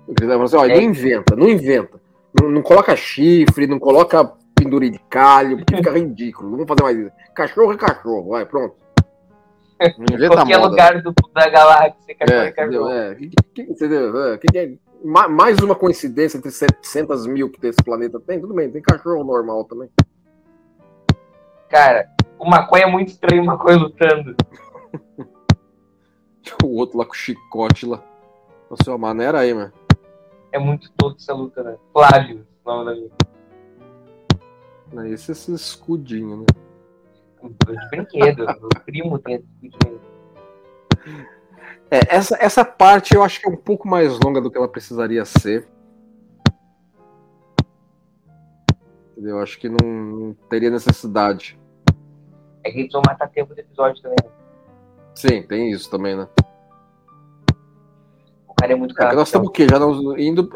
Ele 0.06 0.28
falou 0.28 0.44
assim, 0.44 0.56
olha, 0.56 0.76
não 0.76 0.82
inventa, 0.82 1.34
não 1.34 1.48
inventa. 1.48 2.00
Não, 2.40 2.50
não, 2.50 2.62
coloca 2.62 2.94
chifre, 2.96 3.66
não 3.66 3.78
coloca 3.78 4.24
penduricalho, 4.54 5.58
porque 5.58 5.76
fica 5.76 5.90
ridículo. 5.98 6.50
Vamos 6.50 6.66
fazer 6.66 6.82
mais 6.82 6.98
isso. 6.98 7.12
Cachorro 7.34 7.72
é 7.72 7.76
cachorro, 7.76 8.28
vai, 8.30 8.44
pronto. 8.46 8.74
Qualquer 10.28 10.56
moda. 10.58 10.68
lugar 10.68 11.02
do, 11.02 11.12
da 11.34 11.48
galáxia, 11.50 12.14
cachorro 12.18 12.40
É, 12.40 12.46
é 12.48 12.52
cachorro. 12.52 12.90
entendeu? 12.90 12.90
É, 12.90 13.14
que- 13.14 13.30
que- 13.54 13.62
entendeu? 13.62 14.24
É, 14.32 14.38
que- 14.38 14.46
que- 14.48 14.78
ma- 15.04 15.28
mais 15.28 15.58
uma 15.58 15.74
coincidência 15.74 16.38
entre 16.38 16.50
700 16.50 17.26
mil 17.26 17.50
que 17.50 17.64
esse 17.66 17.82
planeta 17.84 18.18
tem. 18.18 18.40
Tudo 18.40 18.54
bem, 18.54 18.70
tem 18.70 18.80
cachorro 18.80 19.22
normal 19.22 19.64
também. 19.64 19.90
Cara, 21.68 22.08
o 22.38 22.48
maconha 22.48 22.84
é 22.84 22.90
muito 22.90 23.08
estranho, 23.08 23.42
o 23.42 23.46
maconha 23.46 23.76
lutando. 23.76 24.34
O 26.64 26.76
outro 26.76 26.96
lá 26.98 27.04
com 27.04 27.10
o 27.12 27.14
chicote 27.16 27.84
lá. 27.86 28.00
Nossa, 28.70 28.90
uma 28.92 28.98
maneira 28.98 29.40
aí, 29.40 29.52
mano. 29.52 29.72
É 30.56 30.58
muito 30.58 30.90
tosco 30.92 31.18
essa 31.20 31.34
luta, 31.34 31.62
né? 31.62 31.76
Flávio, 31.92 32.46
o 32.64 32.70
nome 32.70 32.84
da 32.86 32.94
minha. 32.94 33.10
É 35.04 35.10
Esse, 35.10 35.32
esse 35.32 35.52
escudinho, 35.52 36.38
né? 36.38 36.46
De 37.42 37.88
brinquedo. 37.90 38.44
o 38.44 38.80
primo 38.80 39.18
tem 39.18 39.34
esse 39.34 39.46
brinquedo. 39.60 40.00
É, 41.90 42.00
essa, 42.08 42.38
essa 42.40 42.64
parte 42.64 43.14
eu 43.14 43.22
acho 43.22 43.38
que 43.38 43.46
é 43.46 43.52
um 43.52 43.56
pouco 43.56 43.86
mais 43.86 44.18
longa 44.18 44.40
do 44.40 44.50
que 44.50 44.56
ela 44.56 44.66
precisaria 44.66 45.26
ser. 45.26 45.68
Eu 49.14 49.38
acho 49.40 49.58
que 49.58 49.68
não, 49.68 49.86
não 49.86 50.32
teria 50.48 50.70
necessidade. 50.70 51.60
É 52.64 52.70
que 52.70 52.80
eles 52.80 52.92
vão 52.92 53.02
matar 53.06 53.28
tempo 53.28 53.54
do 53.54 53.60
episódio 53.60 54.00
também. 54.00 54.16
né? 54.24 54.30
Sim, 55.14 55.42
tem 55.42 55.70
isso 55.70 55.90
também, 55.90 56.16
né? 56.16 56.26
É 58.72 58.76
muito 58.76 59.00
É, 59.00 59.14
nós 59.14 59.28
estamos 59.28 59.48
o 59.48 59.50
quê? 59.50 59.66
Já 59.68 59.78
nós, 59.78 59.98
indo, 60.18 60.50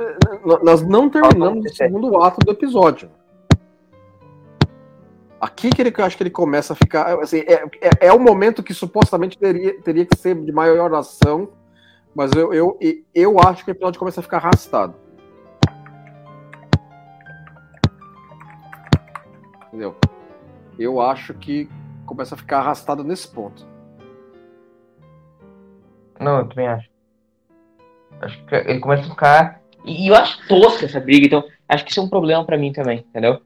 nós 0.63 0.83
não 0.83 1.09
terminamos 1.09 1.65
o 1.65 1.75
segundo 1.75 2.23
ato 2.23 2.41
do 2.45 2.53
episódio. 2.53 3.11
Aqui 5.41 5.71
que 5.71 5.81
ele, 5.81 5.91
que 5.91 6.01
eu 6.01 6.05
acho 6.05 6.17
que 6.17 6.23
ele 6.23 6.31
começa 6.31 6.73
a 6.75 6.77
ficar. 6.77 7.19
Assim, 7.21 7.39
é, 7.41 7.65
é, 7.81 8.09
é 8.09 8.13
o 8.13 8.19
momento 8.19 8.63
que 8.63 8.75
supostamente 8.75 9.39
teria, 9.39 9.81
teria 9.81 10.05
que 10.05 10.17
ser 10.17 10.35
de 10.35 10.53
maior 10.53 10.93
ação, 10.95 11.49
mas 12.15 12.33
eu, 12.33 12.53
eu, 12.53 12.79
eu 13.15 13.39
acho 13.41 13.65
que 13.65 13.71
o 13.71 13.73
episódio 13.73 13.99
começa 13.99 14.21
a 14.21 14.23
ficar 14.23 14.37
arrastado. 14.39 14.95
Entendeu? 19.69 19.97
Eu 20.79 21.01
acho 21.01 21.33
que 21.35 21.71
começa 22.05 22.35
a 22.35 22.39
ficar 22.39 22.59
arrastado 22.59 23.05
nesse 23.05 23.29
ponto. 23.29 23.67
Não, 26.19 26.41
eu 26.41 26.49
também 26.49 26.67
acho. 26.69 26.90
Acho 28.21 28.45
que 28.47 28.55
ele 28.55 28.81
começa 28.81 29.03
a 29.07 29.11
ficar. 29.11 29.61
E, 29.85 30.05
e 30.07 30.09
eu 30.09 30.15
acho 30.15 30.47
tosca 30.47 30.85
essa 30.87 31.01
briga, 31.01 31.27
então 31.27 31.45
acho 31.69 31.85
que 31.85 31.91
isso 31.91 32.01
é 32.01 32.03
um 32.03 32.09
problema 32.09 32.45
pra 32.45 32.59
mim 32.59 32.73
também, 32.73 32.99
entendeu? 33.09 33.41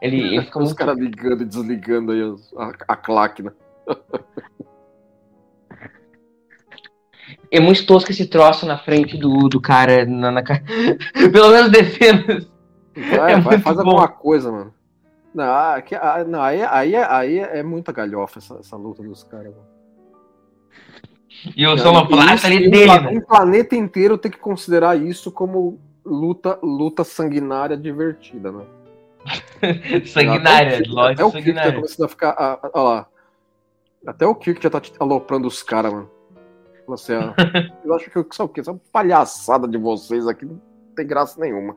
Ele, 0.00 0.18
ele 0.20 0.42
fica 0.42 0.58
Os 0.58 0.64
muito. 0.66 0.76
caras 0.78 0.96
ligando 0.98 1.42
e 1.42 1.44
desligando 1.46 2.12
aí 2.12 2.22
os- 2.22 2.52
a, 2.56 2.72
a 2.88 2.96
claque, 2.96 3.42
né? 3.42 3.52
É 7.52 7.60
muito 7.60 7.84
tosco 7.86 8.10
esse 8.10 8.26
troço 8.26 8.64
na 8.66 8.78
frente 8.78 9.16
do, 9.16 9.48
do 9.48 9.60
cara. 9.60 10.04
Na, 10.04 10.30
na 10.30 10.42
Pelo 11.32 11.50
menos 11.50 11.70
defenda. 11.70 12.44
Vai, 13.16 13.32
É 13.34 13.40
vai, 13.40 13.58
faz 13.58 13.76
bom. 13.76 13.82
alguma 13.90 14.08
coisa, 14.08 14.50
mano. 14.50 14.74
Não, 15.34 15.44
aqui- 15.74 15.94
ah, 15.94 16.24
não, 16.26 16.42
aí, 16.42 16.62
aí, 16.62 16.96
aí 16.96 17.38
é 17.38 17.62
muita 17.62 17.92
galhofa 17.92 18.38
essa, 18.38 18.54
essa 18.58 18.76
luta 18.76 19.02
dos 19.02 19.22
caras. 19.24 19.52
mano. 19.54 19.69
E 21.56 21.66
o 21.66 21.78
sonoplasta 21.78 22.46
ali 22.46 22.70
dele, 22.70 22.98
né? 23.00 23.08
Um 23.10 23.20
planeta 23.20 23.74
inteiro 23.76 24.18
tem 24.18 24.30
que 24.30 24.38
considerar 24.38 24.96
isso 24.96 25.30
como 25.30 25.78
luta, 26.04 26.58
luta 26.62 27.04
sanguinária 27.04 27.76
divertida, 27.76 28.50
né? 28.52 28.64
Sanguinária, 30.06 30.78
Até 30.78 30.88
lógico 30.88 31.00
Até 31.12 31.24
o 31.24 31.30
Kirk 31.30 31.44
sanguinária. 31.54 31.82
a 32.04 32.08
ficar. 32.08 32.30
ah, 32.38 32.70
ah, 32.74 32.80
lá. 32.82 33.06
Até 34.06 34.26
o 34.26 34.34
Kirk 34.34 34.62
já 34.62 34.70
tá 34.70 34.80
aloprando 34.98 35.46
os 35.46 35.62
caras, 35.62 35.92
mano. 35.92 36.10
Falou 36.86 36.94
assim, 36.94 37.12
eu 37.84 37.94
acho 37.94 38.10
que 38.10 38.34
sabe 38.34 38.50
o 38.50 38.52
quê? 38.52 38.60
Essa 38.60 38.78
palhaçada 38.92 39.68
de 39.68 39.76
vocês 39.78 40.26
aqui 40.26 40.44
não 40.46 40.60
tem 40.96 41.06
graça 41.06 41.40
nenhuma. 41.40 41.76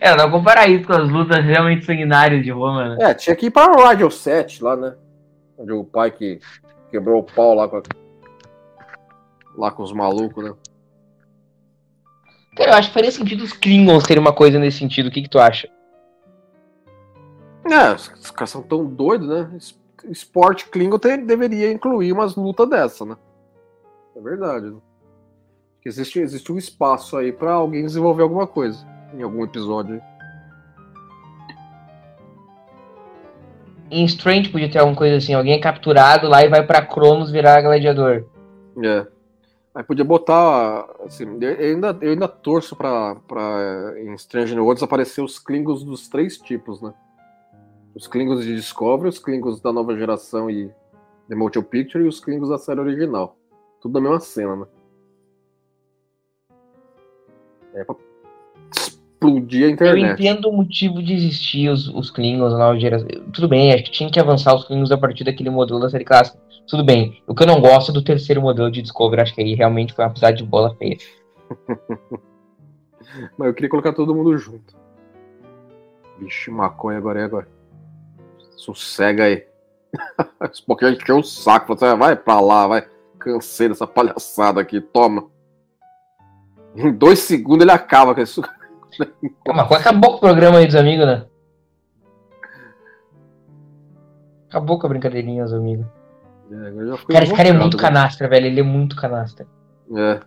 É, 0.00 0.16
não 0.16 0.30
comparar 0.30 0.68
isso 0.68 0.86
com 0.86 0.92
as 0.94 1.08
lutas 1.10 1.44
realmente 1.44 1.84
sanguinárias 1.84 2.42
de 2.44 2.50
Roma, 2.50 2.96
né? 2.96 3.10
É, 3.10 3.14
tinha 3.14 3.36
que 3.36 3.46
ir 3.46 3.50
pra 3.50 3.66
Radio 3.66 4.10
7 4.10 4.62
lá, 4.62 4.76
né? 4.76 4.94
Onde 5.58 5.72
o 5.72 5.84
pai 5.84 6.10
que 6.10 6.40
quebrou 6.90 7.20
o 7.20 7.24
pau 7.24 7.54
lá 7.54 7.68
com, 7.68 7.76
a- 7.78 7.82
lá 9.56 9.70
com 9.70 9.82
os 9.82 9.92
malucos, 9.92 10.44
né? 10.44 10.54
Cara, 12.56 12.70
eu 12.70 12.74
acho 12.74 12.88
que 12.88 12.94
faria 12.94 13.10
sentido 13.10 13.44
os 13.44 13.52
Klingons 13.52 14.04
terem 14.04 14.20
uma 14.20 14.32
coisa 14.32 14.58
nesse 14.58 14.78
sentido. 14.78 15.08
O 15.08 15.10
que, 15.10 15.22
que 15.22 15.28
tu 15.28 15.38
acha? 15.38 15.68
É, 17.70 17.92
os, 17.94 18.30
caras 18.30 18.50
são 18.50 18.62
tão 18.62 18.84
doidos, 18.86 19.28
né? 19.28 19.50
Es- 19.56 19.78
Esporte 20.08 20.68
Klingon 20.68 20.98
te- 21.00 21.16
deveria 21.16 21.72
incluir 21.72 22.12
umas 22.12 22.36
lutas 22.36 22.68
dessa, 22.70 23.04
né? 23.04 23.16
É 24.14 24.20
verdade. 24.20 24.66
Né? 24.66 24.76
Existe, 25.84 26.20
existe 26.20 26.52
um 26.52 26.58
espaço 26.58 27.16
aí 27.16 27.32
pra 27.32 27.52
alguém 27.54 27.84
desenvolver 27.84 28.22
alguma 28.22 28.46
coisa 28.46 28.86
em 29.14 29.22
algum 29.22 29.42
episódio. 29.42 30.00
Em 33.90 34.04
Strange 34.04 34.48
podia 34.48 34.70
ter 34.70 34.78
alguma 34.78 34.96
coisa 34.96 35.16
assim, 35.16 35.34
alguém 35.34 35.54
é 35.54 35.60
capturado 35.60 36.28
lá 36.28 36.44
e 36.44 36.48
vai 36.48 36.64
pra 36.64 36.84
Cronos 36.84 37.30
virar 37.30 37.62
gladiador. 37.62 38.24
É. 38.84 39.06
Aí 39.76 39.84
podia 39.84 40.06
botar. 40.06 40.88
Assim, 41.04 41.24
eu 41.38 41.50
ainda, 41.50 41.98
eu 42.00 42.12
ainda 42.12 42.26
torço 42.26 42.74
pra, 42.74 43.14
pra 43.28 43.92
em 44.00 44.14
Strange 44.14 44.54
New 44.54 44.64
Worlds 44.64 44.82
aparecer 44.82 45.20
os 45.20 45.38
Klingons 45.38 45.84
dos 45.84 46.08
três 46.08 46.38
tipos, 46.38 46.80
né? 46.80 46.94
Os 47.94 48.06
Klingons 48.06 48.42
de 48.42 48.56
Discovery, 48.56 49.10
os 49.10 49.18
Klingons 49.18 49.60
da 49.60 49.70
nova 49.74 49.94
geração 49.94 50.48
e 50.48 50.72
The 51.28 51.34
Motion 51.34 51.62
Picture 51.62 52.02
e 52.02 52.08
os 52.08 52.20
Klingons 52.20 52.48
da 52.48 52.56
série 52.56 52.80
original. 52.80 53.36
Tudo 53.82 54.00
na 54.00 54.00
mesma 54.00 54.20
cena, 54.20 54.56
né? 54.56 54.66
É 57.74 57.84
pra 57.84 57.96
explodir 59.26 59.64
a 59.64 59.66
Eu 59.66 59.70
internet. 59.70 60.12
entendo 60.20 60.48
o 60.48 60.52
motivo 60.52 61.02
de 61.02 61.14
existir 61.14 61.68
os, 61.68 61.88
os 61.88 62.10
Klingons 62.10 62.52
na 62.52 62.58
nova 62.58 62.78
geração. 62.78 63.08
Tudo 63.32 63.48
bem, 63.48 63.72
acho 63.72 63.84
que 63.84 63.90
tinha 63.90 64.10
que 64.10 64.20
avançar 64.20 64.54
os 64.54 64.64
Klingons 64.64 64.90
a 64.90 64.98
partir 64.98 65.24
daquele 65.24 65.50
modelo 65.50 65.80
da 65.80 65.90
série 65.90 66.04
clássica. 66.04 66.38
Tudo 66.68 66.84
bem. 66.84 67.22
O 67.26 67.34
que 67.34 67.42
eu 67.42 67.46
não 67.46 67.60
gosto 67.60 67.90
é 67.90 67.94
do 67.94 68.02
terceiro 68.02 68.40
modelo 68.40 68.70
de 68.70 68.82
Discovery, 68.82 69.22
acho 69.22 69.34
que 69.34 69.40
aí 69.40 69.54
realmente 69.54 69.92
foi 69.92 70.04
uma 70.04 70.10
pisada 70.12 70.36
de 70.36 70.44
bola 70.44 70.74
feia. 70.76 70.96
Mas 73.38 73.48
eu 73.48 73.54
queria 73.54 73.70
colocar 73.70 73.92
todo 73.92 74.14
mundo 74.14 74.36
junto. 74.36 74.76
Vixe, 76.18 76.50
maconha 76.50 76.98
agora 76.98 77.20
é 77.20 77.24
agora. 77.24 77.48
Sossega 78.56 79.24
aí. 79.24 79.44
Esse 80.50 80.64
pouquinho 80.64 80.92
encheu 80.92 81.18
o 81.18 81.22
saco. 81.22 81.74
Você 81.74 81.94
vai 81.94 82.16
pra 82.16 82.40
lá, 82.40 82.66
vai. 82.66 82.86
Cansei 83.18 83.68
dessa 83.68 83.86
palhaçada 83.86 84.60
aqui, 84.60 84.80
toma. 84.80 85.30
Em 86.74 86.92
dois 86.92 87.20
segundos 87.20 87.62
ele 87.62 87.72
acaba 87.72 88.14
com 88.14 88.20
isso. 88.20 88.42
Mas 89.46 89.72
acabou 89.72 90.10
com 90.12 90.16
o 90.16 90.20
programa 90.20 90.58
aí 90.58 90.66
dos 90.66 90.74
amigos, 90.76 91.06
né? 91.06 91.24
Acabou 94.48 94.78
com 94.78 94.86
a 94.86 94.90
brincadeirinha 94.90 95.44
dos 95.44 95.52
amigos. 95.52 95.86
É, 96.50 97.12
Cara, 97.12 97.24
esse 97.24 97.34
cara 97.34 97.48
é 97.48 97.52
muito 97.52 97.76
né? 97.76 97.82
canastra, 97.82 98.28
velho. 98.28 98.46
Ele 98.46 98.60
é 98.60 98.62
muito 98.62 98.94
canastra. 98.96 99.46
É. 99.96 100.20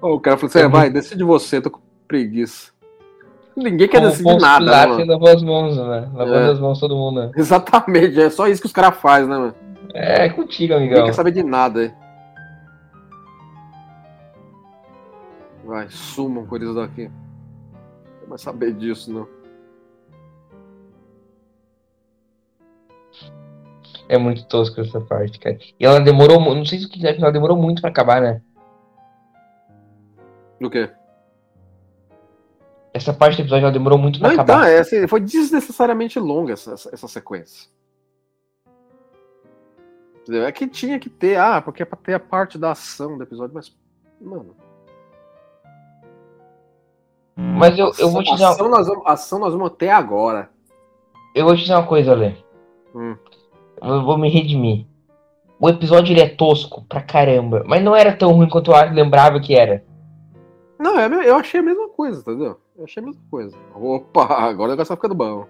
O 0.00 0.20
cara 0.20 0.36
falou 0.36 0.48
assim: 0.50 0.58
É 0.58 0.62
"É, 0.62 0.68
vai, 0.68 0.90
decide 0.90 1.24
você, 1.24 1.60
tô 1.60 1.70
com 1.70 1.80
preguiça. 2.06 2.72
Ninguém 3.56 3.86
quer 3.88 4.00
decidir 4.00 4.36
nada, 4.40 4.64
né, 4.64 4.72
Pilatos, 4.72 4.96
mano? 4.98 5.12
lavou 5.12 5.28
as 5.28 5.42
mãos, 5.42 5.76
né? 5.76 6.10
Lavando 6.12 6.36
É. 6.36 6.50
as 6.50 6.58
mãos 6.60 6.80
todo 6.80 6.96
mundo, 6.96 7.20
né? 7.20 7.30
Exatamente, 7.36 8.20
é 8.20 8.28
só 8.28 8.48
isso 8.48 8.60
que 8.60 8.66
os 8.66 8.72
caras 8.72 8.98
fazem, 8.98 9.28
né, 9.28 9.36
mano? 9.38 9.54
É 9.94 10.28
contigo, 10.28 10.74
Ninguém 10.74 10.88
amigão. 10.88 11.06
quer 11.06 11.12
saber 11.14 11.30
de 11.30 11.42
nada 11.42 11.80
aí. 11.80 11.94
Vai, 15.64 15.88
sumam 15.88 16.44
com 16.46 16.56
eles 16.56 16.74
daqui. 16.74 17.08
Não 17.08 18.20
quer 18.20 18.28
mais 18.28 18.40
saber 18.42 18.72
disso, 18.74 19.12
não. 19.12 19.28
É 24.08 24.18
muito 24.18 24.44
tosco 24.46 24.80
essa 24.80 25.00
parte, 25.00 25.38
cara. 25.38 25.58
E 25.80 25.84
ela 25.86 26.00
demorou, 26.00 26.38
não 26.54 26.64
sei 26.64 26.78
se 26.80 26.86
o 26.86 26.90
que 26.90 27.06
é, 27.06 27.16
ela 27.16 27.32
demorou 27.32 27.56
muito 27.56 27.80
pra 27.80 27.90
acabar, 27.90 28.20
né? 28.20 28.42
Do 30.60 30.68
quê? 30.68 30.90
Essa 32.92 33.12
parte 33.14 33.36
do 33.36 33.42
episódio 33.42 33.64
ela 33.64 33.72
demorou 33.72 33.98
muito 33.98 34.18
pra 34.18 34.28
Não, 34.28 34.34
então, 34.34 34.44
acabar. 34.56 34.70
é, 34.70 34.80
assim, 34.80 35.06
foi 35.08 35.20
desnecessariamente 35.20 36.18
longa 36.18 36.52
essa, 36.52 36.74
essa, 36.74 36.90
essa 36.92 37.08
sequência. 37.08 37.68
Entendeu? 40.24 40.46
É 40.46 40.52
que 40.52 40.66
tinha 40.66 40.98
que 40.98 41.10
ter, 41.10 41.38
ah, 41.38 41.60
porque 41.60 41.82
é 41.82 41.86
pra 41.86 41.98
ter 41.98 42.14
a 42.14 42.20
parte 42.20 42.56
da 42.56 42.70
ação 42.70 43.18
do 43.18 43.22
episódio, 43.22 43.54
mas. 43.54 43.76
Mano. 44.18 44.56
Mas 47.36 47.78
eu, 47.78 47.92
eu 47.98 48.10
vou 48.10 48.22
te 48.22 48.30
dizer 48.32 48.44
uma, 48.44 48.52
ação, 48.52 48.68
nós 48.70 48.86
vamos, 48.86 49.06
ação 49.06 49.38
nós 49.38 49.52
vamos 49.52 49.66
até 49.66 49.92
agora. 49.92 50.48
eu 51.34 51.44
vou 51.44 51.54
te 51.54 51.60
dizer 51.60 51.74
uma 51.74 51.86
coisa, 51.86 52.14
Lê. 52.14 52.32
Hum. 52.94 53.16
Eu 53.82 54.02
vou 54.02 54.16
me 54.16 54.30
redimir. 54.30 54.86
O 55.60 55.68
episódio 55.68 56.14
ele 56.14 56.22
é 56.22 56.28
tosco 56.28 56.86
pra 56.88 57.02
caramba, 57.02 57.62
mas 57.66 57.82
não 57.82 57.94
era 57.94 58.16
tão 58.16 58.32
ruim 58.32 58.48
quanto 58.48 58.72
eu 58.72 58.92
lembrava 58.92 59.38
que 59.40 59.54
era. 59.54 59.84
Não, 60.78 60.98
é, 60.98 61.06
eu 61.28 61.36
achei 61.36 61.60
a 61.60 61.62
mesma 61.62 61.88
coisa, 61.90 62.20
entendeu? 62.20 62.58
Eu 62.76 62.84
achei 62.84 63.02
a 63.02 63.06
mesma 63.06 63.22
coisa. 63.30 63.54
Opa, 63.74 64.24
agora 64.24 64.68
o 64.68 64.72
negócio 64.72 64.88
tá 64.88 64.96
ficando 64.96 65.14
bom. 65.14 65.46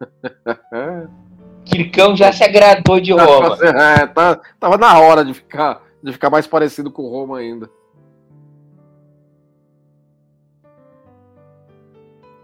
Kirkão 1.64 2.16
já 2.16 2.32
se 2.32 2.42
agradou 2.42 3.00
de 3.00 3.12
Roma. 3.12 3.56
É, 3.62 4.06
tá, 4.06 4.40
tava 4.58 4.76
na 4.76 4.98
hora 4.98 5.24
de 5.24 5.34
ficar, 5.34 5.82
de 6.02 6.12
ficar 6.12 6.30
mais 6.30 6.46
parecido 6.46 6.90
com 6.90 7.08
Roma 7.08 7.38
ainda. 7.38 7.70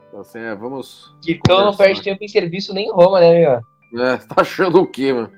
Então, 0.08 0.20
assim, 0.20 0.38
é, 0.38 0.54
vamos. 0.54 1.14
Kirkão 1.20 1.64
não 1.64 1.76
perde 1.76 2.02
tempo 2.02 2.24
em 2.24 2.28
serviço 2.28 2.72
nem 2.72 2.86
em 2.86 2.92
Roma, 2.92 3.20
né, 3.20 3.60
meu? 3.92 4.02
É, 4.02 4.16
tá 4.28 4.40
achando 4.40 4.80
o 4.80 4.86
quê, 4.86 5.12
mano? 5.12 5.30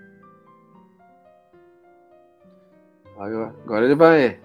Agora, 3.18 3.55
agora 3.64 3.85
ele 3.85 3.97
vai. 3.97 4.24
É, 4.24 4.41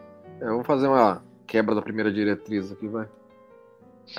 vamos 0.46 0.66
fazer 0.66 0.88
uma 0.88 1.24
quebra 1.46 1.76
da 1.76 1.82
primeira 1.82 2.12
diretriz 2.12 2.72
aqui, 2.72 2.88
vai. 2.88 3.08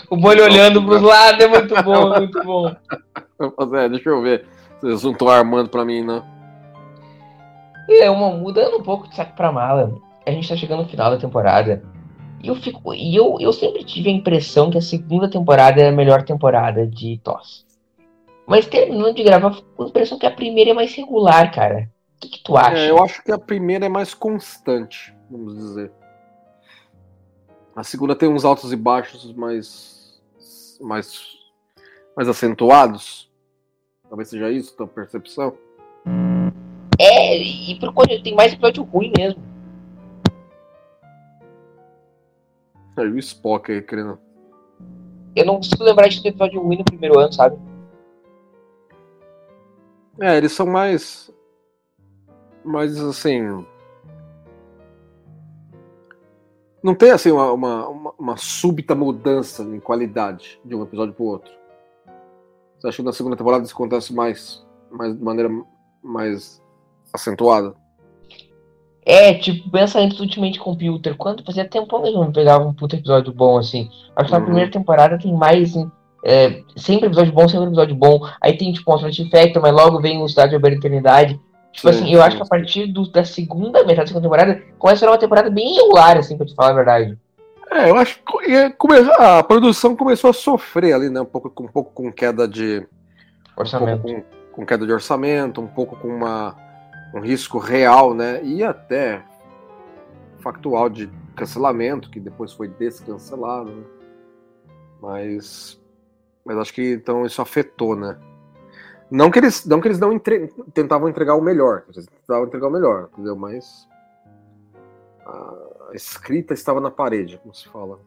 O 0.09 0.17
molho 0.17 0.45
olhando 0.45 0.85
pros 0.85 1.03
lados 1.03 1.45
é 1.45 1.49
muito 1.49 1.75
bom, 1.83 2.15
é 2.15 2.19
muito 2.21 2.43
bom. 2.45 2.77
Fazer, 3.57 3.91
deixa 3.91 4.09
eu 4.09 4.23
ver. 4.23 4.47
Vocês 4.85 5.03
não 5.03 5.12
estão 5.12 5.28
armando 5.28 5.70
pra 5.70 5.82
mim, 5.82 6.05
não. 6.05 6.22
E 7.89 8.03
é 8.03 8.11
uma 8.11 8.37
mudando 8.37 8.76
um 8.76 8.82
pouco 8.82 9.09
de 9.09 9.16
saco 9.16 9.35
pra 9.35 9.51
mala. 9.51 9.99
A 10.26 10.30
gente 10.30 10.47
tá 10.47 10.55
chegando 10.55 10.82
no 10.82 10.89
final 10.89 11.11
da 11.11 11.16
temporada. 11.16 11.82
E 12.43 12.49
eu 12.49 12.55
fico. 12.57 12.93
E 12.93 13.16
eu, 13.16 13.39
eu 13.41 13.51
sempre 13.55 13.82
tive 13.82 14.11
a 14.11 14.12
impressão 14.12 14.70
que 14.70 14.76
a 14.76 14.82
segunda 14.82 15.26
temporada 15.26 15.80
é 15.80 15.89
a 15.89 15.93
melhor 15.93 16.22
temporada 16.22 16.87
de 16.87 17.18
TOS. 17.24 17.66
Mas 18.47 18.66
terminando 18.66 19.14
de 19.14 19.22
gravar, 19.22 19.55
fico 19.55 19.68
com 19.74 19.85
a 19.85 19.87
impressão 19.87 20.18
que 20.18 20.26
a 20.26 20.30
primeira 20.30 20.72
é 20.72 20.74
mais 20.74 20.95
regular, 20.95 21.51
cara. 21.51 21.91
O 22.16 22.20
que, 22.20 22.28
que 22.28 22.45
tu 22.45 22.55
acha? 22.55 22.76
É, 22.76 22.91
eu 22.91 23.03
acho 23.03 23.24
que 23.24 23.32
a 23.32 23.39
primeira 23.39 23.87
é 23.87 23.89
mais 23.89 24.12
constante, 24.12 25.14
vamos 25.30 25.57
dizer. 25.57 25.91
A 27.74 27.82
segunda 27.82 28.14
tem 28.14 28.28
uns 28.28 28.45
altos 28.45 28.70
e 28.70 28.76
baixos 28.76 29.32
mais. 29.32 30.20
mais. 30.78 31.22
mais 32.14 32.28
acentuados. 32.28 33.32
Talvez 34.15 34.29
seja 34.29 34.49
isso, 34.49 34.77
tua 34.77 34.87
percepção. 34.87 35.59
É, 37.01 37.37
e 37.37 37.77
por 37.81 37.93
quando 37.93 38.23
tem 38.23 38.33
mais 38.33 38.53
episódio 38.53 38.85
ruim 38.85 39.12
mesmo. 39.19 39.43
Aí 42.97 43.09
o 43.09 43.19
Spock 43.19 43.73
aí, 43.73 43.83
querendo. 43.83 44.17
Eu 45.35 45.45
não 45.45 45.57
consigo 45.57 45.83
lembrar 45.83 46.07
de 46.07 46.23
ter 46.23 46.29
episódio 46.29 46.62
ruim 46.62 46.79
no 46.79 46.85
primeiro 46.85 47.19
ano, 47.19 47.33
sabe? 47.33 47.59
É, 50.21 50.37
eles 50.37 50.53
são 50.53 50.67
mais. 50.67 51.29
mais 52.65 52.97
assim. 53.01 53.67
Não 56.81 56.95
tem 56.95 57.11
assim 57.11 57.33
uma, 57.33 57.51
uma, 57.51 57.89
uma, 57.89 58.15
uma 58.17 58.37
súbita 58.37 58.95
mudança 58.95 59.65
em 59.65 59.81
qualidade 59.81 60.61
de 60.65 60.77
um 60.77 60.85
episódio 60.85 61.15
pro 61.15 61.25
outro. 61.25 61.64
Você 62.85 62.89
acha 62.89 62.97
que 62.99 63.03
na 63.03 63.12
segunda 63.14 63.35
temporada 63.37 63.64
isso 63.64 63.72
acontece 63.72 64.12
mais, 64.12 64.62
mais 64.91 65.16
de 65.16 65.24
maneira 65.24 65.49
mais 66.03 66.62
acentuada? 67.14 67.74
É, 69.07 69.32
tipo, 69.35 69.70
pensa 69.70 70.01
em 70.03 70.11
Ultimate 70.20 70.59
Computer. 70.59 71.16
Quanto 71.16 71.43
fazia 71.45 71.66
tempo 71.66 71.89
que 71.89 71.95
eu 71.95 72.12
não 72.12 72.30
pegava 72.30 72.62
um 72.66 72.74
puta 72.74 72.97
episódio 72.97 73.32
bom 73.32 73.57
assim. 73.57 73.89
Acho 74.14 74.26
que 74.26 74.32
na 74.32 74.39
Uhum. 74.39 74.45
primeira 74.45 74.70
temporada 74.70 75.18
tem 75.18 75.32
mais. 75.32 75.72
É, 76.26 76.62
sempre 76.76 77.07
episódio 77.07 77.32
bom, 77.32 77.49
sempre 77.49 77.66
episódio 77.68 77.95
bom. 77.97 78.20
Aí 78.41 78.57
tem, 78.57 78.70
tipo, 78.72 78.91
um 78.91 78.95
Alternative 78.95 79.30
Factor, 79.30 79.62
mas 79.62 79.72
logo 79.74 80.01
vem 80.01 80.22
o 80.22 80.28
Cidade 80.28 80.59
da 80.59 80.68
Eternidade. 80.68 81.41
Tipo 81.72 81.89
Sim, 81.91 81.95
assim, 81.99 82.12
eu 82.14 82.20
sim, 82.20 82.26
acho 82.26 82.37
que 82.37 82.43
a 82.43 82.47
partir 82.47 82.87
do- 82.87 83.11
da 83.11 83.24
segunda 83.24 83.80
metade 83.80 83.97
da 83.97 84.07
segunda 84.09 84.24
temporada 84.24 84.62
começa 84.78 84.97
a 84.97 85.09
ser 85.09 85.12
uma 85.12 85.18
temporada 85.18 85.49
bem 85.51 85.74
regular, 85.74 86.18
assim, 86.18 86.37
pra 86.37 86.47
te 86.47 86.55
falar 86.55 86.70
a 86.70 86.74
verdade. 86.74 87.18
É, 87.75 87.91
eu 87.91 87.97
acho 87.97 88.22
que 88.22 88.53
é, 88.53 88.72
a 89.18 89.43
produção 89.43 89.97
começou 89.97 90.31
a 90.31 90.33
sofrer 90.33 90.93
ali, 90.95 91.09
né? 91.11 91.20
Um 91.20 91.25
pouco, 91.27 91.51
com- 91.51 91.64
um 91.64 91.68
pouco 91.68 91.91
com 91.93 92.12
queda 92.12 92.47
de. 92.47 92.79
Um 92.79 92.83
pouco 93.47 93.61
Orçamento. 93.61 94.03
com, 94.03 94.22
com 94.53 94.66
queda 94.66 94.87
de 94.87 94.93
orçamento, 94.93 95.61
um 95.61 95.66
pouco 95.66 95.97
com 95.97 96.09
uma, 96.09 96.55
um 97.12 97.20
risco 97.20 97.59
real, 97.59 98.14
né? 98.14 98.41
E 98.45 98.62
até 98.62 99.25
factual 100.39 100.89
de 100.89 101.11
cancelamento, 101.35 102.11
que 102.11 102.20
depois 102.20 102.53
foi 102.53 102.68
descancelado, 102.68 103.70
né? 103.72 103.85
Mas, 105.03 105.81
mas 106.45 106.57
acho 106.59 106.72
que 106.72 106.93
então 106.93 107.27
isso 107.27 107.43
afetou, 107.43 107.97
né? 107.97 108.16
Não 109.11 109.31
que 109.31 109.39
eles 109.39 109.66
não, 109.66 109.81
que 109.81 109.89
eles 109.89 109.99
não 109.99 110.12
entre- 110.12 110.47
tentavam 110.72 111.09
entregar 111.09 111.35
o 111.35 111.41
melhor, 111.43 111.85
eles 111.93 112.07
tentavam 112.07 112.47
entregar 112.47 112.68
o 112.68 112.70
melhor, 112.70 113.09
entendeu? 113.12 113.35
Mas 113.37 113.89
a 115.27 115.55
escrita 115.95 116.55
estava 116.55 116.80
na 116.80 116.90
parede, 116.90 117.38
como 117.38 117.55
se 117.55 117.68
fala. 117.68 117.99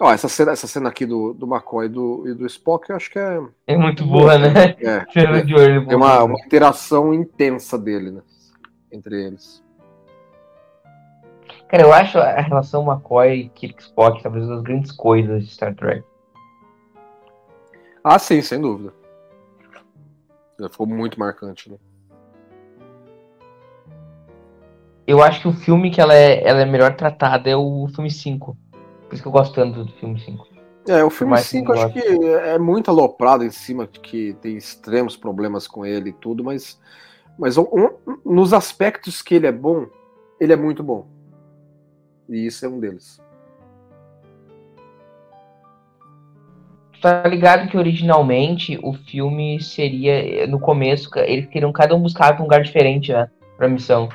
Ó, 0.00 0.12
essa 0.12 0.28
cena, 0.28 0.52
essa 0.52 0.66
cena 0.66 0.88
aqui 0.88 1.04
do, 1.04 1.34
do 1.34 1.46
McCoy 1.46 1.86
e 1.86 1.88
do, 1.88 2.28
e 2.28 2.34
do 2.34 2.46
Spock, 2.46 2.88
eu 2.88 2.96
acho 2.96 3.10
que 3.10 3.18
é. 3.18 3.40
É 3.66 3.76
muito 3.76 4.04
boa, 4.04 4.38
né? 4.38 4.76
é 4.80 5.04
Cena 5.12 5.44
de 5.44 5.54
olho. 5.54 5.86
tem 5.86 5.96
uma, 5.96 6.22
uma 6.22 6.38
interação 6.44 7.12
intensa 7.12 7.76
dele, 7.76 8.12
né? 8.12 8.22
Entre 8.92 9.26
eles. 9.26 9.62
Cara, 11.68 11.82
eu 11.82 11.92
acho 11.92 12.18
a 12.18 12.40
relação 12.40 12.86
McCoy 12.86 13.32
e 13.32 13.48
Kirk 13.50 13.82
Spock 13.82 14.22
talvez 14.22 14.44
uma 14.44 14.54
das 14.54 14.62
grandes 14.62 14.92
coisas 14.92 15.44
de 15.44 15.52
Star 15.52 15.74
Trek. 15.74 16.04
Ah, 18.02 18.18
sim, 18.18 18.40
sem 18.40 18.60
dúvida. 18.60 18.94
Ficou 20.70 20.86
muito 20.86 21.18
marcante, 21.18 21.70
né? 21.70 21.76
Eu 25.08 25.22
acho 25.22 25.40
que 25.40 25.48
o 25.48 25.52
filme 25.54 25.90
que 25.90 26.02
ela 26.02 26.14
é, 26.14 26.46
ela 26.46 26.60
é 26.60 26.66
melhor 26.66 26.94
tratada 26.94 27.48
é 27.48 27.56
o 27.56 27.88
filme 27.94 28.10
5. 28.10 28.54
Por 29.08 29.14
isso 29.14 29.22
que 29.22 29.26
eu 29.28 29.32
gosto 29.32 29.54
tanto 29.54 29.82
do 29.82 29.92
filme 29.92 30.20
5. 30.20 30.46
É, 30.86 31.02
o 31.02 31.08
filme 31.08 31.30
Mais 31.30 31.46
5 31.46 31.72
acho 31.72 31.90
que 31.94 31.98
é 31.98 32.58
muito 32.58 32.90
aloprado 32.90 33.42
em 33.42 33.50
cima 33.50 33.88
de 33.90 34.00
que 34.00 34.34
tem 34.42 34.54
extremos 34.58 35.16
problemas 35.16 35.66
com 35.66 35.86
ele 35.86 36.10
e 36.10 36.12
tudo, 36.12 36.44
mas, 36.44 36.78
mas 37.38 37.56
um- 37.56 37.64
nos 38.22 38.52
aspectos 38.52 39.22
que 39.22 39.34
ele 39.34 39.46
é 39.46 39.52
bom, 39.52 39.86
ele 40.38 40.52
é 40.52 40.56
muito 40.56 40.82
bom. 40.82 41.06
E 42.28 42.44
isso 42.44 42.66
é 42.66 42.68
um 42.68 42.78
deles. 42.78 43.18
Tu 46.92 47.00
tá 47.00 47.22
ligado 47.26 47.66
que 47.70 47.78
originalmente 47.78 48.78
o 48.82 48.92
filme 48.92 49.58
seria, 49.62 50.46
no 50.46 50.60
começo, 50.60 51.08
eles 51.20 51.46
queriam 51.46 51.72
cada 51.72 51.94
um 51.94 52.02
buscar 52.02 52.38
um 52.38 52.42
lugar 52.42 52.62
diferente, 52.62 53.10
né? 53.10 53.30
Pra 53.56 53.68
missão. 53.68 54.10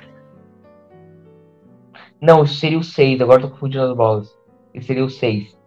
Não, 2.24 2.42
isso 2.46 2.56
seria 2.56 2.80
o 2.80 2.84
6, 2.84 3.20
agora 3.20 3.42
eu 3.42 3.48
tô 3.48 3.54
confundindo 3.54 3.84
as 3.84 3.94
bolas. 3.98 4.34
Esse 4.74 4.88
seria 4.88 5.04
o 5.04 5.10
6. 5.10 5.58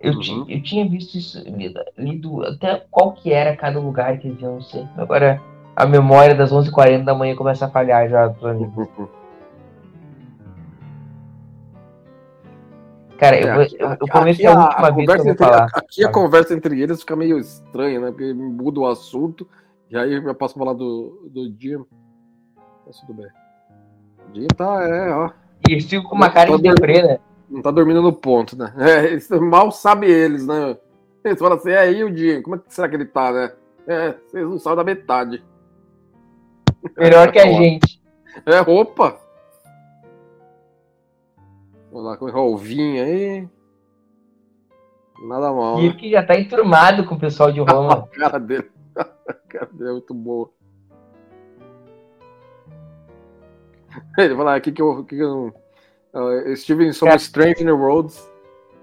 Eu, 0.00 0.14
Uhum. 0.14 0.20
ti- 0.20 0.44
eu 0.48 0.62
tinha 0.62 0.88
visto 0.88 1.18
isso, 1.18 1.38
lido, 1.46 1.78
lido 1.98 2.42
até 2.42 2.86
qual 2.90 3.12
que 3.12 3.30
era 3.34 3.54
cada 3.54 3.78
lugar 3.78 4.16
que 4.18 4.28
eles 4.28 4.40
iam 4.40 4.62
ser. 4.62 4.88
Agora 4.96 5.38
a 5.76 5.84
memória 5.84 6.34
das 6.34 6.50
11h40 6.52 7.04
da 7.04 7.14
manhã 7.14 7.36
começa 7.36 7.66
a 7.66 7.70
falhar 7.70 8.08
já. 8.08 8.28
dos 8.28 8.42
amigos. 8.42 8.88
Cara, 13.18 13.38
eu, 13.38 13.52
vou- 13.52 13.62
É, 13.62 13.64
Aqui- 13.66 13.76
eu, 13.78 13.88
eu 13.90 14.06
prometo 14.06 14.36
que 14.38 14.46
é 14.46 14.48
a 14.50 14.58
última 14.58 14.90
vez 14.92 14.94
que 14.94 15.00
eu 15.00 15.04
conversa 15.04 15.22
vou 15.24 15.32
entre- 15.32 15.44
falar. 15.46 15.64
Aqui 15.74 16.00
a 16.00 16.04
sabe? 16.04 16.14
conversa 16.14 16.54
entre 16.54 16.80
eles 16.80 17.00
fica 17.00 17.16
meio 17.16 17.38
estranha, 17.38 18.00
né? 18.00 18.06
Porque 18.10 18.32
muda 18.32 18.80
o 18.80 18.86
assunto. 18.86 19.46
E 19.90 19.96
aí 19.98 20.14
eu 20.14 20.34
passo 20.34 20.54
a 20.56 20.58
falar 20.58 20.72
do, 20.72 21.28
do 21.30 21.54
Jim. 21.60 21.84
Mas 22.86 22.98
tudo 23.00 23.12
bem. 23.14 23.26
Jim 24.32 24.46
tá, 24.56 24.82
é, 24.88 25.10
ó. 25.12 25.30
E 25.68 25.72
eles 25.72 25.84
ficam 25.84 26.08
com 26.08 26.14
uma 26.16 26.30
cara 26.30 26.56
de 26.56 26.62
deprê, 26.62 27.02
né? 27.02 27.18
Não 27.48 27.62
tá 27.62 27.70
dormindo 27.70 28.00
no 28.02 28.12
ponto, 28.12 28.56
né? 28.56 28.72
É, 28.78 29.06
eles, 29.06 29.28
mal 29.30 29.70
sabem 29.70 30.08
eles, 30.10 30.46
né? 30.46 30.76
Eles 31.24 31.38
falam 31.38 31.56
assim, 31.58 31.70
é 31.70 31.78
aí 31.78 32.02
o 32.04 32.16
Jim, 32.16 32.40
como 32.42 32.56
é 32.56 32.58
que 32.58 32.72
será 32.72 32.88
que 32.88 32.94
ele 32.94 33.04
tá, 33.04 33.30
né? 33.32 33.52
É, 33.86 34.14
vocês 34.26 34.46
não 34.46 34.58
sabem 34.58 34.76
da 34.78 34.84
metade. 34.84 35.44
Melhor 36.96 37.30
que 37.32 37.38
a 37.38 37.46
gente. 37.52 38.00
É, 38.46 38.60
opa! 38.60 39.18
Vamos 41.92 42.06
lá, 42.08 42.16
com 42.16 42.26
o 42.26 42.30
Rolvinho 42.30 43.02
aí. 43.04 43.48
Nada 45.26 45.52
mal, 45.52 45.80
E 45.80 45.88
né? 45.88 45.94
que 45.94 46.10
já 46.10 46.22
tá 46.22 46.38
enturmado 46.38 47.04
com 47.04 47.14
o 47.16 47.20
pessoal 47.20 47.52
de 47.52 47.60
A 47.60 47.64
Roma. 47.64 48.06
cara 48.08 48.38
dele. 48.38 48.70
A 48.96 49.04
cara 49.48 49.68
dele 49.72 49.90
é 49.90 49.92
muito 49.92 50.14
boa. 50.14 50.50
Ele 54.18 54.36
fala, 54.36 54.54
aqui 54.56 54.72
que 54.72 54.80
eu. 54.82 55.04
Que 55.04 55.18
eu 55.18 55.54
uh, 56.14 56.56
Steven 56.56 56.92
sobre 56.92 57.10
Cara. 57.12 57.20
Strange 57.20 57.64
New 57.64 57.76
Roads. 57.76 58.28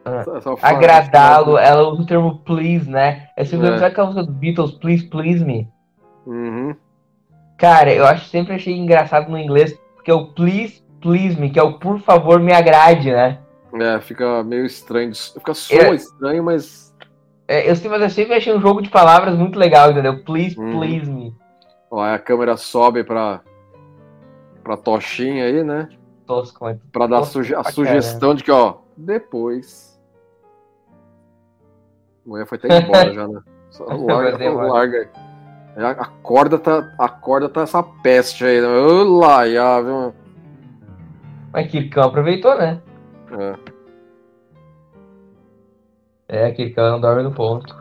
Ah. 0.06 0.24
Só- 0.24 0.42
só 0.42 0.58
fala- 0.58 0.78
Agradá-lo, 0.78 1.58
ela 1.58 1.90
usa 1.90 2.02
o 2.02 2.06
termo 2.06 2.40
please, 2.40 2.90
né? 2.90 3.28
É 3.36 3.44
sempre 3.44 3.68
É. 3.68 3.86
aquela 3.86 4.08
música 4.08 4.26
dos 4.26 4.36
Beatles, 4.36 4.72
please, 4.72 5.06
please 5.08 5.44
me. 5.44 5.68
Uhum. 6.26 6.76
Cara, 7.58 7.94
eu 7.94 8.06
acho 8.06 8.26
sempre 8.30 8.54
achei 8.54 8.74
engraçado 8.78 9.30
no 9.30 9.38
inglês, 9.38 9.74
porque 9.96 10.12
é 10.12 10.14
o 10.14 10.28
please, 10.28 10.84
please 11.02 11.40
me, 11.40 11.50
que 11.50 11.60
é 11.60 11.64
o 11.64 11.80
por 11.80 12.00
favor 12.00 12.40
me 12.40 12.54
agrade, 12.54 13.12
né? 13.12 13.40
É, 13.80 14.00
fica 14.00 14.44
meio 14.44 14.66
estranho. 14.66 15.14
Fica 15.14 15.54
só 15.54 15.76
É. 15.76 15.94
estranho, 15.96 16.44
mas. 16.44 16.96
É, 17.48 17.70
eu, 17.70 17.76
sempre, 17.76 17.90
mas 17.98 18.02
eu 18.02 18.10
sempre 18.10 18.34
achei 18.36 18.54
um 18.56 18.62
jogo 18.62 18.82
de 18.82 18.90
palavras 18.90 19.36
muito 19.38 19.58
legal, 19.60 19.92
entendeu? 19.92 20.24
Please, 20.24 20.58
Uhum. 20.60 20.80
please 20.80 21.10
me. 21.10 21.34
Ó, 21.92 22.02
aí 22.02 22.14
a 22.16 22.20
câmera 22.20 22.56
sobe 22.58 23.04
pra. 23.04 23.42
Pra 24.68 24.78
Tochinha 24.78 25.46
aí, 25.46 25.64
né? 25.64 25.88
tosco, 26.26 26.66
mas. 26.66 26.78
Pra 26.92 27.08
dar 27.08 27.24
suge- 27.24 27.56
a 27.56 27.64
sugestão 27.64 28.36
de 28.36 28.44
que, 28.44 28.52
ó, 28.52 28.80
depois. 28.98 29.98
A 32.26 32.30
mulher 32.30 32.46
foi 32.46 32.58
até 32.58 32.80
embora 32.80 33.14
já, 33.16 33.28
né? 33.28 33.40
Só 33.70 33.86
larga, 33.86 34.44
embora. 34.44 34.68
larga 34.74 34.98
aí. 35.00 35.86
A 35.86 36.06
corda 36.22 36.58
tá, 36.60 36.94
a 37.00 37.08
corda 37.08 37.48
tá 37.48 37.62
essa 37.62 37.82
peste 37.82 38.44
aí, 38.44 38.60
né? 38.60 38.68
Ô, 38.68 39.20
lá, 39.20 39.48
já, 39.48 39.80
viu? 39.80 40.14
Mas 41.54 41.72
Kirkão 41.72 42.04
aproveitou, 42.04 42.58
né? 42.58 42.82
É. 43.32 43.56
É, 46.28 46.52
Kirkão 46.52 46.92
não 46.92 47.00
dorme 47.00 47.24
no 47.24 47.32
ponto. 47.32 47.74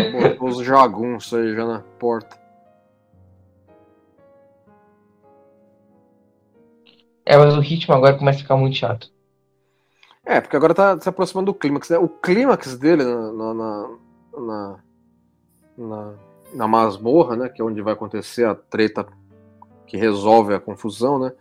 Botou 0.00 0.48
os 0.48 0.64
jagunços 0.64 1.38
aí 1.38 1.54
já 1.54 1.66
na 1.66 1.80
porta. 1.98 2.40
É, 7.24 7.36
mas 7.36 7.56
o 7.56 7.60
ritmo 7.60 7.94
agora 7.94 8.16
começa 8.18 8.38
a 8.38 8.42
ficar 8.42 8.56
muito 8.56 8.76
chato. 8.76 9.10
É, 10.24 10.40
porque 10.40 10.56
agora 10.56 10.74
tá 10.74 11.00
se 11.00 11.08
aproximando 11.08 11.52
do 11.52 11.58
clímax. 11.58 11.90
né? 11.90 11.98
O 11.98 12.08
clímax 12.08 12.76
dele 12.76 13.04
na, 13.04 13.32
na, 13.32 13.54
na, 13.54 13.98
na, 14.36 14.78
na, 15.76 16.14
na 16.54 16.68
masmorra, 16.68 17.36
né? 17.36 17.48
Que 17.48 17.60
é 17.60 17.64
onde 17.64 17.80
vai 17.82 17.92
acontecer 17.92 18.44
a 18.44 18.54
treta 18.54 19.06
que 19.86 19.96
resolve 19.96 20.54
a 20.54 20.60
confusão, 20.60 21.18
né? 21.18 21.32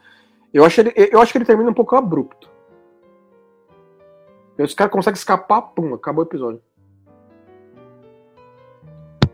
Eu 0.54 0.66
acho, 0.66 0.82
ele, 0.82 0.93
eu 0.95 1.22
acho 1.22 1.32
que 1.32 1.38
ele 1.38 1.45
termina 1.45 1.70
um 1.70 1.74
pouco 1.74 1.95
abrupto. 1.95 2.49
Os 4.58 4.74
caras 4.74 4.91
conseguem 4.91 5.18
escapar, 5.18 5.62
pum, 5.62 5.93
acabou 5.93 6.24
o 6.24 6.28
episódio. 6.28 6.62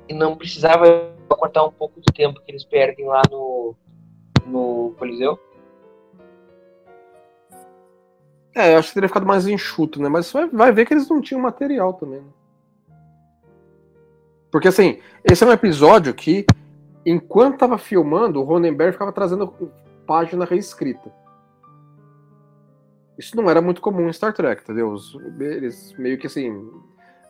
E 0.07 0.13
não 0.13 0.37
precisava 0.37 1.13
cortar 1.27 1.65
um 1.65 1.71
pouco 1.71 1.99
do 1.99 2.13
tempo 2.13 2.39
que 2.41 2.51
eles 2.51 2.63
perdem 2.63 3.05
lá 3.05 3.21
no, 3.29 3.75
no 4.45 4.95
Coliseu. 4.97 5.39
É, 8.55 8.73
eu 8.73 8.79
acho 8.79 8.87
que 8.87 8.93
teria 8.95 9.09
ficado 9.09 9.25
mais 9.25 9.47
enxuto, 9.47 10.01
né? 10.01 10.09
Mas 10.09 10.31
vai, 10.31 10.47
vai 10.47 10.71
ver 10.71 10.85
que 10.85 10.93
eles 10.93 11.07
não 11.07 11.21
tinham 11.21 11.39
material 11.39 11.93
também. 11.93 12.21
Né? 12.21 12.27
Porque 14.51 14.67
assim, 14.67 14.99
esse 15.23 15.43
é 15.43 15.47
um 15.47 15.51
episódio 15.51 16.13
que, 16.13 16.45
enquanto 17.05 17.59
tava 17.59 17.77
filmando, 17.77 18.41
o 18.41 18.43
Ronenberg 18.43 18.93
ficava 18.93 19.11
trazendo 19.11 19.53
página 20.07 20.45
reescrita. 20.45 21.11
Isso 23.17 23.35
não 23.35 23.49
era 23.49 23.61
muito 23.61 23.81
comum 23.81 24.07
em 24.07 24.13
Star 24.13 24.33
Trek, 24.33 24.63
entendeu? 24.63 24.95
Eles 25.39 25.93
meio 25.97 26.17
que 26.17 26.27
assim. 26.27 26.67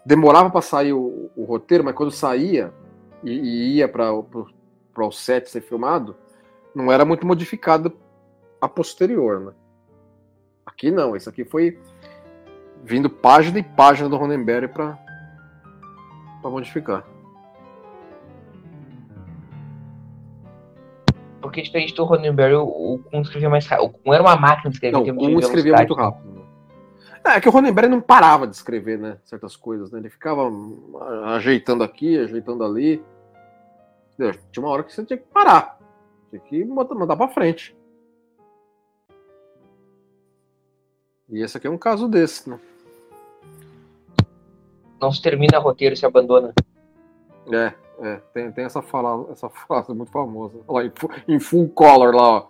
Demorava 0.08 0.50
pra 0.50 0.62
sair 0.62 0.94
o, 0.94 1.30
o 1.36 1.44
roteiro, 1.44 1.84
mas 1.84 1.94
quando 1.94 2.12
saía 2.12 2.72
e, 3.22 3.30
e 3.30 3.76
ia 3.76 3.90
para 3.90 4.14
o 4.14 5.12
set 5.12 5.50
ser 5.50 5.60
filmado, 5.60 6.16
não 6.74 6.90
era 6.90 7.04
muito 7.04 7.28
modificado 7.28 7.92
a 8.62 8.70
posterior, 8.70 9.42
né? 9.42 9.52
Aqui 10.66 10.90
não, 10.92 11.14
isso 11.14 11.28
aqui 11.28 11.44
foi 11.44 11.78
vindo 12.86 13.10
página 13.10 13.60
e 13.60 13.64
página 13.64 14.08
do 14.08 14.16
Ronenberg 14.16 14.70
para 14.70 14.98
para 16.42 16.52
modificar. 16.52 17.06
Porque 21.42 21.62
diferente 21.62 21.94
do 21.94 22.06
Ronenberg, 22.06 22.56
o, 22.56 22.64
o 22.94 23.00
Kuhn 23.00 23.22
escrevia 23.24 23.50
mais 23.50 23.68
rápido. 23.68 23.88
O 23.88 23.90
Kuhn 23.90 24.14
era 24.14 24.24
uma 24.24 24.38
máquina 24.38 24.70
de 24.70 24.78
escrever. 24.78 24.96
Não, 24.96 25.04
de 25.04 25.12
um 25.12 25.40
escrevia 25.40 25.76
muito 25.76 25.94
rápido. 25.94 26.37
Né? 27.28 27.38
É 27.38 27.42
que 27.42 27.50
o 27.50 27.52
Ronenberg 27.52 27.90
não 27.90 28.02
parava 28.02 28.48
de 28.48 28.56
escrever, 28.56 28.98
né? 28.98 29.18
Certas 29.24 29.56
coisas, 29.56 29.92
né? 29.92 30.00
Ele 30.00 30.10
ficava 30.10 30.50
ajeitando 31.36 31.84
aqui, 31.84 32.18
ajeitando 32.18 32.64
ali. 32.64 33.04
Entendeu? 34.14 34.40
Tinha 34.52 34.66
uma 34.66 34.72
hora 34.72 34.84
que 34.84 34.94
você 34.94 35.06
tinha 35.06 35.18
que 35.18 35.28
parar. 35.28 35.78
Tinha 36.30 36.42
que 36.42 36.66
mandar, 36.66 37.16
pra 37.16 37.28
frente. 37.28 37.76
E 41.30 41.42
esse 41.42 41.58
aqui 41.58 41.68
é 41.68 41.70
um 41.70 41.78
caso 41.78 42.08
desse, 42.08 42.50
né? 42.50 42.58
Não 45.00 45.12
se 45.12 45.22
termina 45.22 45.60
roteiro, 45.60 45.96
se 45.96 46.06
abandona. 46.06 46.54
É, 47.52 47.74
é. 48.00 48.16
Tem, 48.34 48.52
tem 48.52 48.66
essa, 48.66 48.82
fala, 48.82 49.30
essa 49.32 49.50
frase 49.50 49.94
muito 49.94 50.12
famosa. 50.12 50.58
Olha 50.68 50.92
lá, 50.98 51.24
em 51.28 51.40
full 51.40 51.70
color 51.70 52.16
lá, 52.16 52.30
ó. 52.30 52.48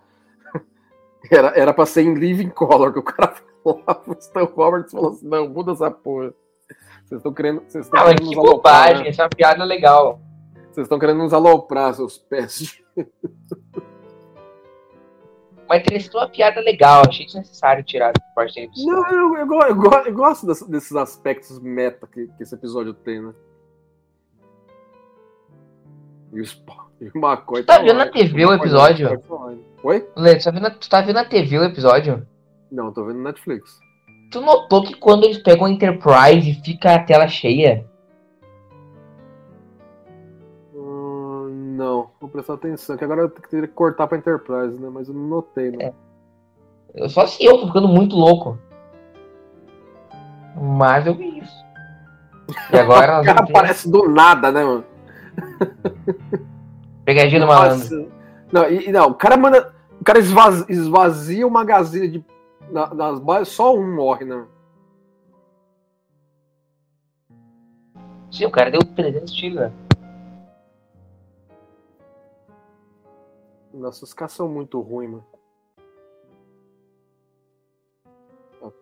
Era, 1.30 1.50
era 1.60 1.74
pra 1.74 1.86
ser 1.86 2.04
em 2.04 2.14
living 2.14 2.48
color 2.48 2.94
que 2.94 3.00
o 3.00 3.04
cara 3.04 3.36
falava. 3.74 4.04
O 4.08 4.14
Stan 4.14 4.44
Roberts 4.44 4.92
falou 4.92 5.12
assim: 5.12 5.28
não, 5.28 5.50
muda 5.50 5.72
essa 5.72 5.92
porra. 5.92 6.34
Vocês 7.06 7.20
estão 7.20 7.34
querendo. 7.34 7.62
Vocês 7.68 7.86
estão 7.86 8.04
querendo 8.04 8.18
que 8.20 8.26
nos 8.26 8.38
aloprar, 8.38 8.56
bobagem, 8.56 9.04
né? 9.04 9.10
essa 9.10 9.22
é 9.22 9.26
uma 9.26 9.30
piada 9.30 9.64
legal. 9.64 10.20
Vocês 10.72 10.86
estão 10.86 11.00
querendo 11.00 11.20
nos 11.20 11.34
aloprar, 11.34 11.94
seus 11.94 12.18
pés. 12.18 12.82
Mas 15.70 15.84
teria 15.84 16.00
sido 16.00 16.18
uma 16.18 16.30
piada 16.30 16.62
legal, 16.62 17.04
achei 17.08 17.26
desnecessário 17.26 17.84
tirar 17.84 18.14
essa 18.16 18.26
parte 18.34 18.68
do 18.68 18.86
Não, 18.86 19.06
eu, 19.12 19.36
eu, 19.38 19.48
eu 19.52 19.92
eu 20.06 20.14
gosto 20.14 20.48
desse- 20.48 20.70
desses 20.70 20.96
aspectos 20.96 21.60
meta 21.60 22.08
que, 22.08 22.28
que 22.28 22.44
esse 22.44 22.56
episódio 22.56 22.94
tem, 22.94 23.22
né? 23.22 23.34
E, 26.32 26.40
os, 26.42 26.64
e 27.02 27.08
o 27.10 27.18
McCoy 27.18 27.64
Tu 27.64 27.66
tá 27.66 27.78
lá, 27.78 27.84
vendo 27.84 27.98
na 27.98 28.08
TV 28.10 28.46
o 28.46 28.50
McCoy 28.50 28.56
episódio? 28.68 29.20
tá 29.20 29.36
online. 29.36 29.66
Oi? 29.84 30.10
Lê, 30.16 30.36
tu 30.38 30.44
tá, 30.46 30.52
vendo, 30.52 30.72
tu 30.72 30.90
tá 30.90 31.02
vendo 31.02 31.16
na 31.16 31.26
TV 31.26 31.60
o 31.60 31.64
episódio? 31.66 32.28
Não, 32.72 32.92
tô 32.92 33.06
vendo 33.06 33.18
no 33.18 33.24
Netflix. 33.24 33.80
Tu 34.32 34.42
notou 34.42 34.84
que 34.84 34.96
quando 34.96 35.24
eles 35.24 35.38
pegam 35.38 35.66
a 35.66 35.70
Enterprise 35.72 36.62
fica 36.64 36.96
a 36.96 37.00
tela 37.04 37.28
cheia? 37.28 37.86
Hum, 40.76 41.76
não, 41.78 42.10
vou 42.20 42.30
prestar 42.30 42.56
atenção, 42.56 42.98
que 42.98 43.04
agora 43.04 43.22
eu 43.22 43.30
teria 43.30 43.68
que 43.68 43.74
cortar 43.74 44.08
pra 44.08 44.18
Enterprise, 44.18 44.78
né? 44.80 44.90
Mas 44.92 45.08
eu 45.08 45.14
não 45.14 45.28
notei, 45.28 45.72
né? 45.72 45.94
Eu- 46.94 47.10
Só 47.10 47.26
se 47.26 47.44
eu 47.46 47.58
tô 47.60 47.68
ficando 47.68 47.88
muito 47.88 48.16
louco. 48.16 48.58
Mas 50.56 51.06
eu 51.06 51.14
vi 51.16 51.40
isso. 51.40 51.66
E 52.74 52.78
agora 52.78 53.22
o 53.22 53.24
cara 53.26 53.42
aparece 53.42 53.90
do 53.90 54.10
nada, 54.10 54.52
né, 54.52 54.64
mano? 54.64 54.84
pegadinha 57.06 57.42
do 57.42 57.48
malandro. 57.48 58.12
Não, 58.52 58.70
e, 58.70 58.88
e 58.88 58.92
não, 58.92 59.10
o 59.10 59.14
cara 59.14 59.38
manda. 59.38 59.74
O 60.00 60.04
cara 60.04 60.20
esvazia, 60.20 60.66
esvazia 60.70 61.48
o 61.48 61.52
magazine 61.52 62.08
de, 62.08 62.26
na- 62.72 62.94
nas 62.94 63.20
bases, 63.20 63.54
só 63.54 63.74
um 63.76 63.96
morre, 63.96 64.26
né? 64.26 64.48
Sim, 68.32 68.46
o 68.46 68.52
cara 68.52 68.70
deu 68.70 68.82
300 68.96 69.34
tiros, 69.34 69.60
né? 69.60 69.72
Nossa, 73.74 74.04
os 74.04 74.14
caras 74.14 74.34
são 74.34 74.48
muito 74.50 74.80
ruins, 74.82 75.12
mano. 75.12 75.26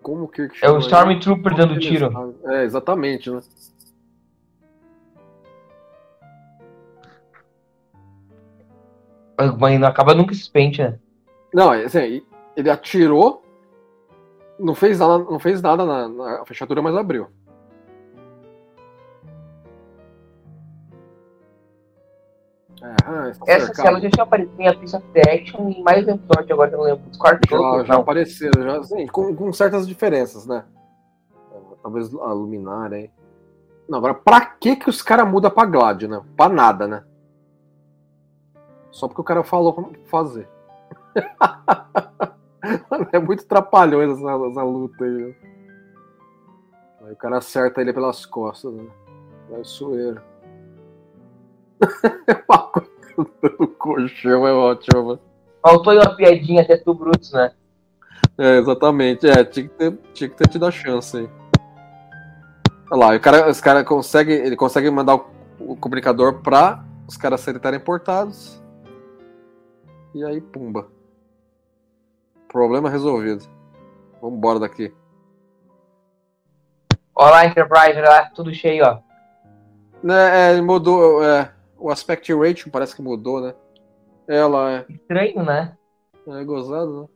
Como 0.02 0.28
que 0.28 0.44
É 0.62 0.70
o 0.70 0.76
ele? 0.76 0.84
Stormtrooper 0.84 1.44
Como 1.44 1.58
dando 1.58 1.74
ele 1.74 1.80
tiro. 1.82 2.38
É, 2.46 2.64
exatamente, 2.64 3.30
né? 3.30 3.42
Mas 9.38 9.80
não 9.80 9.88
acaba 9.88 10.16
nunca 10.16 10.32
esse 10.34 10.50
pente, 10.50 10.82
né? 10.82 10.98
Não, 11.54 11.74
é 11.74 11.84
assim, 11.86 12.26
ele 12.56 12.70
atirou, 12.70 13.44
não 14.60 14.76
fez 14.76 15.00
nada, 15.00 15.18
não 15.20 15.40
fez 15.40 15.62
nada 15.62 15.86
na, 15.86 16.08
na 16.08 16.46
fechadura, 16.46 16.82
mas 16.82 16.96
abriu. 16.96 17.28
É, 22.82 22.96
ah, 23.06 23.30
está 23.30 23.46
Essa 23.48 23.74
cela 23.74 24.00
já 24.00 24.10
tinha 24.10 24.24
aparecido 24.24 24.62
em 24.62 24.68
A 24.68 24.76
Piece 24.76 24.96
of 24.96 25.06
the 25.08 25.22
Action 25.22 25.70
em 25.70 25.82
mais 25.82 26.08
um 26.08 26.12
episódio 26.12 26.54
agora 26.54 26.70
que 26.70 26.76
eu 26.76 26.80
não 26.80 26.86
lembro. 26.86 27.10
Dos 27.10 27.18
quartos 27.18 27.50
já, 27.50 27.58
já 27.84 27.94
não. 27.94 28.02
apareceram, 28.02 28.64
já, 28.64 28.78
assim, 28.78 29.08
com, 29.08 29.36
com 29.36 29.52
certas 29.54 29.88
diferenças, 29.88 30.46
né? 30.46 30.64
Talvez 31.82 32.14
a 32.14 32.34
luminária 32.34 32.98
aí. 32.98 33.12
Não, 33.88 34.00
agora, 34.00 34.14
pra 34.14 34.42
que 34.46 34.76
que 34.76 34.90
os 34.90 35.02
caras 35.02 35.28
mudam 35.28 35.52
pra 35.52 35.66
Glad, 35.66 36.04
né? 36.04 36.22
Pra 36.36 36.50
nada, 36.50 36.88
né? 36.88 37.04
Só 38.92 39.08
porque 39.08 39.22
o 39.22 39.26
cara 39.26 39.44
falou 39.44 39.74
como 39.74 39.94
fazer. 40.06 40.48
É 43.12 43.20
muito 43.20 43.46
trapalhões 43.46 44.18
essa, 44.18 44.32
essa 44.32 44.64
luta 44.64 45.04
aí, 45.04 45.12
né? 45.12 45.36
Aí 47.02 47.14
o 47.14 47.16
cara 47.16 47.38
acerta 47.38 47.82
ele 47.82 47.94
pelas 47.94 48.26
costas, 48.26 48.74
né? 48.74 48.86
Vai 49.50 49.64
sueiro. 49.64 50.22
Uma 52.50 52.58
coisa 52.68 53.58
do 53.60 53.68
colchão 53.68 54.48
é 54.48 54.54
ótimo, 54.54 55.06
mano. 55.06 55.20
Faltou 55.62 55.92
aí 55.92 56.00
uma 56.00 56.16
piadinha 56.16 56.62
até 56.62 56.78
tu, 56.78 56.94
Brutus, 56.94 57.32
né? 57.32 57.52
É, 58.38 58.58
exatamente. 58.58 59.28
É, 59.28 59.44
tinha 59.44 59.68
que 59.68 59.76
ter, 59.76 59.98
tinha 60.14 60.30
que 60.30 60.36
ter 60.36 60.48
tido 60.48 60.66
a 60.66 60.72
chance 60.72 61.18
aí. 61.18 61.30
Olha 62.92 63.00
lá, 63.00 63.16
o 63.16 63.20
cara, 63.20 63.50
os 63.50 63.62
cara 63.62 63.84
consegue, 63.84 64.32
ele 64.32 64.56
consegue 64.56 64.90
mandar 64.90 65.16
o, 65.16 65.26
o 65.60 65.76
comunicador 65.76 66.42
pra 66.42 66.84
os 67.08 67.18
caras 67.18 67.42
serem 67.42 67.60
teleportados. 67.60 68.62
E 70.14 70.24
aí, 70.24 70.40
pumba. 70.40 70.88
Problema 72.56 72.90
resolvido. 72.90 73.44
Vamos 74.22 74.38
embora 74.38 74.62
daqui. 74.62 74.94
Olha 77.14 77.32
lá, 77.32 77.46
Enterprise, 77.46 78.00
olha 78.00 78.10
lá, 78.10 78.30
tudo 78.30 78.54
cheio, 78.54 78.86
ó. 78.86 79.00
Né, 80.02 80.52
é, 80.52 80.54
ele 80.54 80.62
mudou. 80.62 81.22
é, 81.22 81.52
o 81.78 81.92
aspect 81.92 82.34
ratio 82.34 82.72
parece 82.72 82.96
que 82.96 83.02
mudou, 83.02 83.42
né? 83.42 83.54
Ela 84.26 84.72
é. 84.72 84.86
Estranho, 84.88 85.44
né? 85.44 85.76
É 86.26 86.44
gozado, 86.46 87.02
né? 87.02 87.08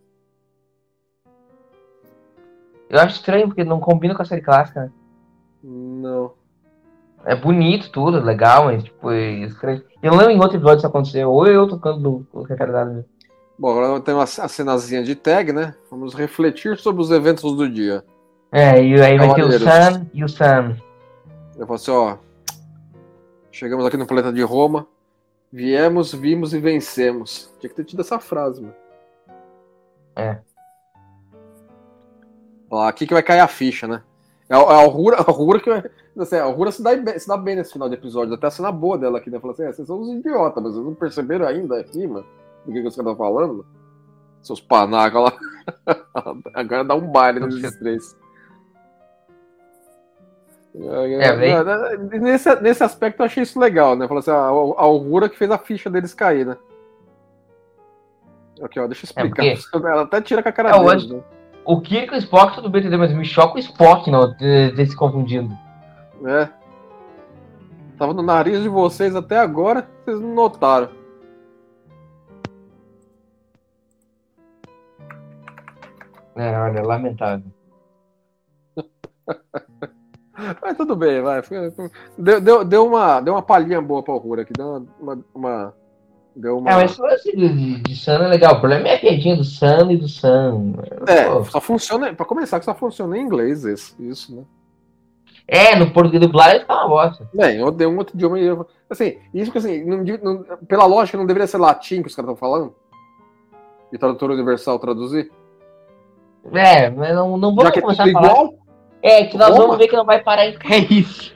Eu 2.89 2.99
acho 2.99 3.15
estranho, 3.15 3.47
porque 3.47 3.63
não 3.63 3.79
combina 3.79 4.13
com 4.13 4.21
a 4.21 4.25
série 4.25 4.41
clássica, 4.41 4.81
né? 4.81 4.91
Não. 5.63 6.33
É 7.23 7.33
bonito 7.33 7.89
tudo, 7.93 8.19
legal, 8.19 8.65
mas 8.65 8.83
tipo, 8.83 9.09
é 9.09 9.31
estranho. 9.45 9.85
Eu 10.03 10.15
lembro 10.15 10.31
em 10.31 10.41
outro 10.41 10.57
episódio 10.57 10.79
isso 10.79 10.87
aconteceu, 10.87 11.31
ou 11.31 11.47
eu 11.47 11.65
tocando 11.65 12.27
no 12.33 12.41
retardado. 12.43 13.05
Bom, 13.59 13.71
agora 13.71 13.99
tem 13.99 14.13
uma 14.13 14.23
a 14.23 14.47
cenazinha 14.47 15.03
de 15.03 15.15
tag, 15.15 15.51
né? 15.51 15.75
Vamos 15.91 16.13
refletir 16.13 16.77
sobre 16.77 17.01
os 17.01 17.11
eventos 17.11 17.43
do 17.57 17.69
dia. 17.69 18.05
É, 18.53 18.81
e 18.81 19.01
aí 19.01 19.17
vai 19.17 19.35
ter 19.35 19.43
o. 19.43 19.51
Sam 19.51 20.07
e 20.13 20.23
o 20.23 20.29
Sam. 20.29 20.77
Eu 21.57 21.67
falo 21.67 21.75
assim, 21.75 21.91
ó. 21.91 22.17
Chegamos 23.51 23.85
aqui 23.85 23.97
no 23.97 24.07
planeta 24.07 24.31
de 24.31 24.41
Roma. 24.43 24.87
Viemos, 25.51 26.13
vimos 26.13 26.53
e 26.53 26.59
vencemos. 26.59 27.53
Tinha 27.59 27.69
que 27.69 27.75
ter 27.75 27.83
tido 27.83 27.99
essa 27.99 28.17
frase, 28.17 28.61
mano. 28.61 28.73
É. 30.15 30.37
Ó, 32.71 32.87
aqui 32.87 33.05
que 33.05 33.13
vai 33.13 33.23
cair 33.23 33.41
a 33.41 33.47
ficha, 33.47 33.85
né? 33.87 34.01
É 34.47 34.55
a, 34.55 34.57
é 34.57 34.61
a 34.61 34.77
Aurora, 34.77 35.17
a 35.17 35.29
Aurora 35.29 35.59
que 35.59 35.69
vai. 35.69 35.83
Assim, 36.17 36.37
a 36.37 36.43
Aurora 36.43 36.71
se 36.71 36.81
dá, 36.81 36.95
bem, 36.95 37.19
se 37.19 37.27
dá 37.27 37.35
bem 37.35 37.57
nesse 37.57 37.73
final 37.73 37.89
de 37.89 37.95
episódio. 37.95 38.33
Até 38.35 38.47
a 38.47 38.51
cena 38.51 38.71
boa 38.71 38.97
dela 38.97 39.17
aqui, 39.17 39.29
né? 39.29 39.37
Fala 39.37 39.51
assim, 39.51 39.63
é, 39.63 39.73
vocês 39.73 39.85
são 39.85 39.99
uns 39.99 40.17
idiotas, 40.17 40.63
mas 40.63 40.73
vocês 40.73 40.85
não 40.85 40.95
perceberam 40.95 41.45
ainda 41.45 41.77
aqui, 41.77 42.07
mano? 42.07 42.25
Do 42.69 42.73
que, 42.73 42.81
que 42.81 42.87
os 42.87 42.95
caras 42.95 43.11
estão 43.11 43.15
falando? 43.15 43.65
Seus 44.43 44.61
panacas 44.61 45.23
lá. 45.23 45.33
Agora 46.53 46.83
dá 46.83 46.95
um 46.95 47.07
baile 47.11 47.39
nesses 47.39 47.77
três. 47.79 48.15
É, 50.75 51.35
bem- 51.35 52.19
nesse, 52.21 52.55
nesse 52.61 52.83
aspecto 52.83 53.21
eu 53.21 53.25
achei 53.25 53.41
isso 53.43 53.59
legal, 53.59 53.95
né? 53.95 54.07
Falou 54.07 54.19
assim, 54.19 54.31
a, 54.31 54.35
a 54.35 54.83
Aurora 54.83 55.27
que 55.27 55.37
fez 55.37 55.49
a 55.49 55.57
ficha 55.57 55.89
deles 55.89 56.13
cair, 56.13 56.45
né? 56.45 56.57
Aqui, 58.61 58.79
ó, 58.79 58.85
deixa 58.87 59.05
eu 59.05 59.07
explicar. 59.07 59.43
É, 59.45 59.53
Ela 59.91 60.03
até 60.03 60.21
tira 60.21 60.43
com 60.43 60.49
a 60.49 60.51
cara 60.51 60.69
É, 60.69 60.73
deles, 60.73 60.87
hoje- 61.05 61.13
né? 61.15 61.23
O 61.65 61.81
Kirk 61.81 62.13
e 62.13 62.15
o 62.15 62.19
Spock, 62.19 62.55
tudo 62.55 62.69
bem, 62.69 62.81
entendeu? 62.81 62.97
Mas 62.99 63.13
me 63.13 63.25
choca 63.25 63.55
o 63.55 63.59
Spock 63.59 64.09
não, 64.09 64.31
de, 64.35 64.71
de 64.71 64.85
se 64.87 64.95
confundindo. 64.95 65.53
É. 66.25 66.49
Tava 67.97 68.13
no 68.13 68.23
nariz 68.23 68.61
de 68.63 68.69
vocês 68.69 69.15
até 69.15 69.37
agora, 69.37 69.87
vocês 70.03 70.19
não 70.19 70.33
notaram. 70.33 70.89
É, 76.35 76.57
olha, 76.59 76.81
lamentável. 76.83 77.45
Mas 80.61 80.77
tudo 80.77 80.95
bem, 80.95 81.21
vai. 81.21 81.41
Deu, 82.17 82.39
deu, 82.39 82.63
deu, 82.63 82.85
uma, 82.87 83.19
deu 83.19 83.33
uma 83.33 83.41
palhinha 83.41 83.81
boa 83.81 84.01
pra 84.01 84.13
Aurora 84.13 84.43
aqui. 84.43 84.53
Deu 84.53 84.87
uma. 84.99 85.19
uma, 85.35 85.73
deu 86.33 86.57
uma... 86.57 86.71
É, 86.71 86.75
mas 86.75 86.91
esse 86.91 87.01
lance 87.01 87.35
de, 87.35 87.81
de 87.81 87.95
Sam 87.97 88.23
é 88.23 88.27
legal. 88.29 88.55
O 88.55 88.59
problema 88.59 88.87
é 88.87 88.95
a 88.95 88.99
piadinha 88.99 89.35
do 89.35 89.43
Sam 89.43 89.91
e 89.91 89.97
do 89.97 90.07
Sam. 90.07 90.73
É, 91.07 91.25
Pô. 91.25 91.43
só 91.43 91.59
funciona. 91.59 92.13
Pra 92.13 92.25
começar, 92.25 92.57
que 92.59 92.65
só 92.65 92.73
funciona 92.73 93.17
em 93.17 93.21
inglês 93.21 93.65
isso, 93.65 93.95
isso 94.01 94.33
né? 94.33 94.43
É, 95.45 95.75
no 95.75 95.91
português 95.91 96.21
dublado 96.21 96.59
fica 96.59 96.73
uma 96.73 96.87
bosta. 96.87 97.27
Bem, 97.33 97.57
eu 97.57 97.71
dei 97.71 97.87
um 97.87 97.97
outro 97.97 98.15
idioma 98.15 98.39
e 98.39 98.45
eu- 98.45 98.65
Assim, 98.89 99.17
isso 99.33 99.51
que 99.51 99.57
assim, 99.57 99.83
não 99.83 100.03
não- 100.23 100.43
pela 100.67 100.85
lógica, 100.85 101.17
não 101.17 101.25
deveria 101.25 101.47
ser 101.47 101.57
latim 101.57 102.01
que 102.01 102.07
os 102.07 102.15
caras 102.15 102.31
estão 102.31 102.35
falando? 102.35 102.73
E 103.91 103.97
tradutor 103.97 104.29
universal 104.31 104.77
traduzir? 104.79 105.31
É, 106.53 106.89
mas 106.89 107.15
não, 107.15 107.37
não 107.37 107.49
Já 107.49 107.55
vamos 107.55 107.71
que 107.71 107.79
é 107.79 107.81
começar 107.81 108.03
tudo 108.05 108.17
a 108.17 108.21
falar. 108.21 108.33
igual? 108.33 108.53
É, 109.01 109.25
que 109.25 109.37
nós 109.37 109.55
vamos 109.55 109.77
ver 109.77 109.87
que 109.87 109.95
não 109.95 110.05
vai 110.05 110.21
parar 110.21 110.47
em. 110.47 110.57
É 110.69 110.77
isso. 110.77 111.33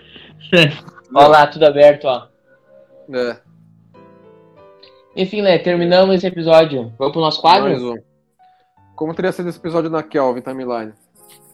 Olha 1.15 1.27
lá, 1.27 1.47
tudo 1.47 1.65
aberto, 1.65 2.05
ó. 2.05 2.27
É. 3.13 3.37
Enfim, 5.15 5.41
né, 5.41 5.57
terminamos 5.59 6.15
esse 6.15 6.25
episódio. 6.25 6.91
Vamos 6.97 7.13
pro 7.13 7.21
nosso 7.21 7.39
quadro? 7.39 7.69
mais 7.69 7.83
um. 7.83 7.95
Como 8.95 9.13
teria 9.13 9.31
sido 9.31 9.49
esse 9.49 9.59
episódio 9.59 9.89
na 9.89 10.01
Kelvin 10.01 10.41
Timeline? 10.41 10.93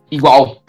Igual. 0.09 0.61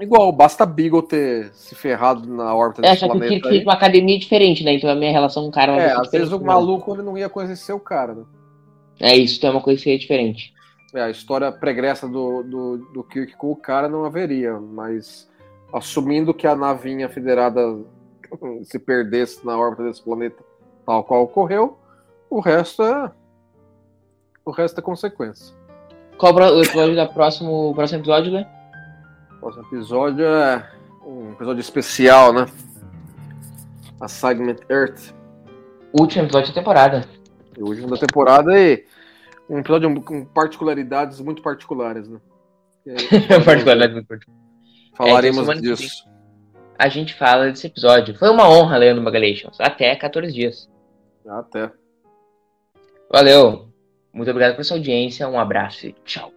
Igual, 0.00 0.32
basta 0.32 0.64
Beagle 0.64 1.02
ter 1.02 1.50
se 1.52 1.74
ferrado 1.74 2.26
na 2.26 2.54
órbita 2.54 2.86
É, 2.86 2.90
desse 2.90 3.00
só 3.00 3.06
que 3.06 3.16
o 3.16 3.18
planeta 3.18 3.48
Kirk 3.48 3.64
uma 3.64 3.74
academia 3.74 4.18
diferente, 4.18 4.64
né? 4.64 4.74
Então 4.74 4.88
a 4.88 4.94
minha 4.94 5.12
relação 5.12 5.42
com 5.42 5.48
o 5.50 5.52
cara 5.52 5.72
é 5.72 5.74
uma 5.74 5.82
É, 5.82 5.92
às 6.00 6.10
vezes 6.10 6.32
o 6.32 6.40
maluco 6.40 6.94
ele 6.94 7.02
não 7.02 7.18
ia 7.18 7.28
conhecer 7.28 7.72
o 7.72 7.80
cara, 7.80 8.14
né? 8.14 8.24
É 9.00 9.16
isso, 9.16 9.40
tem 9.40 9.50
uma 9.50 9.60
coisa 9.60 9.82
que 9.82 9.90
é 9.90 9.98
diferente. 9.98 10.54
É, 10.94 11.02
a 11.02 11.10
história 11.10 11.52
pregressa 11.52 12.08
do, 12.08 12.42
do, 12.42 12.78
do 12.92 13.04
Kirk 13.04 13.36
com 13.36 13.52
o 13.52 13.56
cara 13.56 13.88
não 13.88 14.04
haveria, 14.04 14.58
mas 14.58 15.28
assumindo 15.72 16.34
que 16.34 16.46
a 16.46 16.56
navinha 16.56 17.08
federada 17.08 17.60
se 18.64 18.78
perdesse 18.78 19.44
na 19.46 19.56
órbita 19.56 19.84
desse 19.84 20.02
planeta 20.02 20.42
tal 20.84 21.04
qual 21.04 21.22
ocorreu, 21.22 21.78
o 22.28 22.40
resto 22.40 22.82
é. 22.82 23.10
O 24.44 24.50
resto 24.50 24.80
é 24.80 24.82
consequência. 24.82 25.54
Qual 26.18 26.34
o 26.34 26.62
episódio 26.62 26.96
da 26.96 27.06
próximo, 27.06 27.72
próximo 27.74 28.00
episódio, 28.00 28.32
né? 28.32 28.48
O 29.32 29.40
próximo 29.40 29.64
episódio 29.66 30.26
é 30.26 30.70
um 31.06 31.32
episódio 31.32 31.60
especial, 31.60 32.32
né? 32.32 32.46
Assignment 34.00 34.58
Earth. 34.68 35.14
Último 35.92 36.24
episódio 36.24 36.48
da 36.48 36.54
temporada. 36.54 37.08
O 37.58 37.68
último 37.68 37.88
da 37.88 37.96
temporada 37.96 38.58
e 38.58 38.84
um 39.50 39.58
episódio 39.58 40.02
com 40.02 40.24
particularidades 40.24 41.20
muito 41.20 41.42
particulares, 41.42 42.08
né? 42.08 42.20
E 42.86 42.90
aí, 42.92 43.44
Particularidade 43.44 43.92
muito 43.92 44.04
importante. 44.04 44.32
Falaremos 44.94 45.46
É, 45.48 45.54
disso. 45.54 46.08
A 46.78 46.88
gente 46.88 47.12
fala 47.12 47.50
desse 47.50 47.66
episódio. 47.66 48.16
Foi 48.18 48.30
uma 48.30 48.48
honra, 48.48 48.78
Leandro 48.78 49.02
Magalations. 49.02 49.60
Até 49.60 49.94
14 49.94 50.32
dias. 50.32 50.70
Até. 51.28 51.70
Valeu. 53.12 53.68
Muito 54.14 54.30
obrigado 54.30 54.52
pela 54.52 54.64
sua 54.64 54.78
audiência. 54.78 55.28
Um 55.28 55.38
abraço 55.38 55.88
e 55.88 55.92
tchau. 56.04 56.32